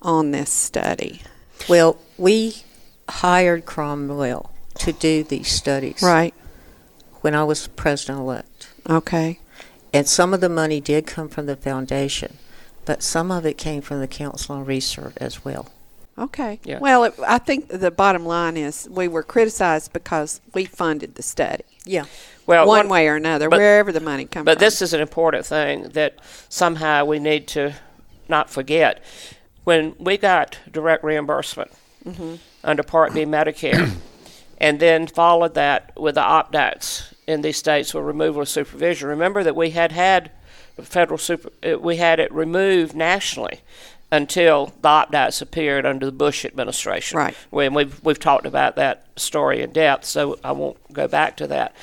on 0.04 0.32
this 0.32 0.52
study. 0.52 1.22
Well, 1.68 1.98
we 2.18 2.58
hired 3.10 3.66
Cromwell 3.66 4.52
to 4.80 4.94
do 4.94 5.24
these 5.24 5.48
studies. 5.48 6.02
Right. 6.02 6.34
When 7.22 7.34
I 7.34 7.44
was 7.44 7.68
president 7.68 8.20
elect. 8.20 8.53
Okay. 8.90 9.40
And 9.94 10.08
some 10.08 10.34
of 10.34 10.42
the 10.42 10.50
money 10.50 10.82
did 10.82 11.06
come 11.06 11.30
from 11.30 11.46
the 11.46 11.56
foundation, 11.56 12.38
but 12.86 13.04
some 13.04 13.32
of 13.32 13.46
it 13.46 13.58
came 13.58 13.82
from 13.82 14.00
the 14.00 14.08
Council 14.08 14.56
on 14.56 14.66
Research 14.66 15.14
as 15.18 15.46
well. 15.46 15.70
Okay. 16.18 16.60
Yeah. 16.64 16.80
Well, 16.80 17.06
it, 17.06 17.16
I 17.26 17.38
think 17.40 17.70
the 17.70 17.92
bottom 17.92 18.26
line 18.26 18.58
is 18.58 18.88
we 18.90 19.08
were 19.08 19.24
criticized 19.24 19.94
because 19.94 20.42
we 20.54 20.66
funded 20.66 21.16
the 21.16 21.24
study. 21.24 21.64
Yeah. 21.86 22.06
Well, 22.46 22.68
one, 22.68 22.86
one 22.86 22.90
way 22.90 23.08
or 23.08 23.16
another, 23.16 23.50
but, 23.50 23.58
wherever 23.58 23.92
the 23.92 24.00
money 24.00 24.26
comes 24.26 24.46
but 24.46 24.54
from. 24.54 24.60
But 24.60 24.60
this 24.60 24.82
is 24.82 24.94
an 24.94 25.02
important 25.02 25.46
thing 25.46 25.90
that 25.90 26.20
somehow 26.50 27.06
we 27.06 27.20
need 27.20 27.48
to 27.50 27.74
not 28.28 28.50
forget. 28.50 29.04
When 29.64 29.96
we 29.98 30.18
got 30.18 30.60
direct 30.72 31.04
reimbursement 31.04 31.72
mm-hmm. 32.06 32.36
under 32.64 32.84
Part 32.84 33.14
B 33.14 33.26
Medicare, 33.26 33.92
and 34.60 34.80
then 34.80 35.08
followed 35.08 35.56
that 35.56 35.94
with 36.00 36.16
the 36.16 36.22
opt 36.22 36.54
outs 36.56 37.13
in 37.28 37.42
these 37.42 37.58
states 37.58 37.92
for 37.92 38.02
removal 38.02 38.42
of 38.42 38.50
supervision, 38.50 39.10
remember 39.10 39.44
that 39.44 39.56
we 39.56 39.72
had 39.72 39.92
had 39.92 40.32
federal 40.82 41.18
super, 41.18 41.50
uh, 41.64 41.78
we 41.78 41.98
had 41.98 42.20
it 42.20 42.32
removed 42.34 42.96
nationally 42.96 43.62
until 44.12 44.74
the 44.82 44.88
opt-outs 44.88 45.42
appeared 45.42 45.86
under 45.86 46.06
the 46.06 46.12
Bush 46.12 46.46
administration. 46.46 47.18
Right. 47.18 47.36
When 47.50 47.74
we've 47.74 48.04
we've 48.04 48.20
talked 48.20 48.46
about 48.46 48.76
that 48.76 49.08
story 49.16 49.62
in 49.62 49.72
depth, 49.72 50.06
so 50.06 50.40
I 50.44 50.52
won't 50.52 50.78
go 50.94 51.08
back 51.08 51.38
to 51.38 51.48
that. 51.48 51.76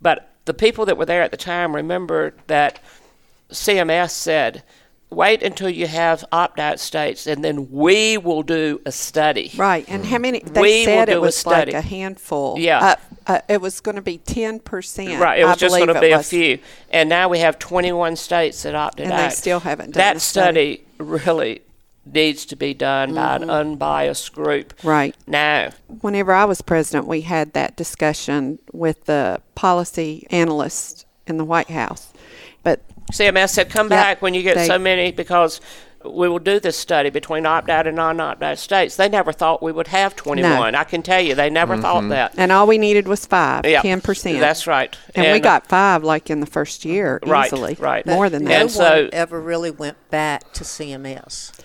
But 0.00 0.30
the 0.44 0.54
people 0.54 0.86
that 0.86 0.96
were 0.96 1.06
there 1.06 1.22
at 1.22 1.30
the 1.30 1.36
time 1.36 1.74
remember 1.74 2.34
that 2.46 2.80
CMS 3.50 4.10
said 4.10 4.62
wait 5.10 5.42
until 5.42 5.68
you 5.68 5.86
have 5.86 6.24
opt-out 6.32 6.80
states, 6.80 7.26
and 7.26 7.44
then 7.44 7.70
we 7.70 8.18
will 8.18 8.42
do 8.42 8.80
a 8.84 8.92
study. 8.92 9.52
Right, 9.56 9.84
and 9.88 10.04
how 10.04 10.18
many? 10.18 10.40
They 10.40 10.60
we 10.60 10.84
said 10.84 11.08
it 11.08 11.20
was 11.20 11.44
a 11.44 11.48
like 11.48 11.72
a 11.72 11.80
handful. 11.80 12.58
Yeah, 12.58 12.78
uh, 12.78 12.96
uh, 13.26 13.40
it 13.48 13.60
was 13.60 13.80
going 13.80 13.96
to 13.96 14.02
be 14.02 14.18
ten 14.18 14.60
percent. 14.60 15.20
Right, 15.20 15.40
it 15.40 15.44
was 15.44 15.56
I 15.56 15.56
just 15.56 15.76
going 15.76 15.94
to 15.94 16.00
be 16.00 16.10
a 16.10 16.22
few, 16.22 16.58
and 16.90 17.08
now 17.08 17.28
we 17.28 17.38
have 17.40 17.58
twenty-one 17.58 18.16
states 18.16 18.62
that 18.62 18.74
opted 18.74 19.04
and 19.04 19.12
out. 19.12 19.20
And 19.20 19.30
they 19.30 19.34
still 19.34 19.60
haven't 19.60 19.92
done 19.92 19.98
that 19.98 20.20
study. 20.20 20.76
study. 20.76 20.84
Really 20.98 21.62
needs 22.04 22.46
to 22.46 22.56
be 22.56 22.72
done 22.74 23.10
mm-hmm. 23.10 23.16
by 23.16 23.36
an 23.36 23.42
mm-hmm. 23.42 23.50
unbiased 23.50 24.32
group. 24.32 24.74
Right 24.82 25.14
now. 25.26 25.70
Whenever 26.00 26.32
I 26.32 26.44
was 26.46 26.62
president, 26.62 27.06
we 27.06 27.20
had 27.20 27.52
that 27.52 27.76
discussion 27.76 28.58
with 28.72 29.04
the 29.04 29.42
policy 29.54 30.26
analysts 30.30 31.04
in 31.26 31.36
the 31.36 31.44
White 31.44 31.68
House, 31.68 32.12
but 32.62 32.80
CMS 33.12 33.50
said, 33.50 33.70
come 33.70 33.86
yep, 33.86 34.02
back 34.02 34.22
when 34.22 34.34
you 34.34 34.42
get 34.42 34.56
they, 34.56 34.66
so 34.66 34.78
many 34.78 35.12
because 35.12 35.60
we 36.04 36.28
will 36.28 36.38
do 36.38 36.60
this 36.60 36.76
study 36.76 37.10
between 37.10 37.44
opt 37.44 37.68
out 37.68 37.86
and 37.86 37.96
non 37.96 38.20
opt 38.20 38.42
out 38.42 38.58
states. 38.58 38.96
They 38.96 39.08
never 39.08 39.32
thought 39.32 39.62
we 39.62 39.72
would 39.72 39.88
have 39.88 40.14
21. 40.14 40.72
No. 40.72 40.78
I 40.78 40.84
can 40.84 41.02
tell 41.02 41.20
you, 41.20 41.34
they 41.34 41.50
never 41.50 41.74
mm-hmm. 41.74 41.82
thought 41.82 42.08
that. 42.10 42.34
And 42.36 42.52
all 42.52 42.66
we 42.66 42.78
needed 42.78 43.08
was 43.08 43.26
five, 43.26 43.66
yep. 43.66 43.82
10%. 43.82 44.38
That's 44.38 44.66
right. 44.66 44.96
And, 45.14 45.26
and, 45.26 45.34
we 45.34 45.40
got 45.40 45.66
five 45.66 46.04
like 46.04 46.30
in 46.30 46.40
the 46.40 46.46
first 46.46 46.84
year 46.84 47.18
right, 47.26 47.46
easily. 47.46 47.76
Right. 47.78 48.06
More 48.06 48.30
than 48.30 48.44
that. 48.44 48.50
No 48.50 48.60
and 48.60 48.70
so, 48.70 49.02
one 49.02 49.10
ever 49.12 49.40
really 49.40 49.70
went 49.70 49.96
back 50.10 50.52
to 50.52 50.64
CMS. 50.64 51.58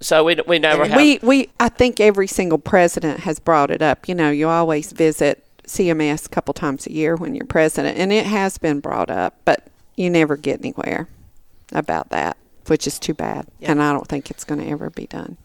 So 0.00 0.24
we, 0.24 0.36
we 0.46 0.58
never 0.58 0.86
have. 0.86 0.96
We, 0.96 1.18
we, 1.22 1.48
I 1.58 1.68
think 1.68 1.98
every 1.98 2.28
single 2.28 2.58
president 2.58 3.20
has 3.20 3.40
brought 3.40 3.70
it 3.70 3.82
up. 3.82 4.08
You 4.08 4.14
know, 4.14 4.30
you 4.30 4.48
always 4.48 4.92
visit 4.92 5.44
CMS 5.66 6.26
a 6.26 6.28
couple 6.28 6.54
times 6.54 6.86
a 6.86 6.92
year 6.92 7.16
when 7.16 7.34
you're 7.34 7.46
president, 7.46 7.98
and 7.98 8.12
it 8.12 8.26
has 8.26 8.58
been 8.58 8.80
brought 8.80 9.10
up, 9.10 9.36
but 9.44 9.68
you 10.02 10.10
never 10.10 10.36
get 10.36 10.60
anywhere 10.60 11.08
about 11.72 12.10
that, 12.10 12.36
which 12.66 12.86
is 12.86 12.98
too 12.98 13.14
bad. 13.14 13.46
Yeah. 13.60 13.72
And 13.72 13.82
I 13.82 13.92
don't 13.92 14.06
think 14.06 14.30
it's 14.30 14.44
going 14.44 14.60
to 14.60 14.68
ever 14.68 14.90
be 14.90 15.06
done. 15.06 15.36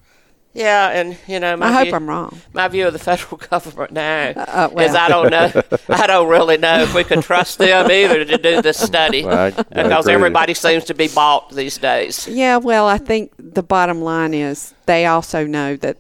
Yeah, 0.53 0.89
and 0.89 1.15
you 1.27 1.39
know, 1.39 1.55
I 1.61 1.71
hope 1.71 1.93
I'm 1.93 2.09
wrong. 2.09 2.41
My 2.51 2.67
view 2.67 2.87
of 2.87 2.93
the 2.93 2.97
federal 2.97 3.37
government 3.49 3.91
now 3.91 4.29
uh, 4.35 4.45
uh, 4.47 4.69
well. 4.73 4.89
is 4.89 4.95
I 4.95 5.07
don't 5.07 5.29
know. 5.29 5.51
I 5.87 6.07
don't 6.07 6.27
really 6.27 6.57
know 6.57 6.81
if 6.81 6.95
we 6.95 7.03
can 7.03 7.21
trust 7.21 7.59
them 7.59 7.91
either 7.91 8.25
to 8.25 8.37
do 8.39 8.63
this 8.63 8.79
study 8.79 9.23
well, 9.23 9.51
because 9.69 10.07
everybody 10.07 10.55
seems 10.55 10.85
to 10.85 10.95
be 10.95 11.09
bought 11.09 11.51
these 11.51 11.77
days. 11.77 12.27
Yeah, 12.27 12.57
well, 12.57 12.87
I 12.87 12.97
think 12.97 13.33
the 13.37 13.61
bottom 13.61 14.01
line 14.01 14.33
is 14.33 14.73
they 14.87 15.05
also 15.05 15.45
know 15.45 15.75
that 15.75 15.97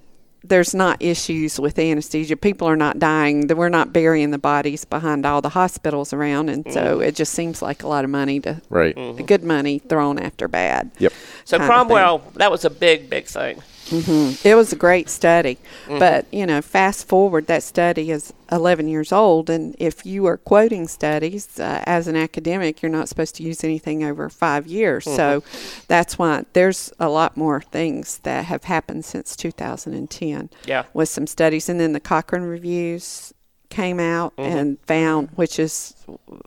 there's 0.47 0.73
not 0.73 1.01
issues 1.01 1.59
with 1.59 1.77
anesthesia. 1.79 2.37
People 2.37 2.67
are 2.67 2.75
not 2.75 2.99
dying. 2.99 3.47
We're 3.47 3.69
not 3.69 3.93
burying 3.93 4.31
the 4.31 4.37
bodies 4.37 4.85
behind 4.85 5.25
all 5.25 5.41
the 5.41 5.49
hospitals 5.49 6.13
around, 6.13 6.49
and 6.49 6.71
so 6.71 6.99
mm. 6.99 7.07
it 7.07 7.15
just 7.15 7.33
seems 7.33 7.61
like 7.61 7.83
a 7.83 7.87
lot 7.87 8.03
of 8.03 8.09
money 8.09 8.39
to 8.41 8.61
right, 8.69 8.95
mm-hmm. 8.95 9.25
good 9.25 9.43
money 9.43 9.79
thrown 9.79 10.19
after 10.19 10.47
bad. 10.47 10.91
Yep. 10.99 11.13
So 11.45 11.57
Cromwell, 11.59 12.23
that 12.35 12.51
was 12.51 12.65
a 12.65 12.69
big, 12.69 13.09
big 13.09 13.25
thing. 13.25 13.61
Mm-hmm. 13.89 14.47
It 14.47 14.55
was 14.55 14.73
a 14.73 14.75
great 14.75 15.09
study, 15.09 15.57
mm-hmm. 15.85 15.99
but 15.99 16.25
you 16.31 16.45
know, 16.45 16.61
fast 16.61 17.07
forward, 17.07 17.47
that 17.47 17.63
study 17.63 18.11
is 18.11 18.33
11 18.51 18.87
years 18.87 19.11
old, 19.11 19.49
and 19.49 19.75
if 19.79 20.05
you 20.05 20.25
are 20.25 20.37
quoting 20.37 20.87
studies 20.87 21.59
uh, 21.59 21.83
as 21.85 22.07
an 22.07 22.15
academic, 22.15 22.81
you're 22.81 22.91
not 22.91 23.09
supposed 23.09 23.35
to 23.35 23.43
use 23.43 23.63
anything 23.63 24.03
over 24.03 24.29
five 24.29 24.67
years. 24.67 25.05
Mm-hmm. 25.05 25.15
So 25.15 25.43
that's 25.87 26.17
why 26.17 26.45
there's 26.53 26.91
a 26.99 27.09
lot 27.09 27.37
more 27.37 27.61
things 27.61 28.19
that 28.19 28.45
have 28.45 28.65
happened 28.65 29.05
since 29.05 29.35
2010. 29.35 30.49
Yeah, 30.65 30.85
with 30.93 31.09
some 31.09 31.27
studies, 31.27 31.69
and 31.69 31.79
then 31.79 31.93
the 31.93 31.99
Cochrane 31.99 32.43
reviews 32.43 33.33
came 33.69 33.99
out 33.99 34.35
mm-hmm. 34.37 34.57
and 34.57 34.79
found, 34.81 35.29
which 35.35 35.59
is, 35.59 35.95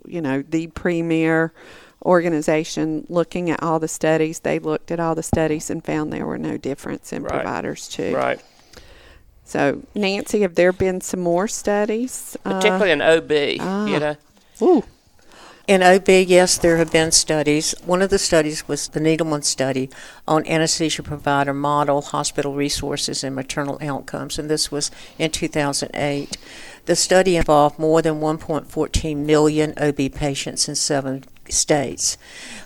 you 0.07 0.21
know, 0.21 0.43
the 0.43 0.69
premier 0.69 1.53
organization 2.05 3.07
looking 3.09 3.51
at 3.51 3.63
all 3.63 3.79
the 3.79 3.89
studies. 3.89 4.41
They 4.41 4.59
looked 4.59 4.91
at 4.91 5.01
all 5.01 5.15
the 5.15 5.23
studies 5.23 5.71
and 5.71 5.85
found 5.85 6.13
there 6.13 6.27
were 6.27 6.39
no 6.39 6.57
difference 6.57 7.13
in 7.13 7.23
right. 7.23 7.33
providers 7.33 7.89
too. 7.89 8.15
Right. 8.15 8.41
So, 9.45 9.83
Nancy, 9.95 10.43
have 10.43 10.55
there 10.55 10.73
been 10.73 11.01
some 11.01 11.21
more 11.21 11.49
studies? 11.49 12.37
Particularly 12.45 12.93
uh, 12.93 12.95
in 12.95 13.03
OB, 13.03 13.33
ah. 13.61 13.87
you 13.87 13.99
know. 13.99 14.17
Ooh. 14.63 14.85
In 15.67 15.83
OB, 15.83 16.09
yes, 16.09 16.59
there 16.59 16.79
have 16.79 16.91
been 16.91 17.13
studies. 17.13 17.75
One 17.85 18.03
of 18.03 18.11
the 18.11 18.19
studies 18.19 18.67
was 18.67 18.89
the 18.89 18.99
Needleman 18.99 19.45
study 19.45 19.89
on 20.27 20.47
anesthesia 20.47 21.03
provider 21.03 21.55
model, 21.55 22.01
hospital 22.01 22.55
resources, 22.55 23.23
and 23.23 23.37
maternal 23.37 23.79
outcomes, 23.81 24.39
and 24.39 24.51
this 24.51 24.73
was 24.73 24.91
in 25.19 25.31
2008. 25.31 26.37
The 26.87 26.97
study 26.97 27.37
involved 27.37 27.79
more 27.79 28.03
than 28.03 28.21
1.14 28.21 29.17
million 29.19 29.75
OB 29.79 30.13
patients 30.13 30.69
in 30.69 30.75
seven 30.75 31.25
states. 31.53 32.17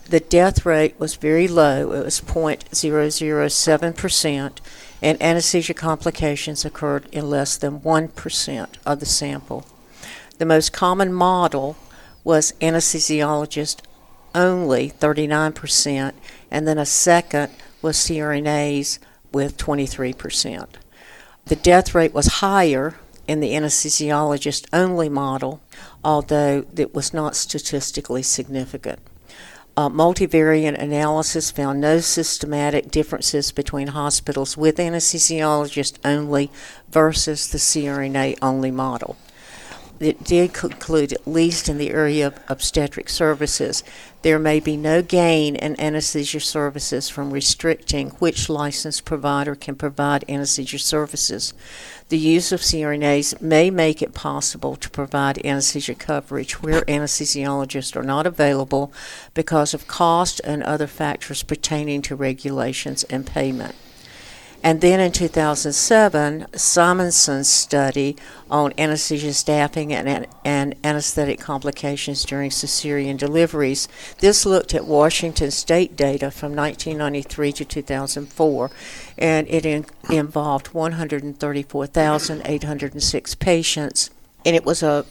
The 0.08 0.20
death 0.20 0.64
rate 0.66 0.94
was 0.98 1.16
very 1.16 1.48
low, 1.48 1.92
it 1.92 2.04
was 2.04 2.20
0.007%, 2.20 4.52
and 5.02 5.22
anesthesia 5.22 5.74
complications 5.74 6.64
occurred 6.64 7.08
in 7.12 7.30
less 7.30 7.56
than 7.56 7.80
1% 7.80 8.68
of 8.86 9.00
the 9.00 9.06
sample. 9.06 9.66
The 10.38 10.46
most 10.46 10.72
common 10.72 11.12
model 11.12 11.76
was 12.24 12.52
anesthesiologist 12.60 13.80
only, 14.34 14.90
39%, 14.90 16.12
and 16.50 16.66
then 16.66 16.78
a 16.78 16.86
second 16.86 17.52
was 17.82 17.96
CRNAs 17.96 18.98
with 19.32 19.56
23%. 19.56 20.66
The 21.46 21.56
death 21.56 21.94
rate 21.94 22.14
was 22.14 22.38
higher 22.38 22.96
in 23.28 23.40
the 23.40 23.52
anesthesiologist 23.52 24.66
only 24.72 25.08
model, 25.08 25.60
although 26.04 26.64
it 26.76 26.94
was 26.94 27.14
not 27.14 27.34
statistically 27.34 28.22
significant. 28.22 29.00
Uh, 29.76 29.88
multivariate 29.88 30.80
analysis 30.80 31.50
found 31.50 31.80
no 31.80 31.98
systematic 31.98 32.92
differences 32.92 33.50
between 33.50 33.88
hospitals 33.88 34.56
with 34.56 34.76
anesthesiologist 34.76 35.98
only 36.04 36.48
versus 36.88 37.48
the 37.48 37.58
CRNA 37.58 38.38
only 38.40 38.70
model. 38.70 39.16
It 40.00 40.24
did 40.24 40.52
conclude, 40.52 41.12
at 41.12 41.26
least 41.26 41.68
in 41.68 41.78
the 41.78 41.90
area 41.90 42.26
of 42.26 42.38
obstetric 42.48 43.08
services, 43.08 43.84
there 44.22 44.38
may 44.38 44.58
be 44.58 44.76
no 44.76 45.02
gain 45.02 45.54
in 45.54 45.78
anesthesia 45.78 46.40
services 46.40 47.08
from 47.08 47.30
restricting 47.30 48.10
which 48.10 48.48
licensed 48.48 49.04
provider 49.04 49.54
can 49.54 49.76
provide 49.76 50.24
anesthesia 50.28 50.78
services. 50.78 51.54
The 52.08 52.18
use 52.18 52.50
of 52.50 52.60
CRNAs 52.60 53.40
may 53.40 53.70
make 53.70 54.02
it 54.02 54.14
possible 54.14 54.76
to 54.76 54.90
provide 54.90 55.44
anesthesia 55.44 55.94
coverage 55.94 56.62
where 56.62 56.82
anesthesiologists 56.82 57.94
are 57.96 58.02
not 58.02 58.26
available 58.26 58.92
because 59.34 59.74
of 59.74 59.86
cost 59.86 60.40
and 60.42 60.62
other 60.62 60.86
factors 60.86 61.42
pertaining 61.42 62.02
to 62.02 62.16
regulations 62.16 63.04
and 63.04 63.26
payment. 63.26 63.74
And 64.64 64.80
then 64.80 64.98
in 64.98 65.12
2007, 65.12 66.46
Simonson's 66.54 67.48
study 67.50 68.16
on 68.50 68.72
anesthesia 68.78 69.34
staffing 69.34 69.92
and, 69.92 70.26
and 70.42 70.74
anesthetic 70.82 71.38
complications 71.38 72.24
during 72.24 72.48
cesarean 72.48 73.18
deliveries. 73.18 73.88
This 74.20 74.46
looked 74.46 74.74
at 74.74 74.86
Washington 74.86 75.50
state 75.50 75.96
data 75.96 76.30
from 76.30 76.56
1993 76.56 77.52
to 77.52 77.64
2004, 77.66 78.70
and 79.18 79.46
it 79.48 79.66
in, 79.66 79.84
involved 80.08 80.68
134,806 80.68 83.34
patients. 83.34 84.08
And 84.46 84.56
it 84.56 84.64
was 84.64 84.82
a 84.82 85.04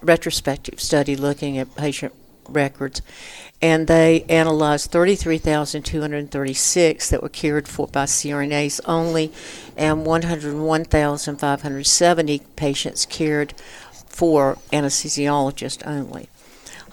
retrospective 0.00 0.80
study 0.80 1.16
looking 1.16 1.58
at 1.58 1.74
patient 1.74 2.14
records 2.48 3.02
and 3.62 3.86
they 3.86 4.24
analyzed 4.28 4.90
33,236 4.90 7.10
that 7.10 7.22
were 7.22 7.28
cared 7.28 7.68
for 7.68 7.86
by 7.86 8.06
CRNAs 8.06 8.80
only, 8.84 9.30
and 9.76 10.04
101,570 10.04 12.40
patients 12.56 13.06
cared 13.06 13.54
for 14.06 14.58
anesthesiologists 14.72 15.86
only. 15.86 16.28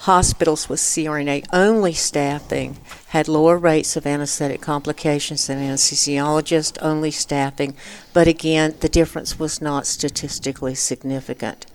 Hospitals 0.04 0.68
with 0.68 0.78
CRNA 0.78 1.44
only 1.52 1.92
staffing 1.92 2.76
had 3.08 3.26
lower 3.28 3.58
rates 3.58 3.96
of 3.96 4.06
anesthetic 4.06 4.60
complications 4.60 5.48
than 5.48 5.58
anesthesiologist 5.58 6.78
only 6.80 7.10
staffing, 7.10 7.74
but 8.14 8.28
again, 8.28 8.76
the 8.80 8.88
difference 8.88 9.40
was 9.40 9.60
not 9.60 9.86
statistically 9.86 10.76
significant. 10.76 11.66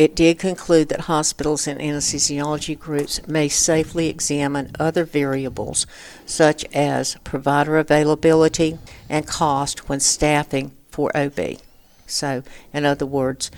It 0.00 0.14
did 0.14 0.38
conclude 0.38 0.88
that 0.88 1.02
hospitals 1.02 1.68
and 1.68 1.78
anesthesiology 1.78 2.78
groups 2.78 3.20
may 3.28 3.50
safely 3.50 4.08
examine 4.08 4.70
other 4.80 5.04
variables, 5.04 5.86
such 6.24 6.64
as 6.72 7.16
provider 7.22 7.76
availability 7.76 8.78
and 9.10 9.26
cost 9.26 9.90
when 9.90 10.00
staffing 10.00 10.72
for 10.88 11.14
OB. 11.14 11.58
So, 12.06 12.42
in 12.72 12.86
other 12.86 13.04
words, 13.04 13.50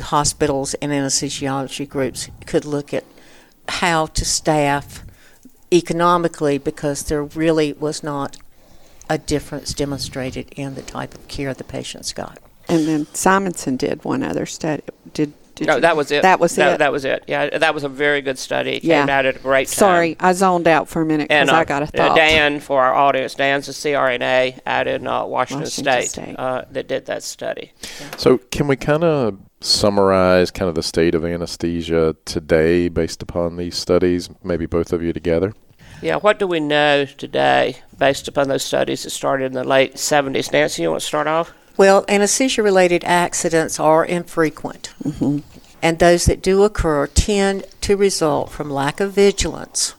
hospitals 0.00 0.72
and 0.80 0.90
anesthesiology 0.90 1.86
groups 1.86 2.30
could 2.46 2.64
look 2.64 2.94
at 2.94 3.04
how 3.68 4.06
to 4.06 4.24
staff 4.24 5.04
economically 5.70 6.56
because 6.56 7.02
there 7.02 7.22
really 7.22 7.74
was 7.74 8.02
not 8.02 8.38
a 9.10 9.18
difference 9.18 9.74
demonstrated 9.74 10.50
in 10.56 10.76
the 10.76 10.82
type 10.82 11.14
of 11.14 11.28
care 11.28 11.52
the 11.52 11.62
patients 11.62 12.14
got. 12.14 12.38
And 12.70 12.88
then 12.88 13.06
Simonson 13.12 13.76
did 13.76 14.02
one 14.02 14.22
other 14.22 14.46
study. 14.46 14.82
Did 15.12 15.34
did 15.60 15.68
no, 15.68 15.74
you- 15.76 15.80
that 15.82 15.96
was 15.96 16.10
it. 16.10 16.22
That 16.22 16.40
was 16.40 16.56
that, 16.56 16.74
it. 16.74 16.78
That 16.78 16.92
was 16.92 17.04
it. 17.04 17.24
Yeah, 17.28 17.58
that 17.58 17.74
was 17.74 17.84
a 17.84 17.88
very 17.88 18.22
good 18.22 18.38
study. 18.38 18.80
Yeah. 18.82 19.02
Came 19.02 19.10
out 19.10 19.26
at 19.26 19.36
a 19.36 19.38
great 19.38 19.68
time. 19.68 19.74
Sorry, 19.74 20.16
I 20.18 20.32
zoned 20.32 20.66
out 20.66 20.88
for 20.88 21.02
a 21.02 21.06
minute 21.06 21.28
because 21.28 21.48
uh, 21.48 21.54
I 21.54 21.64
got 21.64 21.82
a 21.82 21.84
uh, 21.84 21.88
thought. 21.88 22.16
Dan, 22.16 22.60
for 22.60 22.82
our 22.82 22.94
audience, 22.94 23.34
Dan's 23.34 23.68
a 23.68 23.72
CRNA 23.72 24.60
out 24.66 24.86
in 24.88 25.06
uh, 25.06 25.24
Washington, 25.24 25.64
Washington 25.64 25.84
State, 25.84 26.08
State. 26.08 26.36
Uh, 26.38 26.64
that 26.70 26.88
did 26.88 27.06
that 27.06 27.22
study. 27.22 27.72
So, 28.16 28.38
can 28.38 28.66
we 28.66 28.76
kind 28.76 29.04
of 29.04 29.38
summarize 29.60 30.50
kind 30.50 30.68
of 30.68 30.74
the 30.74 30.82
state 30.82 31.14
of 31.14 31.24
anesthesia 31.24 32.16
today 32.24 32.88
based 32.88 33.22
upon 33.22 33.56
these 33.56 33.76
studies? 33.76 34.30
Maybe 34.42 34.66
both 34.66 34.92
of 34.92 35.02
you 35.02 35.12
together. 35.12 35.54
Yeah, 36.02 36.16
what 36.16 36.38
do 36.38 36.46
we 36.46 36.60
know 36.60 37.04
today 37.04 37.76
based 37.98 38.26
upon 38.26 38.48
those 38.48 38.64
studies 38.64 39.02
that 39.02 39.10
started 39.10 39.44
in 39.46 39.52
the 39.52 39.64
late 39.64 39.96
70s? 39.96 40.50
Nancy, 40.50 40.82
you 40.82 40.90
want 40.90 41.02
to 41.02 41.06
start 41.06 41.26
off? 41.26 41.52
Well, 41.80 42.04
anesthesia 42.08 42.62
related 42.62 43.04
accidents 43.04 43.80
are 43.80 44.04
infrequent. 44.04 44.92
Mm-hmm. 45.02 45.38
And 45.80 45.98
those 45.98 46.26
that 46.26 46.42
do 46.42 46.62
occur 46.62 47.06
tend 47.06 47.64
to 47.80 47.96
result 47.96 48.50
from 48.50 48.68
lack 48.68 49.00
of 49.00 49.12
vigilance 49.12 49.94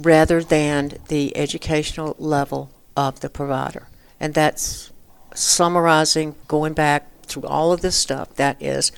rather 0.00 0.42
than 0.42 0.94
the 1.08 1.36
educational 1.36 2.16
level 2.18 2.70
of 2.96 3.20
the 3.20 3.28
provider. 3.28 3.88
And 4.18 4.32
that's 4.32 4.92
summarizing, 5.34 6.36
going 6.48 6.72
back 6.72 7.06
through 7.26 7.44
all 7.44 7.70
of 7.70 7.82
this 7.82 7.96
stuff, 7.96 8.34
that 8.36 8.56
is 8.62 8.90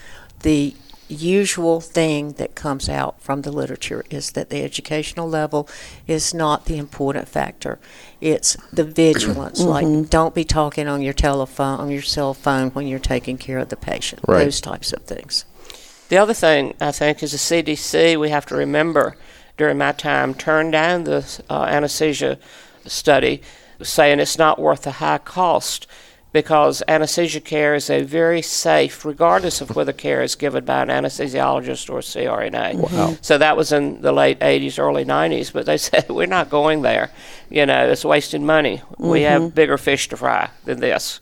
the 0.42 0.76
usual 1.08 1.80
thing 1.80 2.34
that 2.34 2.54
comes 2.54 2.88
out 2.88 3.20
from 3.20 3.42
the 3.42 3.50
literature 3.50 4.04
is 4.10 4.30
that 4.30 4.50
the 4.50 4.62
educational 4.62 5.28
level 5.28 5.68
is 6.06 6.32
not 6.32 6.66
the 6.66 6.78
important 6.78 7.28
factor. 7.28 7.80
It's 8.20 8.56
the 8.72 8.84
vigilance. 8.84 9.60
Like, 9.60 10.08
don't 10.08 10.34
be 10.34 10.44
talking 10.44 10.88
on 10.88 11.02
your 11.02 11.12
telephone, 11.12 11.80
on 11.80 11.90
your 11.90 12.02
cell 12.02 12.32
phone 12.32 12.70
when 12.70 12.86
you're 12.86 12.98
taking 12.98 13.36
care 13.36 13.58
of 13.58 13.68
the 13.68 13.76
patient. 13.76 14.22
Right. 14.26 14.44
Those 14.44 14.60
types 14.60 14.92
of 14.92 15.02
things. 15.02 15.44
The 16.08 16.18
other 16.18 16.34
thing 16.34 16.74
I 16.80 16.92
think 16.92 17.22
is 17.22 17.32
the 17.32 17.38
CDC. 17.38 18.18
We 18.18 18.30
have 18.30 18.46
to 18.46 18.56
remember 18.56 19.16
during 19.56 19.78
my 19.78 19.92
time 19.92 20.34
turned 20.34 20.72
down 20.72 21.04
the 21.04 21.42
uh, 21.50 21.64
anesthesia 21.64 22.38
study, 22.86 23.42
saying 23.82 24.20
it's 24.20 24.38
not 24.38 24.58
worth 24.58 24.82
the 24.82 24.92
high 24.92 25.18
cost 25.18 25.86
because 26.36 26.82
anesthesia 26.86 27.40
care 27.40 27.74
is 27.74 27.88
a 27.88 28.02
very 28.02 28.42
safe, 28.42 29.06
regardless 29.06 29.62
of 29.62 29.74
whether 29.74 29.94
care 29.94 30.22
is 30.22 30.34
given 30.34 30.66
by 30.66 30.82
an 30.82 30.88
anesthesiologist 30.88 31.88
or 31.88 32.00
a 32.00 32.02
CRNA. 32.02 32.74
Wow. 32.74 33.16
So 33.22 33.38
that 33.38 33.56
was 33.56 33.72
in 33.72 34.02
the 34.02 34.12
late 34.12 34.38
80s, 34.40 34.78
early 34.78 35.06
90s, 35.06 35.50
but 35.50 35.64
they 35.64 35.78
said 35.88 36.10
we're 36.10 36.26
not 36.26 36.50
going 36.50 36.82
there. 36.82 37.10
You 37.48 37.64
know, 37.64 37.88
it's 37.88 38.04
wasting 38.04 38.44
money. 38.44 38.82
We 38.98 39.22
have 39.22 39.40
mm-hmm. 39.40 39.54
bigger 39.54 39.78
fish 39.78 40.10
to 40.10 40.18
fry 40.18 40.50
than 40.66 40.80
this. 40.80 41.20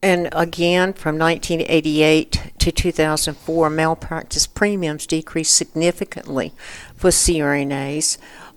And 0.00 0.28
again, 0.30 0.92
from 0.92 1.18
1988 1.18 2.52
to 2.60 2.70
2004, 2.70 3.68
malpractice 3.68 4.46
premiums 4.46 5.08
decreased 5.08 5.56
significantly 5.56 6.52
for 6.94 7.10
CRNAs. 7.10 8.16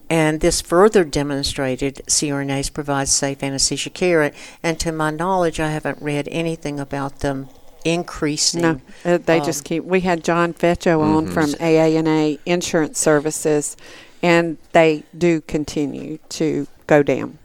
And 0.10 0.39
this 0.39 0.62
further 0.62 1.03
demonstrated 1.03 2.01
CRNAs 2.08 2.72
provide 2.72 3.08
safe 3.08 3.41
anesthesia 3.41 3.89
care. 3.89 4.32
And 4.62 4.80
to 4.80 4.91
my 4.91 5.10
knowledge, 5.10 5.60
I 5.60 5.72
haven't 5.72 6.01
read 6.01 6.28
anything 6.32 6.80
about 6.80 7.20
them 7.20 7.49
increasing. 7.84 8.62
No, 8.62 8.82
uh, 9.03 9.18
they 9.18 9.39
um, 9.39 9.45
just 9.45 9.64
keep. 9.64 9.84
We 9.84 10.01
had 10.01 10.24
John 10.24 10.53
Fetcho 10.53 10.99
on 11.01 11.28
from 11.28 11.51
AANA 11.51 12.39
Insurance 12.45 12.99
Services, 12.99 13.78
and 14.22 14.58
they 14.74 15.03
do 15.18 15.41
continue 15.41 16.20
to 16.30 16.68
go 16.88 17.03
down. 17.03 17.38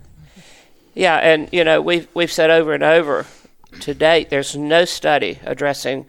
Yeah, 0.95 1.17
and 1.17 1.49
you 1.53 1.63
know 1.65 1.81
we've 1.81 2.09
we've 2.15 2.33
said 2.33 2.51
over 2.51 2.75
and 2.75 2.83
over 2.83 3.27
to 3.81 3.95
date 3.95 4.31
there's 4.31 4.57
no 4.57 4.85
study 4.85 5.39
addressing 5.45 6.05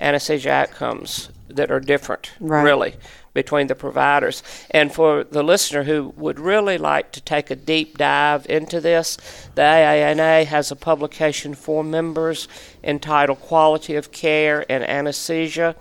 anesthesia 0.00 0.50
outcomes 0.50 1.30
that 1.48 1.70
are 1.70 1.78
different 1.78 2.32
Right. 2.40 2.64
really 2.64 2.94
between 3.34 3.66
the 3.66 3.74
providers. 3.74 4.42
And 4.70 4.92
for 4.92 5.24
the 5.24 5.42
listener 5.42 5.84
who 5.84 6.14
would 6.16 6.40
really 6.40 6.78
like 6.78 7.12
to 7.12 7.20
take 7.20 7.50
a 7.50 7.56
deep 7.56 7.98
dive 7.98 8.46
into 8.48 8.80
this, 8.80 9.18
the 9.54 9.62
AANA 9.62 10.46
has 10.46 10.70
a 10.70 10.76
publication 10.76 11.54
for 11.54 11.84
members 11.84 12.48
entitled 12.82 13.40
Quality 13.40 13.96
of 13.96 14.12
Care 14.12 14.64
and 14.70 14.82
Anesthesia, 14.84 15.76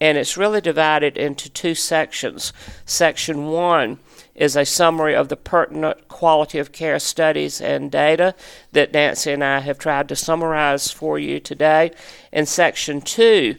and 0.00 0.18
it's 0.18 0.36
really 0.36 0.60
divided 0.60 1.16
into 1.16 1.48
two 1.48 1.74
sections. 1.74 2.52
Section 2.84 3.46
1 3.46 3.98
is 4.34 4.56
a 4.56 4.64
summary 4.64 5.14
of 5.14 5.28
the 5.28 5.36
pertinent 5.36 6.08
quality 6.08 6.58
of 6.58 6.72
care 6.72 6.98
studies 6.98 7.60
and 7.60 7.90
data 7.90 8.34
that 8.72 8.92
Nancy 8.92 9.32
and 9.32 9.44
I 9.44 9.60
have 9.60 9.78
tried 9.78 10.08
to 10.08 10.16
summarize 10.16 10.90
for 10.90 11.18
you 11.18 11.38
today. 11.38 11.92
And 12.32 12.48
section 12.48 13.00
two 13.00 13.56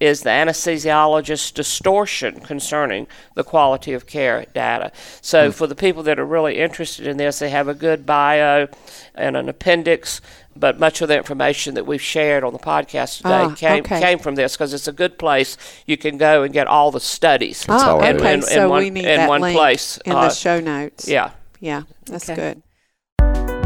is 0.00 0.22
the 0.22 0.30
anesthesiologist's 0.30 1.50
distortion 1.50 2.40
concerning 2.40 3.06
the 3.34 3.44
quality 3.44 3.92
of 3.92 4.06
care 4.06 4.44
data. 4.54 4.92
So, 5.20 5.50
for 5.52 5.66
the 5.66 5.74
people 5.74 6.02
that 6.04 6.18
are 6.18 6.24
really 6.26 6.58
interested 6.58 7.06
in 7.06 7.16
this, 7.16 7.38
they 7.40 7.50
have 7.50 7.68
a 7.68 7.74
good 7.74 8.06
bio 8.06 8.68
and 9.14 9.36
an 9.36 9.48
appendix. 9.48 10.20
But 10.56 10.80
much 10.80 11.00
of 11.02 11.08
the 11.08 11.16
information 11.16 11.74
that 11.74 11.86
we've 11.86 12.02
shared 12.02 12.42
on 12.42 12.52
the 12.52 12.58
podcast 12.58 13.18
today 13.18 13.30
Ah, 13.44 13.54
came 13.54 13.84
okay. 13.84 14.00
came 14.00 14.18
from 14.18 14.34
this 14.34 14.56
because 14.56 14.74
it's 14.74 14.88
a 14.88 14.92
good 14.92 15.16
place 15.16 15.56
you 15.86 15.96
can 15.96 16.18
go 16.18 16.42
and 16.42 16.52
get 16.52 16.66
all 16.66 16.90
the 16.90 16.98
studies. 16.98 17.64
That's 17.64 17.82
ah, 17.84 17.92
all 17.92 18.02
in- 18.02 18.16
okay. 18.16 18.34
in- 18.34 18.40
in 18.40 18.42
so 18.42 18.68
one- 18.68 18.82
we 18.82 18.90
need 18.90 19.04
in 19.04 19.16
that 19.18 19.28
one 19.28 19.40
link 19.40 19.56
place. 19.56 19.98
in 20.04 20.12
Uh, 20.12 20.22
the 20.28 20.30
show 20.34 20.58
notes. 20.58 21.06
Yeah. 21.06 21.30
yeah, 21.60 21.82
that's 22.06 22.28
Okay. 22.28 22.34
good. 22.34 22.62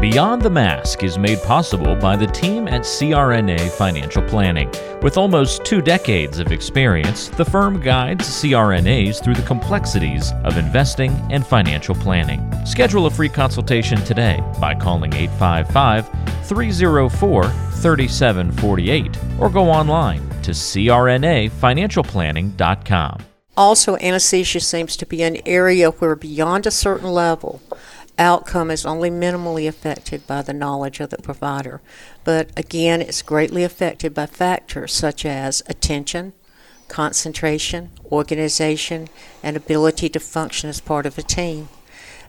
Beyond 0.03 0.41
the 0.41 0.49
Mask 0.49 1.01
is 1.01 1.17
made 1.17 1.41
possible 1.43 1.95
by 1.95 2.17
the 2.17 2.27
team 2.27 2.67
at 2.67 2.81
CRNA 2.81 3.71
Financial 3.71 4.21
Planning. 4.21 4.69
With 5.01 5.15
almost 5.15 5.63
two 5.63 5.81
decades 5.81 6.39
of 6.39 6.51
experience, 6.51 7.29
the 7.29 7.45
firm 7.45 7.79
guides 7.79 8.27
CRNAs 8.27 9.23
through 9.23 9.35
the 9.35 9.43
complexities 9.43 10.33
of 10.43 10.57
investing 10.57 11.13
and 11.31 11.47
financial 11.47 11.95
planning. 11.95 12.41
Schedule 12.65 13.05
a 13.05 13.09
free 13.09 13.29
consultation 13.29 13.97
today 13.99 14.43
by 14.59 14.75
calling 14.75 15.13
855 15.13 16.09
304 16.47 17.43
3748 17.45 19.17
or 19.39 19.49
go 19.49 19.71
online 19.71 20.19
to 20.41 20.51
crnafinancialplanning.com. 20.51 23.19
Also, 23.55 23.97
anesthesia 23.97 24.59
seems 24.59 24.97
to 24.97 25.05
be 25.05 25.21
an 25.21 25.37
area 25.45 25.91
where, 25.91 26.15
beyond 26.15 26.65
a 26.65 26.71
certain 26.71 27.09
level, 27.09 27.61
outcome 28.17 28.69
is 28.69 28.85
only 28.85 29.09
minimally 29.09 29.67
affected 29.67 30.25
by 30.27 30.41
the 30.41 30.53
knowledge 30.53 30.99
of 30.99 31.09
the 31.09 31.17
provider. 31.17 31.81
But 32.23 32.51
again, 32.57 33.01
it's 33.01 33.21
greatly 33.21 33.63
affected 33.63 34.13
by 34.13 34.27
factors 34.27 34.93
such 34.93 35.25
as 35.25 35.63
attention, 35.67 36.33
concentration, 36.87 37.91
organization, 38.11 39.07
and 39.41 39.57
ability 39.57 40.09
to 40.09 40.19
function 40.19 40.69
as 40.69 40.79
part 40.79 41.05
of 41.05 41.17
a 41.17 41.23
team. 41.23 41.69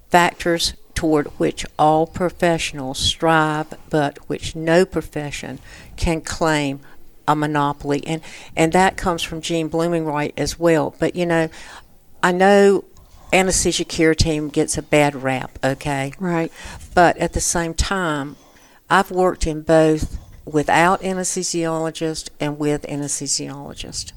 Factors 0.09 0.75
toward 0.95 1.27
which 1.39 1.67
all 1.79 2.07
professionals 2.07 2.99
strive, 2.99 3.75
but 3.91 4.19
which 4.29 4.55
no 4.55 4.85
profession 4.85 5.59
can 5.97 6.21
claim 6.21 6.81
a 7.27 7.35
monopoly. 7.35 8.07
And, 8.07 8.23
and 8.57 8.73
that 8.73 8.97
comes 8.97 9.23
from 9.23 9.41
Gene 9.41 9.69
Blumenreich 9.69 10.33
as 10.37 10.59
well. 10.59 10.95
But, 10.99 11.17
you 11.17 11.27
know, 11.27 11.49
I 12.23 12.33
know 12.33 12.85
anesthesia 13.35 13.85
care 13.85 14.15
team 14.15 14.49
gets 14.49 14.79
a 14.79 14.83
bad 14.83 15.15
rap, 15.17 15.59
okay? 15.63 16.13
Right. 16.19 16.53
But 16.95 17.17
at 17.19 17.33
the 17.33 17.41
same 17.41 17.75
time, 17.75 18.37
I've 18.89 19.11
worked 19.11 19.47
in 19.47 19.63
both 19.63 20.19
without 20.45 21.01
anesthesiologist 21.03 22.31
and 22.39 22.59
with 22.59 22.83
anesthesiologist. 22.83 24.13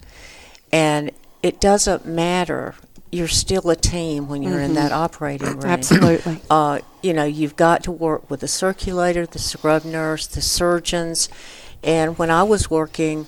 And 0.71 1.11
it 1.41 1.59
doesn't 1.59 2.05
matter. 2.05 2.75
You're 3.11 3.27
still 3.27 3.69
a 3.69 3.75
team 3.75 4.27
when 4.27 4.43
you're 4.43 4.59
in 4.59 4.73
that 4.73 4.91
operating 4.91 5.47
room. 5.47 5.65
Absolutely. 5.65 6.41
Uh, 6.49 6.79
you 7.01 7.13
know, 7.13 7.23
you've 7.23 7.55
got 7.55 7.83
to 7.83 7.91
work 7.91 8.29
with 8.29 8.41
the 8.41 8.47
circulator, 8.47 9.25
the 9.25 9.39
scrub 9.39 9.85
nurse, 9.85 10.27
the 10.27 10.41
surgeons. 10.41 11.29
And 11.83 12.17
when 12.17 12.29
I 12.29 12.43
was 12.43 12.69
working 12.69 13.27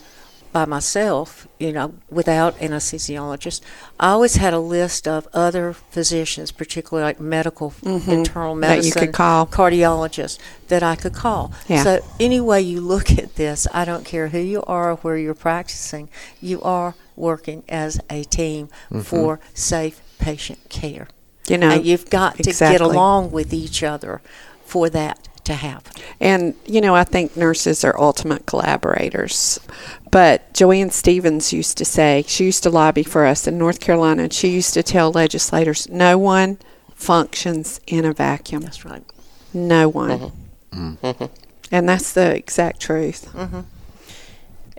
by 0.52 0.66
myself, 0.66 1.48
you 1.60 1.72
know, 1.72 1.94
without 2.10 2.58
anesthesiologist, 2.58 3.62
I 4.00 4.10
always 4.10 4.38
had 4.38 4.54
a 4.54 4.60
list 4.60 5.08
of 5.08 5.28
other 5.34 5.74
physicians, 5.74 6.52
particularly 6.52 7.06
like 7.08 7.20
medical, 7.20 7.74
internal 7.84 8.56
Mm-hmm. 8.56 8.62
That 8.62 8.76
you 8.78 8.82
medicine, 8.84 9.02
could 9.02 9.14
call. 9.14 9.46
cardiologists 9.48 10.40
that 10.70 10.84
I 10.84 10.96
could 10.96 11.14
call. 11.14 11.52
Yeah. 11.68 11.84
So 11.84 12.06
any 12.20 12.40
way 12.40 12.62
you 12.62 12.82
look 12.82 13.12
at 13.18 13.36
this, 13.36 13.68
I 13.74 13.86
don't 13.86 14.06
care 14.06 14.30
who 14.30 14.40
you 14.40 14.64
are 14.64 14.92
or 14.92 14.96
where 14.98 15.18
you're 15.18 15.34
practicing, 15.36 16.10
you 16.42 16.62
are 16.62 16.96
working 17.16 17.64
as 17.68 18.00
a 18.10 18.24
team 18.24 18.70
for 19.04 19.40
safe 19.54 20.02
patient 20.20 20.70
care. 20.70 21.08
You 21.48 21.58
know, 21.58 21.70
and 21.70 21.86
you've 21.86 22.10
got 22.10 22.38
to 22.38 22.52
get 22.52 22.82
along 22.82 23.32
with 23.32 23.54
each 23.54 23.82
other 23.84 24.22
for 24.64 24.90
that 24.92 25.28
to 25.50 25.56
happen. 25.56 25.92
And, 26.20 26.56
you 26.66 26.80
know, 26.80 26.96
I 26.96 27.04
think 27.04 27.36
nurses 27.36 27.84
are 27.84 28.00
ultimate 28.00 28.46
collaborators. 28.46 29.60
But 30.12 30.54
Joanne 30.54 30.92
Stevens 30.92 31.52
used 31.52 31.78
to 31.78 31.86
say, 31.86 32.24
she 32.28 32.46
used 32.46 32.64
to 32.64 32.70
lobby 32.70 33.04
for 33.04 33.26
us 33.26 33.46
in 33.48 33.58
North 33.58 33.80
Carolina, 33.80 34.24
and 34.24 34.34
she 34.34 34.48
used 34.50 34.74
to 34.76 34.84
tell 34.84 35.12
legislators, 35.12 35.90
no 35.90 36.18
one 36.18 36.58
functions 36.96 37.82
in 37.88 38.06
a 38.06 38.14
vacuum. 38.14 38.62
That's 38.62 38.86
right. 38.86 39.04
No 39.54 39.90
one. 39.90 40.32
Mm-hmm. 40.72 41.06
Mm-hmm. 41.06 41.26
And 41.72 41.90
that's 41.90 42.14
the 42.14 42.36
exact 42.36 42.80
truth. 42.80 43.32
Mm-hmm. 43.34 43.62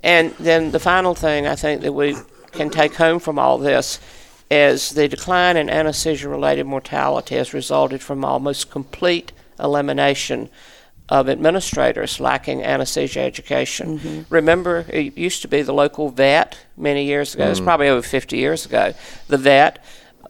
And 0.03 0.33
then 0.33 0.71
the 0.71 0.81
final 0.81 1.15
thing 1.15 1.47
I 1.47 1.57
think 1.57 1.83
that 1.83 1.93
we 1.93 2.17
can 2.53 2.71
take 2.71 2.95
home 2.95 3.19
from 3.21 3.39
all 3.39 3.59
this 3.59 4.01
is 4.51 4.91
the 4.91 5.07
decline 5.07 5.57
in 5.57 5.71
anesthesia 5.71 6.29
related 6.29 6.65
mortality 6.65 7.37
has 7.37 7.55
resulted 7.55 8.03
from 8.03 8.25
almost 8.25 8.71
complete 8.71 9.31
elimination 9.63 10.49
of 11.09 11.29
administrators 11.29 12.21
lacking 12.21 12.63
anesthesia 12.63 13.21
education. 13.21 13.99
Remember, 14.31 14.85
it 14.89 15.19
used 15.19 15.43
to 15.43 15.49
be 15.49 15.63
the 15.63 15.73
local 15.73 16.09
vet 16.09 16.57
many 16.77 17.05
years 17.05 17.35
ago, 17.35 17.45
it's 17.51 17.59
probably 17.65 17.89
over 17.89 18.03
50 18.03 18.37
years 18.37 18.65
ago, 18.65 18.95
the 19.27 19.37
vet, 19.37 19.85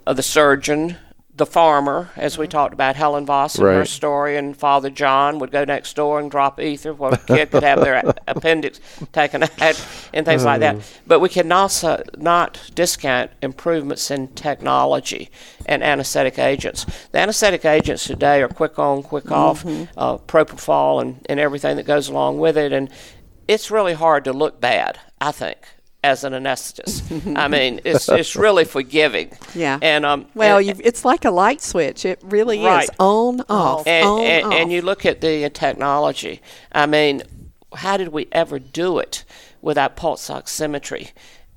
uh, 0.06 0.14
the 0.14 0.22
surgeon, 0.22 0.96
the 1.34 1.46
farmer, 1.46 2.10
as 2.16 2.36
we 2.36 2.44
mm-hmm. 2.44 2.50
talked 2.50 2.74
about, 2.74 2.96
Helen 2.96 3.24
Voss 3.24 3.56
and 3.56 3.66
her 3.66 3.84
story, 3.84 4.36
and 4.36 4.56
Father 4.56 4.90
John 4.90 5.38
would 5.38 5.50
go 5.50 5.64
next 5.64 5.94
door 5.94 6.18
and 6.18 6.30
drop 6.30 6.60
ether 6.60 6.92
where 6.92 7.14
a 7.14 7.16
kid 7.16 7.50
could 7.50 7.62
have 7.62 7.80
their 7.80 8.02
appendix 8.28 8.80
taken 9.12 9.44
out 9.44 9.86
and 10.12 10.26
things 10.26 10.44
like 10.44 10.60
that. 10.60 10.76
Mm-hmm. 10.76 11.04
But 11.06 11.20
we 11.20 11.28
can 11.28 11.50
also 11.50 12.02
not 12.16 12.60
discount 12.74 13.30
improvements 13.42 14.10
in 14.10 14.28
technology 14.28 15.30
and 15.66 15.82
anesthetic 15.82 16.38
agents. 16.38 16.84
The 17.12 17.18
anesthetic 17.18 17.64
agents 17.64 18.04
today 18.04 18.42
are 18.42 18.48
quick 18.48 18.78
on, 18.78 19.02
quick 19.02 19.30
off, 19.30 19.64
mm-hmm. 19.64 19.84
uh, 19.96 20.18
propofol, 20.18 21.00
and, 21.00 21.24
and 21.28 21.40
everything 21.40 21.76
that 21.76 21.86
goes 21.86 22.08
along 22.08 22.38
with 22.38 22.58
it. 22.58 22.72
And 22.72 22.90
it's 23.46 23.70
really 23.70 23.94
hard 23.94 24.24
to 24.24 24.32
look 24.32 24.60
bad, 24.60 24.98
I 25.20 25.32
think. 25.32 25.58
As 26.02 26.24
an 26.24 26.32
anesthetist, 26.32 27.36
I 27.36 27.46
mean, 27.48 27.82
it's 27.84 28.08
it's 28.08 28.34
really 28.34 28.64
forgiving. 28.64 29.32
Yeah. 29.54 29.78
And 29.82 30.06
um, 30.06 30.26
Well, 30.34 30.56
and- 30.58 30.80
it's 30.82 31.04
like 31.04 31.26
a 31.26 31.30
light 31.30 31.60
switch. 31.60 32.06
It 32.06 32.18
really 32.22 32.64
Right. 32.64 32.84
is 32.84 32.90
on, 32.98 33.42
off, 33.50 33.86
and, 33.86 34.06
on, 34.06 34.20
and, 34.22 34.46
off. 34.46 34.52
and 34.54 34.72
you 34.72 34.80
look 34.80 35.04
at 35.04 35.20
the 35.20 35.50
technology. 35.50 36.40
I 36.72 36.86
mean, 36.86 37.22
how 37.74 37.98
did 37.98 38.08
we 38.08 38.28
ever 38.32 38.58
do 38.58 38.98
it 38.98 39.24
without 39.60 39.94
pulse 39.94 40.30
oximetry 40.30 41.10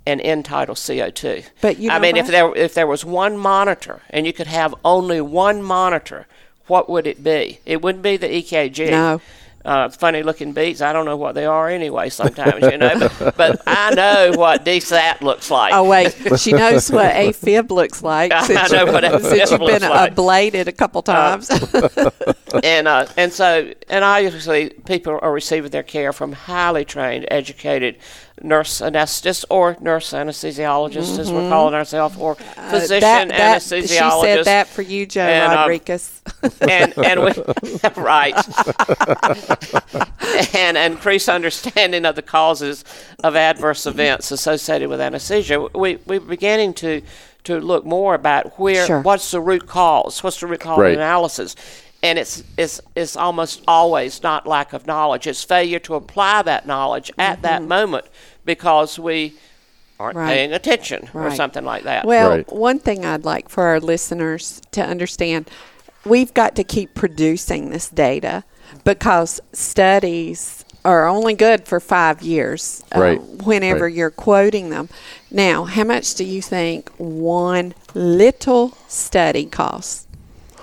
and 0.05 0.19
end 0.19 0.43
tidal 0.43 0.75
CO2? 0.75 1.45
But 1.61 1.77
you 1.79 1.89
I 1.89 1.93
know 1.93 2.01
mean, 2.01 2.17
if 2.17 2.27
there 2.27 2.53
if 2.53 2.73
there 2.73 2.85
was 2.87 3.05
one 3.05 3.37
monitor 3.37 4.01
and 4.09 4.25
you 4.25 4.33
could 4.33 4.47
have 4.47 4.75
only 4.83 5.21
one 5.21 5.63
monitor, 5.63 6.27
what 6.67 6.89
would 6.89 7.07
it 7.07 7.23
be? 7.23 7.59
It 7.65 7.81
wouldn't 7.81 8.03
be 8.03 8.17
the 8.17 8.27
EKG. 8.27 8.91
No. 8.91 9.21
Uh, 9.65 9.87
funny 9.87 10.23
looking 10.23 10.51
beats. 10.51 10.81
I 10.81 10.91
don't 10.91 11.05
know 11.05 11.15
what 11.15 11.35
they 11.35 11.45
are 11.45 11.69
anyway. 11.69 12.09
Sometimes 12.09 12.63
you 12.69 12.77
know, 12.77 13.09
but, 13.19 13.37
but 13.37 13.61
I 13.65 13.93
know 13.93 14.33
what 14.35 14.65
DSAT 14.65 15.21
looks 15.21 15.49
like. 15.49 15.73
Oh 15.73 15.87
wait, 15.89 16.13
she 16.37 16.51
knows 16.51 16.91
what 16.91 17.13
AFib 17.13 17.69
looks 17.71 18.03
like. 18.03 18.31
I 18.33 18.45
since 18.45 18.71
know 18.73 18.85
you- 18.85 18.91
what 18.91 19.03
since 19.03 19.51
AFib 19.51 19.51
you've 19.51 19.79
been 19.81 19.89
like. 19.89 20.15
ablated 20.15 20.67
a 20.67 20.73
couple 20.73 21.01
times. 21.01 21.49
and 22.63 22.87
uh, 22.87 23.05
and 23.15 23.31
so 23.31 23.71
and 23.89 24.03
obviously 24.03 24.71
people 24.85 25.17
are 25.21 25.31
receiving 25.31 25.71
their 25.71 25.83
care 25.83 26.11
from 26.11 26.33
highly 26.33 26.83
trained, 26.85 27.25
educated 27.31 27.97
nurse 28.43 28.81
anesthetists 28.81 29.45
or 29.49 29.77
nurse 29.79 30.11
anesthesiologists, 30.11 31.17
as 31.17 31.31
we're 31.31 31.49
calling 31.49 31.73
ourselves, 31.73 32.17
or 32.17 32.35
physician 32.35 32.83
Mm-hmm. 32.93 32.93
Uh, 32.93 32.99
that, 32.99 33.27
that, 33.29 33.61
anesthesiologist. 33.61 33.81
She 33.81 34.21
said 34.21 34.45
that 34.45 34.67
for 34.67 34.81
you, 34.81 35.05
Joe 35.05 35.21
And, 35.21 35.53
um, 35.53 35.57
Rodriguez. 35.59 36.21
and 36.61 36.93
and 36.97 37.23
we 37.23 37.31
right 38.01 38.35
and 40.55 40.77
increase 40.77 41.27
understanding 41.29 42.05
of 42.05 42.15
the 42.15 42.21
causes 42.21 42.83
of 43.23 43.35
adverse 43.35 43.85
events 43.85 44.31
associated 44.31 44.89
with 44.89 45.01
anesthesia. 45.01 45.67
We 45.75 45.97
we're 46.05 46.19
beginning 46.19 46.73
to 46.75 47.01
to 47.45 47.59
look 47.59 47.85
more 47.85 48.15
about 48.15 48.57
where 48.59 48.85
Sure. 48.87 49.01
what's 49.01 49.31
the 49.31 49.41
root 49.41 49.67
cause, 49.67 50.23
what's 50.23 50.39
the 50.39 50.47
root 50.47 50.61
cause 50.61 50.79
Right. 50.79 50.93
analysis. 50.95 51.55
And 52.01 52.19
it's, 52.19 52.43
it's, 52.57 52.81
it's 52.97 53.15
almost 53.15 53.61
always 53.65 54.21
not 54.23 54.45
lack 54.45 54.73
of 54.73 54.85
knowledge. 54.85 55.25
It's 55.25 55.41
failure 55.43 55.79
to 55.79 55.95
apply 55.95 56.41
that 56.41 56.67
knowledge 56.67 57.11
at 57.17 57.41
that 57.43 57.63
moment 57.63 58.05
because 58.45 58.97
we 58.99 59.33
aren't. 59.99 60.17
Right. 60.17 60.33
paying 60.33 60.53
attention 60.53 61.09
or 61.13 61.29
something 61.33 61.63
like 61.63 61.83
that. 61.83 62.05
Well, 62.05 62.29
Right. 62.29 62.51
one 62.53 62.79
thing 62.79 63.05
I'd 63.05 63.23
like 63.25 63.47
for 63.47 63.63
our 63.65 63.79
listeners 63.79 64.59
to 64.71 64.81
understand 64.83 65.49
we've 66.05 66.33
got 66.33 66.55
to 66.55 66.63
keep 66.63 66.93
producing 66.95 67.69
this 67.69 67.87
data 67.89 68.43
because 68.83 69.39
studies 69.53 70.65
are 70.83 71.07
only 71.07 71.33
good 71.33 71.65
for 71.65 71.79
five 71.79 72.21
years 72.21 72.83
uh, 72.91 73.15
whenever 73.15 73.85
Right. 73.85 73.93
you're 73.93 74.09
quoting 74.11 74.69
them. 74.69 74.89
Now, 75.31 75.63
how 75.63 75.85
much 75.85 76.15
do 76.15 76.25
you 76.25 76.41
think 76.41 76.89
one 76.97 77.73
little 77.93 78.75
study 78.89 79.45
costs? 79.45 80.07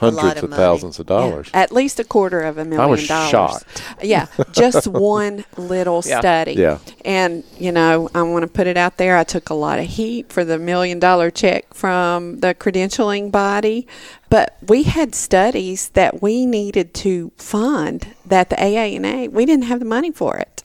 Lot 0.07 0.15
Hundreds 0.15 0.39
of 0.39 0.45
of, 0.45 0.51
money. 0.51 0.61
thousands 0.63 0.99
of 0.99 1.07
dollars. 1.07 1.51
At 1.55 1.73
least 1.73 2.01
a 2.01 2.05
quarter 2.05 2.41
of 2.41 2.59
a 2.59 2.65
million 2.65 2.81
I 2.81 2.87
was 2.87 3.07
dollars. 3.07 3.31
shocked. 3.31 3.83
Yeah, 4.03 4.27
just 4.53 4.87
one 4.87 5.45
little 5.57 6.03
Yeah. 6.05 6.21
study. 6.21 6.53
Yeah. 6.55 6.79
And, 7.05 7.45
you 7.59 7.73
know, 7.73 8.09
I 8.15 8.23
want 8.23 8.43
to 8.43 8.49
put 8.49 8.67
it 8.67 8.77
out 8.77 8.97
there. 8.97 9.17
I 9.17 9.25
took 9.25 9.51
a 9.51 9.55
lot 9.55 9.79
of 9.79 9.87
heat 9.87 10.33
for 10.33 10.45
the 10.45 10.59
million 10.59 10.99
dollar 10.99 11.31
check 11.31 11.73
from 11.75 12.41
the 12.41 12.55
credentialing 12.55 13.31
body, 13.31 13.87
but 14.29 14.57
we 14.67 14.85
had 14.85 15.15
studies 15.15 15.89
that 15.91 16.23
we 16.23 16.47
needed 16.47 16.95
to 16.95 17.33
fund 17.37 18.15
that 18.25 18.51
the 18.51 18.57
AANA, 18.57 19.31
we 19.31 19.45
didn't 19.47 19.65
have 19.65 19.79
the 19.81 19.85
money 19.87 20.11
for 20.11 20.37
it. 20.37 20.63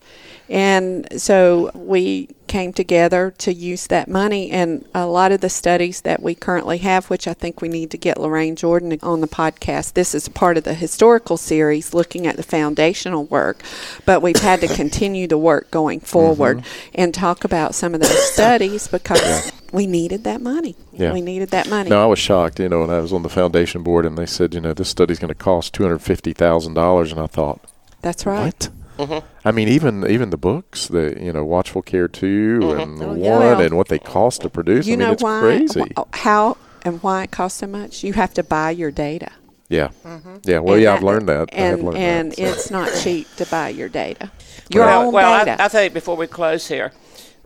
And 0.47 1.07
so 1.19 1.71
we 1.73 2.29
came 2.47 2.73
together 2.73 3.33
to 3.39 3.53
use 3.53 3.87
that 3.87 4.07
money. 4.07 4.51
And 4.51 4.85
a 4.93 5.05
lot 5.05 5.31
of 5.31 5.41
the 5.41 5.49
studies 5.49 6.01
that 6.01 6.21
we 6.21 6.35
currently 6.35 6.79
have, 6.79 7.09
which 7.09 7.27
I 7.27 7.33
think 7.33 7.61
we 7.61 7.69
need 7.69 7.91
to 7.91 7.97
get 7.97 8.19
Lorraine 8.19 8.55
Jordan 8.55 8.97
on 9.01 9.21
the 9.21 9.27
podcast, 9.27 9.93
this 9.93 10.15
is 10.15 10.29
part 10.29 10.57
of 10.57 10.63
the 10.63 10.73
historical 10.73 11.37
series 11.37 11.93
looking 11.93 12.27
at 12.27 12.37
the 12.37 12.43
foundational 12.43 13.25
work. 13.25 13.61
But 14.05 14.21
we've 14.21 14.35
had 14.37 14.61
to 14.61 14.67
continue 14.67 15.27
the 15.27 15.37
work 15.37 15.71
going 15.71 15.99
mm-hmm. 15.99 16.07
forward 16.07 16.63
and 16.93 17.13
talk 17.13 17.43
about 17.43 17.75
some 17.75 17.93
of 17.93 18.01
those 18.01 18.33
studies 18.33 18.87
because 18.87 19.51
we 19.71 19.87
needed 19.87 20.23
that 20.23 20.41
money. 20.41 20.75
Yeah. 20.93 21.13
We 21.13 21.21
needed 21.21 21.49
that 21.49 21.69
money. 21.69 21.89
No, 21.89 22.03
I 22.03 22.05
was 22.05 22.19
shocked, 22.19 22.59
you 22.59 22.69
know, 22.69 22.81
when 22.81 22.89
I 22.89 22.99
was 22.99 23.11
on 23.11 23.23
the 23.23 23.29
foundation 23.29 23.83
board 23.83 24.05
and 24.05 24.17
they 24.17 24.25
said, 24.25 24.53
you 24.53 24.61
know, 24.61 24.73
this 24.73 24.89
study's 24.89 25.19
going 25.19 25.29
to 25.29 25.35
cost 25.35 25.75
$250,000. 25.75 27.11
And 27.11 27.19
I 27.19 27.27
thought, 27.27 27.61
That's 28.01 28.25
right. 28.25 28.45
what? 28.45 28.69
Mm-hmm. 28.97 29.25
I 29.47 29.51
mean, 29.51 29.67
even 29.67 30.09
even 30.09 30.29
the 30.29 30.37
books, 30.37 30.87
the 30.87 31.17
you 31.19 31.33
know, 31.33 31.43
Watchful 31.43 31.81
Care 31.81 32.07
2 32.07 32.59
mm-hmm. 32.59 32.79
and 32.79 33.01
Oh, 33.01 33.07
one, 33.13 33.19
yeah. 33.19 33.59
and 33.61 33.77
what 33.77 33.87
they 33.89 33.99
cost 33.99 34.41
to 34.41 34.49
produce. 34.49 34.87
You 34.87 34.93
I 34.93 34.97
mean, 34.97 35.07
know 35.07 35.11
it's 35.13 35.23
why? 35.23 35.39
crazy. 35.41 35.79
wh- 35.81 35.97
oh, 35.97 36.07
How 36.13 36.57
and 36.83 37.01
why 37.03 37.23
it 37.23 37.31
costs 37.31 37.59
so 37.59 37.67
much? 37.67 38.03
You 38.03 38.13
have 38.13 38.33
to 38.35 38.43
buy 38.43 38.71
your 38.71 38.91
data. 38.91 39.31
Yeah, 39.67 39.89
mm-hmm. 40.05 40.37
yeah. 40.43 40.59
Well, 40.59 40.75
And 40.75 40.83
yeah, 40.83 40.93
I've 40.93 41.03
learned 41.03 41.27
that. 41.27 41.49
And 41.51 41.83
learned 41.83 41.97
and 41.97 42.31
that. 42.31 42.37
so. 42.37 42.43
it's 42.43 42.71
not 42.71 42.91
cheap 43.03 43.27
to 43.37 43.45
buy 43.47 43.69
your 43.69 43.89
data. 43.89 44.31
Your 44.69 44.85
well, 44.85 45.07
own 45.07 45.13
well 45.13 45.45
data. 45.45 45.61
I, 45.61 45.65
I 45.65 45.67
think 45.69 45.93
before 45.93 46.15
we 46.15 46.27
close 46.27 46.67
here, 46.67 46.91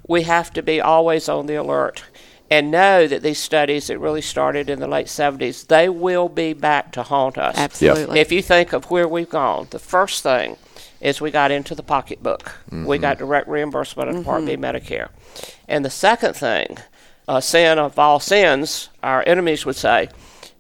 we 0.08 0.24
have 0.24 0.52
to 0.54 0.62
be 0.62 0.82
always 0.82 1.30
on 1.30 1.46
the 1.46 1.56
alert 1.56 2.04
and 2.52 2.72
know 2.72 3.08
that 3.08 3.22
these 3.22 3.38
studies 3.40 3.88
that 3.88 4.00
really 4.00 4.22
started 4.22 4.70
in 4.70 4.80
the 4.80 4.88
late 4.88 5.06
70s, 5.08 5.68
they 5.68 5.88
will 5.88 6.30
be 6.30 6.54
back 6.54 6.92
to 6.94 7.04
haunt 7.04 7.38
us. 7.38 7.56
Absolutely. 7.58 8.20
If 8.20 8.32
you 8.32 8.42
think 8.42 8.74
of 8.74 8.86
where 8.90 9.08
we've 9.08 9.30
gone, 9.30 9.68
the 9.70 9.80
first 9.80 10.24
thing 10.24 10.58
is 11.02 11.22
we 11.22 11.32
got 11.32 11.52
into 11.52 11.76
the 11.76 11.84
pocketbook. 11.84 12.54
We 12.72 12.78
mm-hmm. 12.78 13.02
got 13.02 13.18
direct 13.18 13.48
reimbursement 13.48 14.10
of 14.10 14.26
Part 14.26 14.46
B 14.46 14.56
mm-hmm. 14.56 14.64
Medicare. 14.64 15.10
And 15.68 15.86
the 15.86 15.90
second 15.90 16.36
thing, 16.36 16.78
a 17.28 17.42
sin 17.42 17.80
of 17.80 17.98
all 17.98 18.20
sins, 18.20 18.90
our 19.02 19.24
enemies 19.26 19.66
would 19.66 19.76
say, 19.76 20.10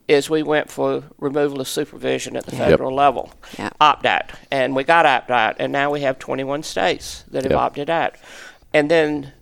is 0.07 0.29
we 0.29 0.41
went 0.41 0.71
for 0.71 1.03
removal 1.19 1.61
of 1.61 1.67
supervision 1.67 2.35
at 2.35 2.45
the 2.45 2.55
federal 2.55 2.93
level, 2.93 3.31
Yep. 3.59 3.75
opt 3.79 4.05
out. 4.07 4.31
And 4.49 4.75
we 4.75 4.83
got 4.83 5.05
opt 5.05 5.29
out, 5.29 5.55
and 5.59 5.71
now 5.71 5.91
we 5.91 6.01
have 6.01 6.17
21 6.17 6.63
states 6.63 7.23
that 7.29 7.43
have 7.43 7.51
Yep. 7.51 7.61
opted 7.61 7.89
out. 7.91 8.15
And 8.73 8.89
then 8.89 9.33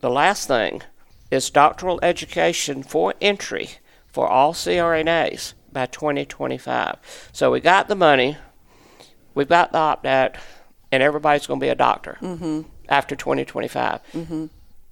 the 0.00 0.10
last 0.10 0.48
thing 0.48 0.82
is 1.30 1.48
doctoral 1.50 2.00
education 2.02 2.82
for 2.82 3.14
entry 3.20 3.70
for 4.10 4.28
all 4.28 4.52
CRNAs 4.52 5.54
by 5.72 5.86
2025. 5.86 6.96
So 7.32 7.52
we 7.52 7.60
got 7.60 7.86
the 7.86 7.94
money, 7.94 8.36
we've 9.36 9.48
got 9.48 9.70
the 9.70 9.78
opt 9.78 10.04
out, 10.06 10.34
and 10.90 11.02
everybody's 11.02 11.46
going 11.46 11.60
to 11.60 11.64
be 11.64 11.70
a 11.70 11.76
doctor 11.76 12.18
mm-hmm. 12.20 12.62
after 12.88 13.14
2025. 13.14 14.00
Mm-hmm. 14.12 14.46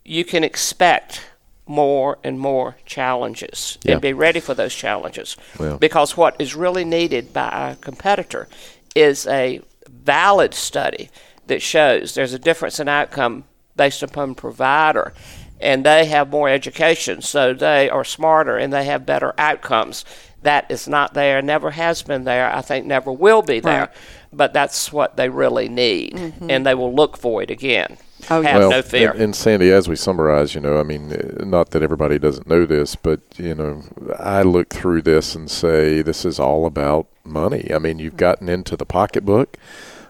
You 0.05 0.25
can 0.25 0.45
expect 0.45 1.27
more 1.67 2.19
and 2.23 2.39
more 2.39 2.77
challenges 2.85 3.79
Yeah. 3.83 3.93
and 3.95 4.01
be 4.03 4.13
ready 4.13 4.39
for 4.39 4.55
those 4.55 4.75
challenges. 4.75 5.37
Well. 5.59 5.79
Because 5.79 6.17
what 6.17 6.37
is 6.39 6.55
really 6.55 6.85
needed 6.85 7.33
by 7.33 7.49
our 7.49 7.75
competitor 7.77 8.49
is 8.95 9.27
a 9.27 9.61
valid 9.89 10.53
study 10.55 11.09
that 11.47 11.63
shows 11.63 12.15
there's 12.15 12.35
a 12.35 12.39
difference 12.39 12.79
in 12.79 12.89
outcome 12.89 13.45
based 13.77 14.03
upon 14.03 14.35
provider 14.35 15.13
and 15.61 15.85
they 15.85 16.05
have 16.05 16.31
more 16.31 16.49
education 16.49 17.23
so 17.23 17.55
they 17.55 17.89
are 17.89 18.05
smarter 18.05 18.57
and 18.57 18.73
they 18.73 18.85
have 18.85 19.07
better 19.07 19.33
outcomes 19.39 20.05
that 20.43 20.71
is 20.71 20.87
not 20.87 21.15
there 21.15 21.41
never 21.43 21.71
has 21.73 22.03
been 22.03 22.25
there 22.25 22.55
i 22.55 22.61
think 22.61 22.87
never 22.87 23.11
will 23.13 23.43
be 23.43 23.61
there 23.61 23.81
Right. 23.81 23.91
But 24.37 24.53
that's 24.53 24.93
what 24.93 25.17
they 25.17 25.29
really 25.29 25.69
need 25.69 26.15
mm-hmm. 26.15 26.51
and 26.51 26.67
they 26.67 26.75
will 26.75 26.95
look 26.95 27.17
for 27.17 27.43
it 27.43 27.51
again. 27.51 27.97
Oh, 28.31 28.43
have 28.43 28.59
well, 28.59 28.71
no 28.71 28.83
fear. 28.83 29.11
And, 29.11 29.21
and 29.21 29.37
Sandy, 29.37 29.71
as 29.71 29.89
we 29.89 29.97
summarize, 29.97 30.55
you 30.55 30.61
know, 30.61 30.79
I 30.79 30.83
mean, 30.83 31.13
uh, 31.13 31.45
not 31.45 31.71
that 31.71 31.83
everybody 31.83 32.19
doesn't 32.19 32.47
know 32.47 32.65
this, 32.65 32.97
but 32.97 33.21
you 33.37 33.55
know, 33.55 33.83
I 34.19 34.43
look 34.43 34.71
through 34.71 35.03
this 35.03 35.35
and 35.35 35.51
say 35.51 36.01
this 36.01 36.25
is 36.25 36.41
all 36.41 36.67
about 36.67 37.07
money. 37.25 37.71
I 37.73 37.79
mean, 37.79 37.99
you've 37.99 38.13
mm-hmm. 38.13 38.19
gotten 38.19 38.49
into 38.49 38.77
the 38.77 38.87
pocketbook. 38.87 39.57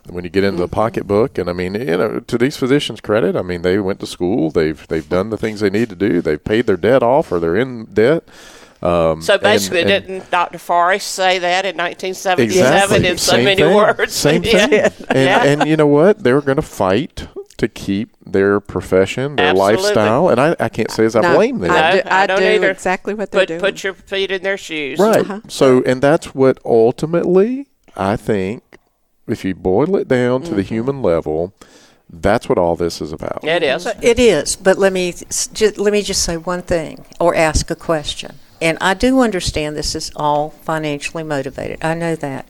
When 0.07 0.23
you 0.23 0.29
get 0.29 0.45
into 0.45 0.59
the 0.59 0.67
mm-hmm. 0.67 0.75
pocketbook, 0.75 1.39
and 1.39 1.49
I 1.49 1.55
mean, 1.55 1.75
you 1.75 1.97
know, 1.97 2.21
to 2.21 2.37
these 2.37 2.59
physicians' 2.59 3.01
credit, 3.01 3.37
I 3.37 3.43
mean, 3.43 3.63
they 3.63 3.79
went 3.79 4.01
to 4.01 4.07
school, 4.07 4.51
they've 4.51 4.87
they've 4.89 5.09
done 5.09 5.31
the 5.31 5.39
things 5.39 5.61
they 5.61 5.71
need 5.71 5.89
to 5.89 5.97
do, 5.97 6.21
they've 6.21 6.43
paid 6.43 6.67
their 6.67 6.77
debt 6.77 7.03
off, 7.03 7.33
or 7.33 7.41
they're 7.41 7.57
in 7.57 7.87
debt. 7.87 8.25
Um, 8.83 9.23
so 9.23 9.39
basically 9.39 9.81
and- 9.83 9.91
and- 9.91 10.07
didn't 10.07 10.31
dr 10.31 10.59
forrest 10.59 11.09
say 11.13 11.39
that 11.39 11.65
in 11.65 11.75
1977 11.77 12.45
exactly 12.45 13.09
in 13.09 13.17
so 13.19 13.33
Same 13.33 13.45
many 13.45 13.63
thing. 13.63 13.75
words 13.75 14.13
Same 14.13 14.43
Yeah. 14.45 14.67
thing. 14.67 15.07
And, 15.09 15.17
Yeah. 15.29 15.45
and 15.45 15.69
you 15.69 15.77
know 15.77 15.87
what? 15.87 16.23
They're 16.23 16.41
going 16.43 16.57
to 16.57 16.63
fight 16.63 17.29
to 17.57 17.69
keep 17.69 18.11
their 18.27 18.59
profession, 18.61 19.37
their 19.37 19.47
Absolutely. 19.51 19.85
lifestyle, 19.85 20.29
and 20.29 20.41
I, 20.41 20.57
I 20.59 20.69
can't 20.69 20.91
say 20.91 21.05
as 21.05 21.15
I 21.15 21.21
No, 21.21 21.37
blame 21.37 21.61
them. 21.61 21.71
I 21.71 21.93
do, 21.93 22.03
I, 22.09 22.23
I 22.23 22.27
don't 22.27 22.41
do 22.41 22.45
either. 22.47 22.71
exactly 22.71 23.15
what 23.15 23.31
they're 23.31 23.43
put, 23.43 23.49
doing. 23.49 23.61
put 23.61 23.85
your 23.85 23.95
feet 23.95 24.31
in 24.33 24.43
their 24.43 24.57
shoes 24.59 24.99
Right. 24.99 25.19
Uh-huh. 25.21 25.41
So, 25.49 25.83
and 25.85 26.03
that's 26.03 26.35
what 26.35 26.59
ultimately, 26.65 27.69
I 27.97 28.17
think, 28.17 28.63
if 29.29 29.45
you 29.45 29.55
boil 29.55 29.97
it 29.97 30.09
down 30.09 30.43
to 30.43 30.51
the 30.55 30.63
Mm-hmm. 30.63 30.75
human 30.75 31.03
level, 31.03 31.55
that's 32.11 32.49
what 32.49 32.59
all 32.59 32.77
this 32.77 33.01
is 33.01 33.13
about. 33.13 33.45
it 33.45 33.63
is 33.63 33.87
It 34.03 34.19
is, 34.19 34.57
but 34.57 34.77
let 34.79 34.93
me 34.93 35.11
s- 35.11 35.49
let 35.79 35.93
me 35.93 36.03
just 36.03 36.23
say 36.23 36.37
one 36.37 36.63
thing 36.63 37.05
or 37.21 37.35
ask 37.35 37.71
a 37.71 37.77
question. 37.77 38.35
And 38.61 38.79
I 38.81 38.95
do 38.95 39.21
understand 39.21 39.77
this 39.77 39.95
is 39.95 40.11
all 40.17 40.51
financially 40.51 41.23
motivated. 41.23 41.85
I 41.85 41.95
know 41.95 42.17
that. 42.17 42.47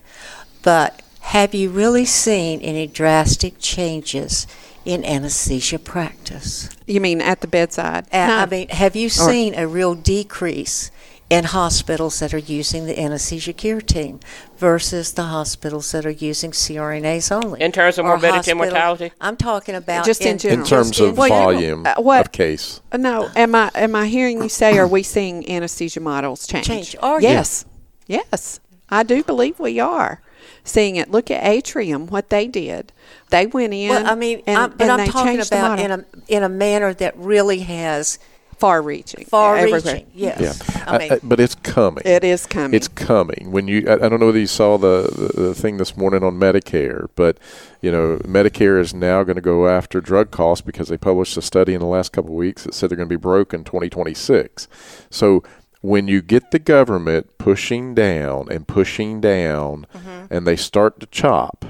But 0.63 1.03
have 1.21 1.55
you 1.55 1.71
really 1.71 2.05
seen 2.05 2.61
any 2.61 2.87
drastic 2.87 3.55
changes 3.59 4.47
in 4.85 5.05
anesthesia 5.05 5.79
practice? 5.79 6.69
you 6.87 7.01
mean 7.01 7.21
at 7.23 7.41
the 7.41 7.47
bedside? 7.47 8.07
No. 8.13 8.19
I 8.21 8.47
mean, 8.47 8.69
have 8.69 8.95
you 8.95 9.07
Or- 9.07 9.11
seen 9.11 9.55
a 9.55 9.67
real 9.67 9.95
decrease 9.95 10.91
in 11.31 11.45
hospitals 11.45 12.21
that 12.21 12.35
are 12.35 12.39
using 12.39 12.87
the 12.87 12.99
anesthesia 13.01 13.53
care 13.53 13.81
team 13.81 14.21
versus 14.59 15.13
the 15.13 15.23
hospitals 15.25 15.91
that 15.93 16.05
are 16.05 16.11
using 16.11 16.51
CRNAs 16.51 17.33
only? 17.33 17.61
In 17.61 17.73
terms 17.73 17.99
of 17.99 18.05
Or 18.05 18.09
morbidity 18.19 18.51
and 18.51 18.59
mortality? 18.59 19.13
I'm 19.21 19.37
talking 19.37 19.75
about 19.75 20.05
Just 20.05 20.21
in 20.23 20.39
general. 20.39 20.61
In 20.61 20.67
terms 20.67 20.91
just 20.91 21.01
of 21.01 21.09
in 21.11 21.15
Well, 21.17 21.29
volume 21.29 21.87
uh, 21.87 21.95
what- 21.99 22.21
of 22.27 22.33
case. 22.33 22.81
Uh, 22.93 22.99
No, 22.99 23.31
am 23.35 23.55
I 23.55 23.71
am 23.75 23.97
I 23.97 24.07
hearing 24.07 24.43
you 24.43 24.49
say 24.49 24.79
are 24.79 24.87
we 24.87 25.03
seeing 25.03 25.49
anesthesia 25.51 26.01
models 26.01 26.47
change? 26.47 26.67
Change. 26.67 26.97
Are 27.01 27.21
you? 27.21 27.29
yes, 27.29 27.65
yes, 28.07 28.61
I 28.91 29.03
do 29.03 29.25
believe 29.25 29.59
we 29.59 29.81
are 29.81 30.21
seeing 30.63 30.97
it. 30.97 31.11
Look 31.11 31.31
at 31.31 31.45
Atrium, 31.45 32.07
what 32.07 32.31
they 32.31 32.47
did. 32.47 32.93
They 33.31 33.47
went 33.47 33.73
in. 33.75 33.89
Well, 33.89 34.07
I 34.07 34.15
mean, 34.15 34.43
and, 34.47 34.59
I'm, 34.59 34.71
but 34.71 34.83
and 34.83 34.93
I'm 34.93 34.99
they 34.99 35.07
talking 35.07 35.41
about 35.41 35.79
in 35.79 35.91
a 35.91 36.05
in 36.29 36.43
a 36.43 36.49
manner 36.49 36.93
that 36.95 37.17
really 37.17 37.61
has 37.61 38.19
far-reaching, 38.59 39.25
far-reaching. 39.27 40.07
Yes, 40.15 40.41
Yeah. 40.41 40.83
I 40.87 40.97
uh, 40.97 40.99
mean, 40.99 41.13
I- 41.13 41.15
I- 41.17 41.21
but 41.23 41.41
it's 41.41 41.55
coming. 41.55 42.03
It 42.05 42.25
is 42.25 42.47
coming. 42.47 42.75
It's 42.75 42.89
coming. 42.89 43.51
When 43.51 43.69
you, 43.69 43.85
I, 43.89 43.95
I 43.95 44.09
don't 44.09 44.21
know 44.21 44.27
whether 44.27 44.39
you 44.39 44.47
saw 44.47 44.79
the, 44.79 45.33
the, 45.37 45.43
the 45.43 45.55
thing 45.55 45.77
this 45.77 45.97
morning 45.97 46.23
on 46.23 46.39
Medicare, 46.39 47.09
but 47.15 47.39
you 47.81 47.93
know, 47.93 48.17
Medicare 48.25 48.81
is 48.81 48.95
now 48.95 49.23
going 49.23 49.37
to 49.37 49.43
go 49.43 49.69
after 49.69 50.01
drug 50.01 50.31
costs 50.31 50.65
because 50.65 50.89
they 50.89 50.97
published 50.97 51.37
a 51.37 51.43
study 51.43 51.75
in 51.75 51.81
the 51.81 51.87
last 51.87 52.13
couple 52.13 52.31
of 52.31 52.37
weeks 52.37 52.65
that 52.65 52.75
said 52.75 52.91
they're 52.91 52.97
going 52.97 53.09
to 53.09 53.13
be 53.13 53.21
broke 53.21 53.53
in 53.53 53.65
2026. 53.65 54.69
So 55.11 55.43
when 55.85 56.09
you 56.09 56.23
get 56.23 56.51
the 56.51 56.59
government 56.59 57.37
pushing 57.37 57.95
down 57.95 58.49
and 58.51 58.67
pushing 58.67 59.21
down, 59.21 59.87
mm-hmm. 59.95 60.33
and 60.33 60.47
they 60.47 60.57
start 60.57 60.99
to 61.01 61.07
chop. 61.07 61.67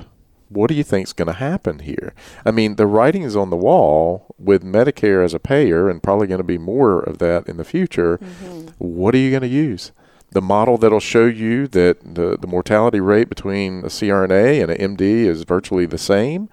What 0.54 0.68
do 0.68 0.74
you 0.74 0.84
think 0.84 1.08
is 1.08 1.12
going 1.12 1.26
to 1.26 1.34
happen 1.34 1.80
here? 1.80 2.14
I 2.44 2.50
mean, 2.50 2.76
the 2.76 2.86
writing 2.86 3.22
is 3.22 3.36
on 3.36 3.50
the 3.50 3.56
wall 3.56 4.34
with 4.38 4.62
Medicare 4.62 5.24
as 5.24 5.34
a 5.34 5.40
payer, 5.40 5.88
and 5.88 6.02
probably 6.02 6.26
going 6.26 6.38
to 6.38 6.44
be 6.44 6.58
more 6.58 7.00
of 7.00 7.18
that 7.18 7.48
in 7.48 7.56
the 7.56 7.64
future. 7.64 8.18
Mm-hmm. 8.18 8.68
What 8.78 9.14
are 9.14 9.18
you 9.18 9.30
going 9.30 9.42
to 9.42 9.48
use? 9.48 9.92
The 10.30 10.40
model 10.40 10.78
that'll 10.78 11.00
show 11.00 11.26
you 11.26 11.66
that 11.68 12.14
the, 12.14 12.38
the 12.40 12.46
mortality 12.46 13.00
rate 13.00 13.28
between 13.28 13.80
a 13.80 13.88
CRNA 13.88 14.62
and 14.62 14.70
an 14.70 14.96
MD 14.96 15.26
is 15.26 15.42
virtually 15.44 15.86
the 15.86 15.98
same. 15.98 16.48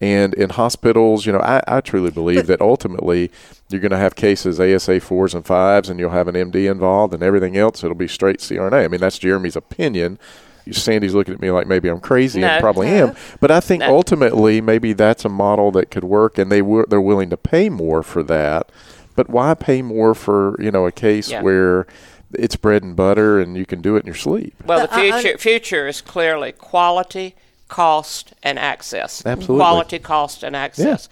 And 0.00 0.34
in 0.34 0.50
hospitals, 0.50 1.26
you 1.26 1.32
know, 1.32 1.38
I, 1.38 1.62
I 1.68 1.80
truly 1.80 2.10
believe 2.10 2.48
that 2.48 2.60
ultimately 2.60 3.30
you're 3.68 3.80
going 3.80 3.92
to 3.92 3.98
have 3.98 4.16
cases 4.16 4.58
ASA 4.58 4.98
fours 4.98 5.34
and 5.34 5.46
fives, 5.46 5.88
and 5.88 6.00
you'll 6.00 6.10
have 6.10 6.26
an 6.26 6.34
MD 6.34 6.68
involved, 6.68 7.14
and 7.14 7.22
everything 7.22 7.56
else 7.56 7.84
it'll 7.84 7.94
be 7.94 8.08
straight 8.08 8.40
CRNA. 8.40 8.84
I 8.84 8.88
mean, 8.88 9.00
that's 9.00 9.18
Jeremy's 9.18 9.54
opinion. 9.54 10.18
Sandy's 10.70 11.14
looking 11.14 11.34
at 11.34 11.40
me 11.40 11.50
like 11.50 11.66
maybe 11.66 11.88
I'm 11.88 12.00
crazy, 12.00 12.40
No. 12.40 12.46
and 12.48 12.60
probably 12.62 12.88
am. 12.88 13.14
But 13.40 13.50
I 13.50 13.60
think 13.60 13.80
No. 13.80 13.94
ultimately 13.94 14.60
maybe 14.60 14.92
that's 14.92 15.24
a 15.24 15.28
model 15.28 15.70
that 15.72 15.90
could 15.90 16.04
work, 16.04 16.38
and 16.38 16.50
they 16.52 16.62
were 16.62 16.86
they're 16.88 17.00
willing 17.00 17.30
to 17.30 17.36
pay 17.36 17.68
more 17.68 18.02
for 18.02 18.22
that. 18.24 18.70
But 19.16 19.28
why 19.28 19.54
pay 19.54 19.82
more 19.82 20.14
for 20.14 20.56
you 20.62 20.70
know 20.70 20.86
a 20.86 20.92
case 20.92 21.30
Yeah. 21.30 21.42
where 21.42 21.86
it's 22.34 22.56
bread 22.56 22.82
and 22.82 22.96
butter 22.96 23.38
and 23.40 23.56
you 23.56 23.66
can 23.66 23.82
do 23.82 23.96
it 23.96 24.00
in 24.00 24.06
your 24.06 24.14
sleep? 24.14 24.54
Well, 24.66 24.80
the 24.80 24.88
But 24.88 24.98
I- 24.98 25.18
I- 25.18 25.20
future 25.22 25.38
future 25.38 25.88
is 25.88 26.00
clearly 26.00 26.52
quality, 26.52 27.34
cost, 27.68 28.32
and 28.42 28.58
access. 28.58 29.22
Absolutely. 29.26 29.56
Quality, 29.62 29.98
cost, 29.98 30.42
and 30.42 30.54
access. 30.56 31.08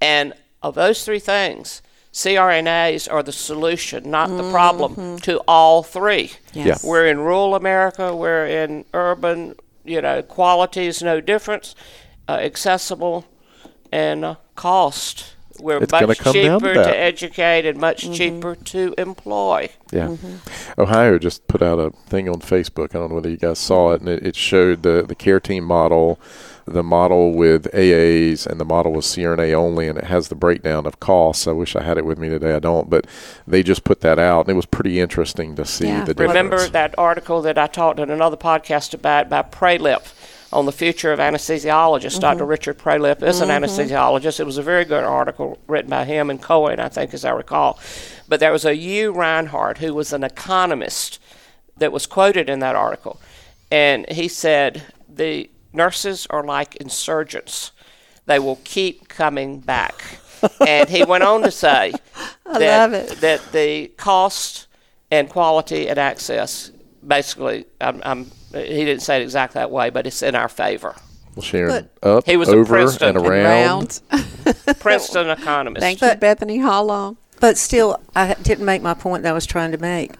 And 0.00 0.32
of 0.62 0.74
those 0.74 1.04
three 1.04 1.18
things, 1.18 1.82
CRNAs 2.12 3.10
are 3.10 3.22
the 3.22 3.32
solution, 3.32 4.10
not 4.10 4.28
the 4.28 4.50
problem, 4.50 5.18
to 5.20 5.38
all 5.48 5.82
three. 5.82 6.32
Yes. 6.52 6.84
We're 6.84 7.06
in 7.06 7.18
rural 7.18 7.54
America. 7.54 8.14
We're 8.14 8.46
in 8.46 8.84
urban. 8.92 9.54
You 9.84 10.02
know, 10.02 10.22
quality 10.22 10.86
is 10.86 11.02
no 11.02 11.20
difference. 11.20 11.74
Uh, 12.28 12.32
accessible 12.32 13.24
and 13.90 14.24
uh, 14.24 14.34
cost. 14.56 15.34
We're 15.58 15.82
It's 15.82 15.92
much 15.92 16.18
come 16.18 16.32
down 16.34 16.60
to 16.60 16.66
cheaper 16.66 16.74
to, 16.74 16.98
educate 16.98 17.66
and 17.66 17.78
much 17.78 18.10
cheaper 18.12 18.56
to 18.56 18.94
employ. 18.98 19.70
Yeah. 19.90 20.16
Ohio 20.78 21.18
just 21.18 21.46
put 21.46 21.62
out 21.62 21.78
a 21.78 21.90
thing 22.08 22.28
on 22.28 22.40
Facebook. 22.40 22.94
I 22.94 22.98
don't 22.98 23.10
know 23.10 23.16
whether 23.16 23.30
you 23.30 23.36
guys 23.36 23.58
saw 23.58 23.92
it, 23.92 24.00
and 24.00 24.08
it, 24.08 24.26
it 24.26 24.36
showed 24.36 24.82
the, 24.82 25.04
the 25.06 25.14
care 25.14 25.40
team 25.40 25.64
model, 25.64 26.18
the 26.66 26.82
model 26.82 27.32
with 27.32 27.70
AAs, 27.72 28.46
and 28.46 28.60
the 28.60 28.64
model 28.64 28.92
with 28.92 29.04
CRNA 29.04 29.52
only, 29.54 29.88
and 29.88 29.98
it 29.98 30.04
has 30.04 30.28
the 30.28 30.34
breakdown 30.34 30.86
of 30.86 31.00
costs. 31.00 31.46
I 31.46 31.52
wish 31.52 31.74
I 31.76 31.82
had 31.82 31.98
it 31.98 32.04
with 32.04 32.18
me 32.18 32.28
today. 32.28 32.54
I 32.54 32.58
don't, 32.58 32.88
but 32.88 33.06
they 33.46 33.62
just 33.62 33.84
put 33.84 34.00
that 34.00 34.18
out, 34.18 34.46
and 34.46 34.50
it 34.50 34.56
was 34.56 34.66
pretty 34.66 35.00
interesting 35.00 35.56
to 35.56 35.64
see 35.64 35.88
Yeah. 35.88 36.04
the 36.04 36.14
difference. 36.14 36.28
Remember 36.30 36.68
that 36.68 36.94
article 36.98 37.42
that 37.42 37.58
I 37.58 37.66
talked 37.66 37.98
in 37.98 38.10
another 38.10 38.36
podcast 38.36 38.94
about 38.94 39.28
by 39.28 39.42
Prielipp? 39.42 40.12
on 40.52 40.66
the 40.66 40.72
future 40.72 41.12
of 41.12 41.18
anesthesiologists. 41.18 42.12
Mm-hmm. 42.12 42.20
Dr. 42.20 42.44
Richard 42.44 42.78
Prielipp 42.78 43.22
is 43.22 43.40
an 43.40 43.48
mm-hmm. 43.48 43.64
anesthesiologist. 43.64 44.38
It 44.38 44.44
was 44.44 44.58
a 44.58 44.62
very 44.62 44.84
good 44.84 45.02
article 45.02 45.58
written 45.66 45.90
by 45.90 46.04
him 46.04 46.28
and 46.28 46.40
Cohen, 46.40 46.78
I 46.78 46.88
think, 46.88 47.14
as 47.14 47.24
I 47.24 47.30
recall. 47.30 47.78
But 48.28 48.40
there 48.40 48.52
was 48.52 48.64
a 48.64 48.76
Uwe 48.76 49.14
Reinhardt 49.14 49.78
who 49.78 49.94
was 49.94 50.12
an 50.12 50.22
economist 50.22 51.18
that 51.78 51.92
was 51.92 52.06
quoted 52.06 52.48
in 52.50 52.58
that 52.58 52.76
article. 52.76 53.20
And 53.70 54.08
he 54.10 54.28
said, 54.28 54.82
The 55.08 55.48
nurses 55.72 56.26
are 56.30 56.44
like 56.44 56.76
insurgents, 56.76 57.72
they 58.26 58.38
will 58.38 58.60
keep 58.64 59.08
coming 59.08 59.60
back. 59.60 60.18
and 60.66 60.88
he 60.88 61.04
went 61.04 61.22
on 61.22 61.42
to 61.42 61.50
say 61.50 61.92
that, 62.44 63.08
that 63.20 63.52
the 63.52 63.88
cost 63.96 64.66
and 65.10 65.28
quality 65.28 65.88
and 65.88 65.98
access 65.98 66.70
basically, 67.06 67.66
I'm, 67.80 68.00
I'm, 68.04 68.24
he 68.52 68.84
didn't 68.84 69.02
say 69.02 69.20
it 69.20 69.22
exactly 69.22 69.58
that 69.58 69.70
way, 69.70 69.90
but 69.90 70.06
it's 70.06 70.22
in 70.22 70.34
our 70.34 70.48
favor. 70.48 70.94
Well, 71.34 71.42
Sharon, 71.42 71.88
up, 72.02 72.26
He 72.26 72.36
was 72.36 72.48
a 72.48 72.56
over, 72.56 72.74
Princeton 72.74 73.16
and 73.16 73.18
and 73.18 73.26
around. 73.26 74.00
Princeton 74.80 75.30
economist. 75.30 75.80
Thank 75.80 76.02
you, 76.02 76.14
Bethany 76.16 76.58
Hollow. 76.58 77.16
But 77.40 77.58
still, 77.58 78.00
I 78.14 78.34
didn't 78.34 78.64
make 78.64 78.82
my 78.82 78.94
point 78.94 79.22
that 79.24 79.30
I 79.30 79.32
was 79.32 79.46
trying 79.46 79.72
to 79.72 79.78
make. 79.78 80.12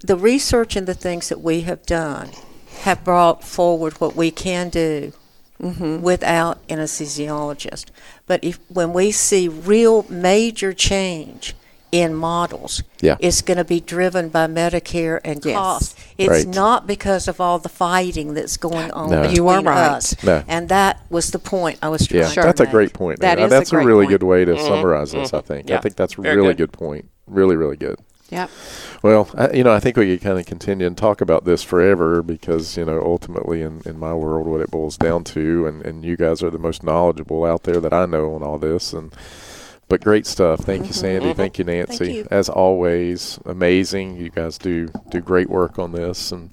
The 0.00 0.16
research 0.16 0.74
and 0.74 0.86
the 0.86 0.94
things 0.94 1.28
that 1.28 1.40
we 1.40 1.62
have 1.62 1.84
done 1.84 2.30
have 2.78 3.04
brought 3.04 3.44
forward 3.44 4.00
what 4.00 4.14
we 4.16 4.30
can 4.30 4.68
do 4.68 5.12
without 5.60 6.58
an 6.68 6.78
anesthesiologist. 6.78 7.86
But 8.26 8.44
if 8.44 8.58
when 8.68 8.92
we 8.92 9.10
see 9.10 9.48
real 9.48 10.04
major 10.08 10.72
change 10.72 11.54
in 11.90 12.14
models, 12.14 12.82
Yeah. 13.00 13.16
it's 13.18 13.40
going 13.40 13.56
to 13.56 13.64
be 13.64 13.80
driven 13.80 14.28
by 14.28 14.46
Medicare 14.46 15.20
and 15.24 15.42
Yes. 15.44 15.56
cost. 15.56 15.98
It's 16.18 16.28
Right. 16.28 16.46
not 16.46 16.86
because 16.86 17.28
of 17.28 17.40
all 17.40 17.58
the 17.58 17.70
fighting 17.70 18.34
that's 18.34 18.56
going 18.58 18.90
on 18.90 19.10
No. 19.10 19.22
You 19.24 19.48
are 19.48 19.62
right. 19.62 19.90
us. 19.92 20.14
No. 20.22 20.42
And 20.46 20.68
that 20.68 20.98
was 21.08 21.30
the 21.30 21.38
point 21.38 21.78
I 21.82 21.88
was 21.88 22.06
trying 22.06 22.22
Yeah, 22.22 22.28
to 22.28 22.40
that's 22.42 22.60
a 22.60 22.66
great 22.66 22.92
point. 22.92 23.20
That 23.20 23.38
is 23.38 23.42
man. 23.42 23.46
is 23.46 23.52
a 23.52 23.54
that's 23.56 23.70
great 23.70 23.86
really 23.86 24.04
point. 24.04 24.20
good 24.20 24.22
way 24.22 24.44
to 24.44 24.54
mm-hmm. 24.54 24.66
summarize 24.66 25.12
this. 25.12 25.32
I 25.32 25.38
mm-hmm. 25.38 25.46
think. 25.46 25.70
Yeah. 25.70 25.78
I 25.78 25.80
think 25.80 25.96
that's 25.96 26.18
a 26.18 26.20
really 26.20 26.48
good. 26.48 26.58
good 26.58 26.72
point. 26.72 27.06
Really, 27.26 27.56
really 27.56 27.76
good. 27.76 27.98
Yep. 28.30 28.50
Well, 29.02 29.30
I, 29.34 29.52
you 29.52 29.64
know, 29.64 29.72
I 29.72 29.80
think 29.80 29.96
we 29.96 30.06
could 30.06 30.22
kind 30.22 30.38
of 30.38 30.44
continue 30.44 30.86
and 30.86 30.96
talk 30.96 31.20
about 31.20 31.44
this 31.44 31.62
forever 31.62 32.22
because, 32.22 32.76
you 32.76 32.84
know, 32.84 33.00
ultimately 33.00 33.62
in, 33.62 33.80
in 33.86 33.98
my 33.98 34.12
world, 34.12 34.46
what 34.46 34.60
it 34.60 34.70
boils 34.70 34.96
down 34.96 35.24
to, 35.24 35.66
and, 35.66 35.84
and 35.84 36.04
you 36.04 36.16
guys 36.16 36.42
are 36.42 36.50
the 36.50 36.58
most 36.58 36.82
knowledgeable 36.82 37.44
out 37.44 37.62
there 37.62 37.80
that 37.80 37.92
I 37.92 38.06
know 38.06 38.34
on 38.34 38.42
all 38.42 38.58
this. 38.58 38.92
And 38.92 39.14
but 39.88 40.02
great 40.02 40.26
stuff. 40.26 40.60
Thank 40.60 40.82
you, 40.82 40.90
mm-hmm. 40.90 41.00
Sandy. 41.00 41.32
Thank 41.32 41.58
you, 41.58 41.64
Nancy. 41.64 42.12
you. 42.12 42.28
As 42.30 42.48
always, 42.50 43.38
amazing. 43.46 44.16
You 44.16 44.28
guys 44.28 44.58
do 44.58 44.88
do 45.10 45.20
great 45.20 45.48
work 45.48 45.78
on 45.78 45.92
this. 45.92 46.30
And 46.30 46.50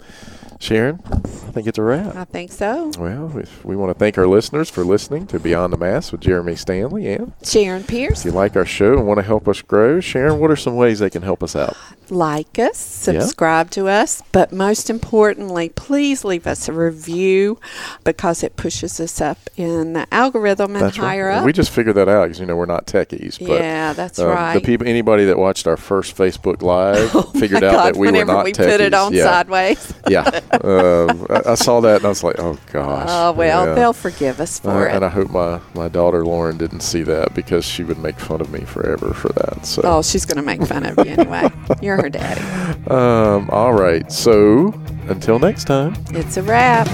Sharon, 0.59 1.01
I 1.05 1.17
think 1.51 1.67
it's 1.67 1.77
a 1.77 1.83
wrap. 1.83 2.15
I 2.15 2.23
think 2.23 2.51
so. 2.51 2.91
Well, 2.97 3.31
we 3.63 3.75
want 3.75 3.93
to 3.93 3.99
thank 3.99 4.17
our 4.17 4.27
listeners 4.27 4.69
for 4.69 4.83
listening 4.83 5.27
to 5.27 5.39
Beyond 5.39 5.73
the 5.73 5.77
Mask 5.77 6.11
with 6.11 6.21
Jeremy 6.21 6.55
Stanley. 6.55 7.07
And 7.13 7.33
Sharon 7.43 7.83
Pierce, 7.83 8.19
if 8.19 8.25
you 8.25 8.31
like 8.31 8.55
our 8.55 8.65
show 8.65 8.93
and 8.93 9.05
want 9.05 9.17
to 9.19 9.23
help 9.23 9.47
us 9.47 9.61
grow, 9.61 9.99
Sharon, 9.99 10.39
what 10.39 10.49
are 10.51 10.55
some 10.55 10.75
ways 10.75 10.99
they 10.99 11.09
can 11.09 11.21
help 11.21 11.43
us 11.43 11.55
out? 11.55 11.75
Like 12.11 12.57
us, 12.59 12.77
subscribe 12.77 13.71
to 13.71 13.87
us, 13.87 14.21
but 14.31 14.51
most 14.51 14.89
importantly, 14.89 15.69
please 15.69 16.23
leave 16.23 16.47
us 16.47 16.67
a 16.67 16.73
review 16.73 17.59
because 18.03 18.43
it 18.43 18.55
pushes 18.55 18.99
us 18.99 19.21
up 19.21 19.37
in 19.57 19.93
the 19.93 20.07
algorithm 20.13 20.75
and 20.75 20.85
That's 20.85 20.97
higher 20.97 21.27
right. 21.27 21.37
up. 21.39 21.45
We 21.45 21.53
just 21.53 21.71
figured 21.71 21.95
that 21.95 22.07
out 22.09 22.23
because 22.25 22.39
you 22.39 22.45
know 22.45 22.55
we're 22.55 22.65
not 22.65 22.85
techies. 22.87 23.39
But, 23.39 23.59
Yeah, 23.61 23.93
that's 23.93 24.19
um, 24.19 24.27
right. 24.27 24.53
The 24.55 24.61
people, 24.61 24.87
anybody 24.87 25.25
that 25.25 25.37
watched 25.37 25.67
our 25.67 25.77
first 25.77 26.15
Facebook 26.17 26.61
Live, 26.61 27.11
figured 27.39 27.61
My 27.61 27.67
out 27.67 27.71
God, 27.73 27.85
that 27.93 27.97
we 27.97 28.11
were 28.11 28.25
not 28.25 28.45
we 28.45 28.51
techies. 28.53 28.71
put 28.71 28.81
it 28.81 28.93
on 28.93 29.13
yeah, 29.13 29.23
sideways. 29.23 29.93
yeah. 30.09 30.21
Um, 30.63 31.27
I, 31.29 31.51
I 31.51 31.55
saw 31.55 31.79
that 31.81 31.97
and 31.97 32.05
I 32.05 32.09
was 32.09 32.23
like, 32.23 32.39
oh 32.39 32.57
gosh. 32.71 33.07
Oh 33.09 33.31
well, 33.33 33.65
Yeah. 33.67 33.73
they'll 33.75 33.93
forgive 33.93 34.39
us 34.39 34.59
Uh, 34.59 34.69
for 34.71 34.85
and 34.87 35.03
I 35.05 35.09
hope 35.09 35.29
my, 35.29 35.59
my 35.73 35.87
daughter 35.87 36.25
Lauren 36.25 36.57
didn't 36.57 36.81
see 36.81 37.03
that 37.03 37.33
because 37.33 37.65
she 37.65 37.83
would 37.83 37.97
make 37.97 38.19
fun 38.19 38.41
of 38.41 38.51
me 38.51 38.61
forever 38.61 39.13
for 39.13 39.29
that. 39.29 39.65
So, 39.65 39.81
Oh, 39.83 40.01
she's 40.01 40.25
going 40.25 40.37
to 40.37 40.41
make 40.43 40.63
fun 40.65 40.85
of 40.85 40.97
you 41.05 41.11
anyway. 41.11 41.49
You're 41.81 41.94
her 41.95 42.09
daddy. 42.09 42.41
um, 42.89 43.49
all 43.49 43.73
right. 43.73 44.11
So 44.11 44.73
until 45.07 45.39
next 45.39 45.65
time. 45.65 45.95
It's 46.11 46.37
a 46.37 46.43
wrap. 46.43 46.87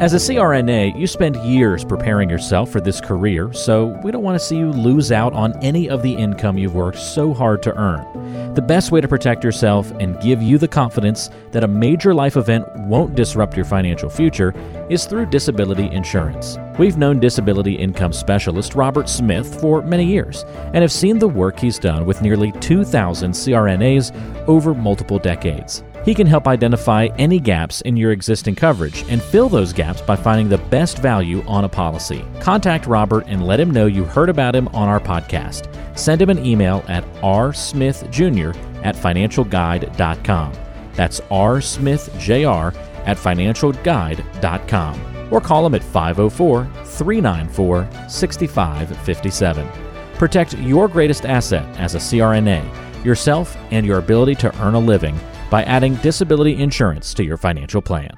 As 0.00 0.14
a 0.14 0.16
CRNA, 0.16 0.98
you 0.98 1.06
spend 1.06 1.36
years 1.36 1.84
preparing 1.84 2.30
yourself 2.30 2.70
for 2.70 2.80
this 2.80 3.02
career, 3.02 3.52
so 3.52 4.00
we 4.02 4.10
don't 4.10 4.22
want 4.22 4.40
to 4.40 4.42
see 4.42 4.56
you 4.56 4.70
lose 4.70 5.12
out 5.12 5.34
on 5.34 5.54
any 5.62 5.90
of 5.90 6.02
the 6.02 6.14
income 6.14 6.56
you've 6.56 6.74
worked 6.74 6.98
so 6.98 7.34
hard 7.34 7.62
to 7.64 7.76
earn. 7.76 8.54
The 8.54 8.62
best 8.62 8.92
way 8.92 9.02
to 9.02 9.08
protect 9.08 9.44
yourself 9.44 9.90
and 10.00 10.18
give 10.22 10.40
you 10.40 10.56
the 10.56 10.66
confidence 10.66 11.28
that 11.50 11.64
a 11.64 11.68
major 11.68 12.14
life 12.14 12.38
event 12.38 12.66
won't 12.76 13.14
disrupt 13.14 13.56
your 13.56 13.66
financial 13.66 14.08
future 14.08 14.54
is 14.88 15.04
through 15.04 15.26
disability 15.26 15.90
insurance. 15.90 16.56
We've 16.78 16.96
known 16.96 17.20
disability 17.20 17.74
income 17.74 18.14
specialist 18.14 18.74
Robert 18.74 19.06
Smith 19.06 19.60
for 19.60 19.82
many 19.82 20.06
years 20.06 20.46
and 20.72 20.76
have 20.76 20.92
seen 20.92 21.18
the 21.18 21.28
work 21.28 21.58
he's 21.58 21.78
done 21.78 22.06
with 22.06 22.22
nearly 22.22 22.52
2,000 22.52 23.32
CRNAs 23.32 24.48
over 24.48 24.72
multiple 24.72 25.18
decades. 25.18 25.84
He 26.04 26.14
can 26.14 26.26
help 26.26 26.48
identify 26.48 27.08
any 27.18 27.38
gaps 27.38 27.82
in 27.82 27.94
your 27.96 28.10
existing 28.12 28.54
coverage 28.54 29.04
and 29.10 29.22
fill 29.22 29.50
those 29.50 29.72
gaps 29.72 30.00
by 30.00 30.16
finding 30.16 30.48
the 30.48 30.58
best 30.58 30.98
value 30.98 31.44
on 31.46 31.64
a 31.64 31.68
policy. 31.68 32.24
Contact 32.40 32.86
Robert 32.86 33.24
and 33.26 33.46
let 33.46 33.60
him 33.60 33.70
know 33.70 33.86
you 33.86 34.04
heard 34.04 34.30
about 34.30 34.56
him 34.56 34.68
on 34.68 34.88
our 34.88 35.00
podcast. 35.00 35.68
Send 35.98 36.22
him 36.22 36.30
an 36.30 36.44
email 36.44 36.82
at 36.88 37.04
rsmithjr 37.16 38.56
at 38.82 38.96
financialguide.com. 38.96 40.52
That's 40.94 41.20
rsmithjr 41.20 42.74
at 43.06 43.16
financialguide.com. 43.18 45.28
Or 45.30 45.40
call 45.40 45.66
him 45.66 45.74
at 45.74 45.84
504 45.84 46.64
394 46.84 47.88
6557. 48.08 49.68
Protect 50.14 50.58
your 50.58 50.88
greatest 50.88 51.26
asset 51.26 51.64
as 51.78 51.94
a 51.94 51.98
CRNA, 51.98 53.04
yourself, 53.04 53.56
and 53.70 53.86
your 53.86 53.98
ability 53.98 54.34
to 54.36 54.62
earn 54.62 54.74
a 54.74 54.78
living 54.78 55.18
by 55.50 55.64
adding 55.64 55.96
disability 55.96 56.56
insurance 56.56 57.12
to 57.14 57.24
your 57.24 57.36
financial 57.36 57.82
plan. 57.82 58.16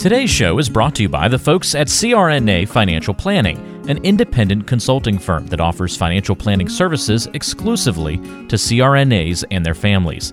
Today's 0.00 0.30
show 0.30 0.58
is 0.58 0.70
brought 0.70 0.94
to 0.94 1.02
you 1.02 1.10
by 1.10 1.28
the 1.28 1.38
folks 1.38 1.74
at 1.74 1.88
CRNA 1.88 2.66
Financial 2.68 3.12
Planning, 3.12 3.58
an 3.86 4.02
independent 4.02 4.66
consulting 4.66 5.18
firm 5.18 5.46
that 5.48 5.60
offers 5.60 5.94
financial 5.94 6.34
planning 6.34 6.70
services 6.70 7.28
exclusively 7.34 8.16
to 8.16 8.56
CRNAs 8.56 9.44
and 9.50 9.66
their 9.66 9.74
families. 9.74 10.32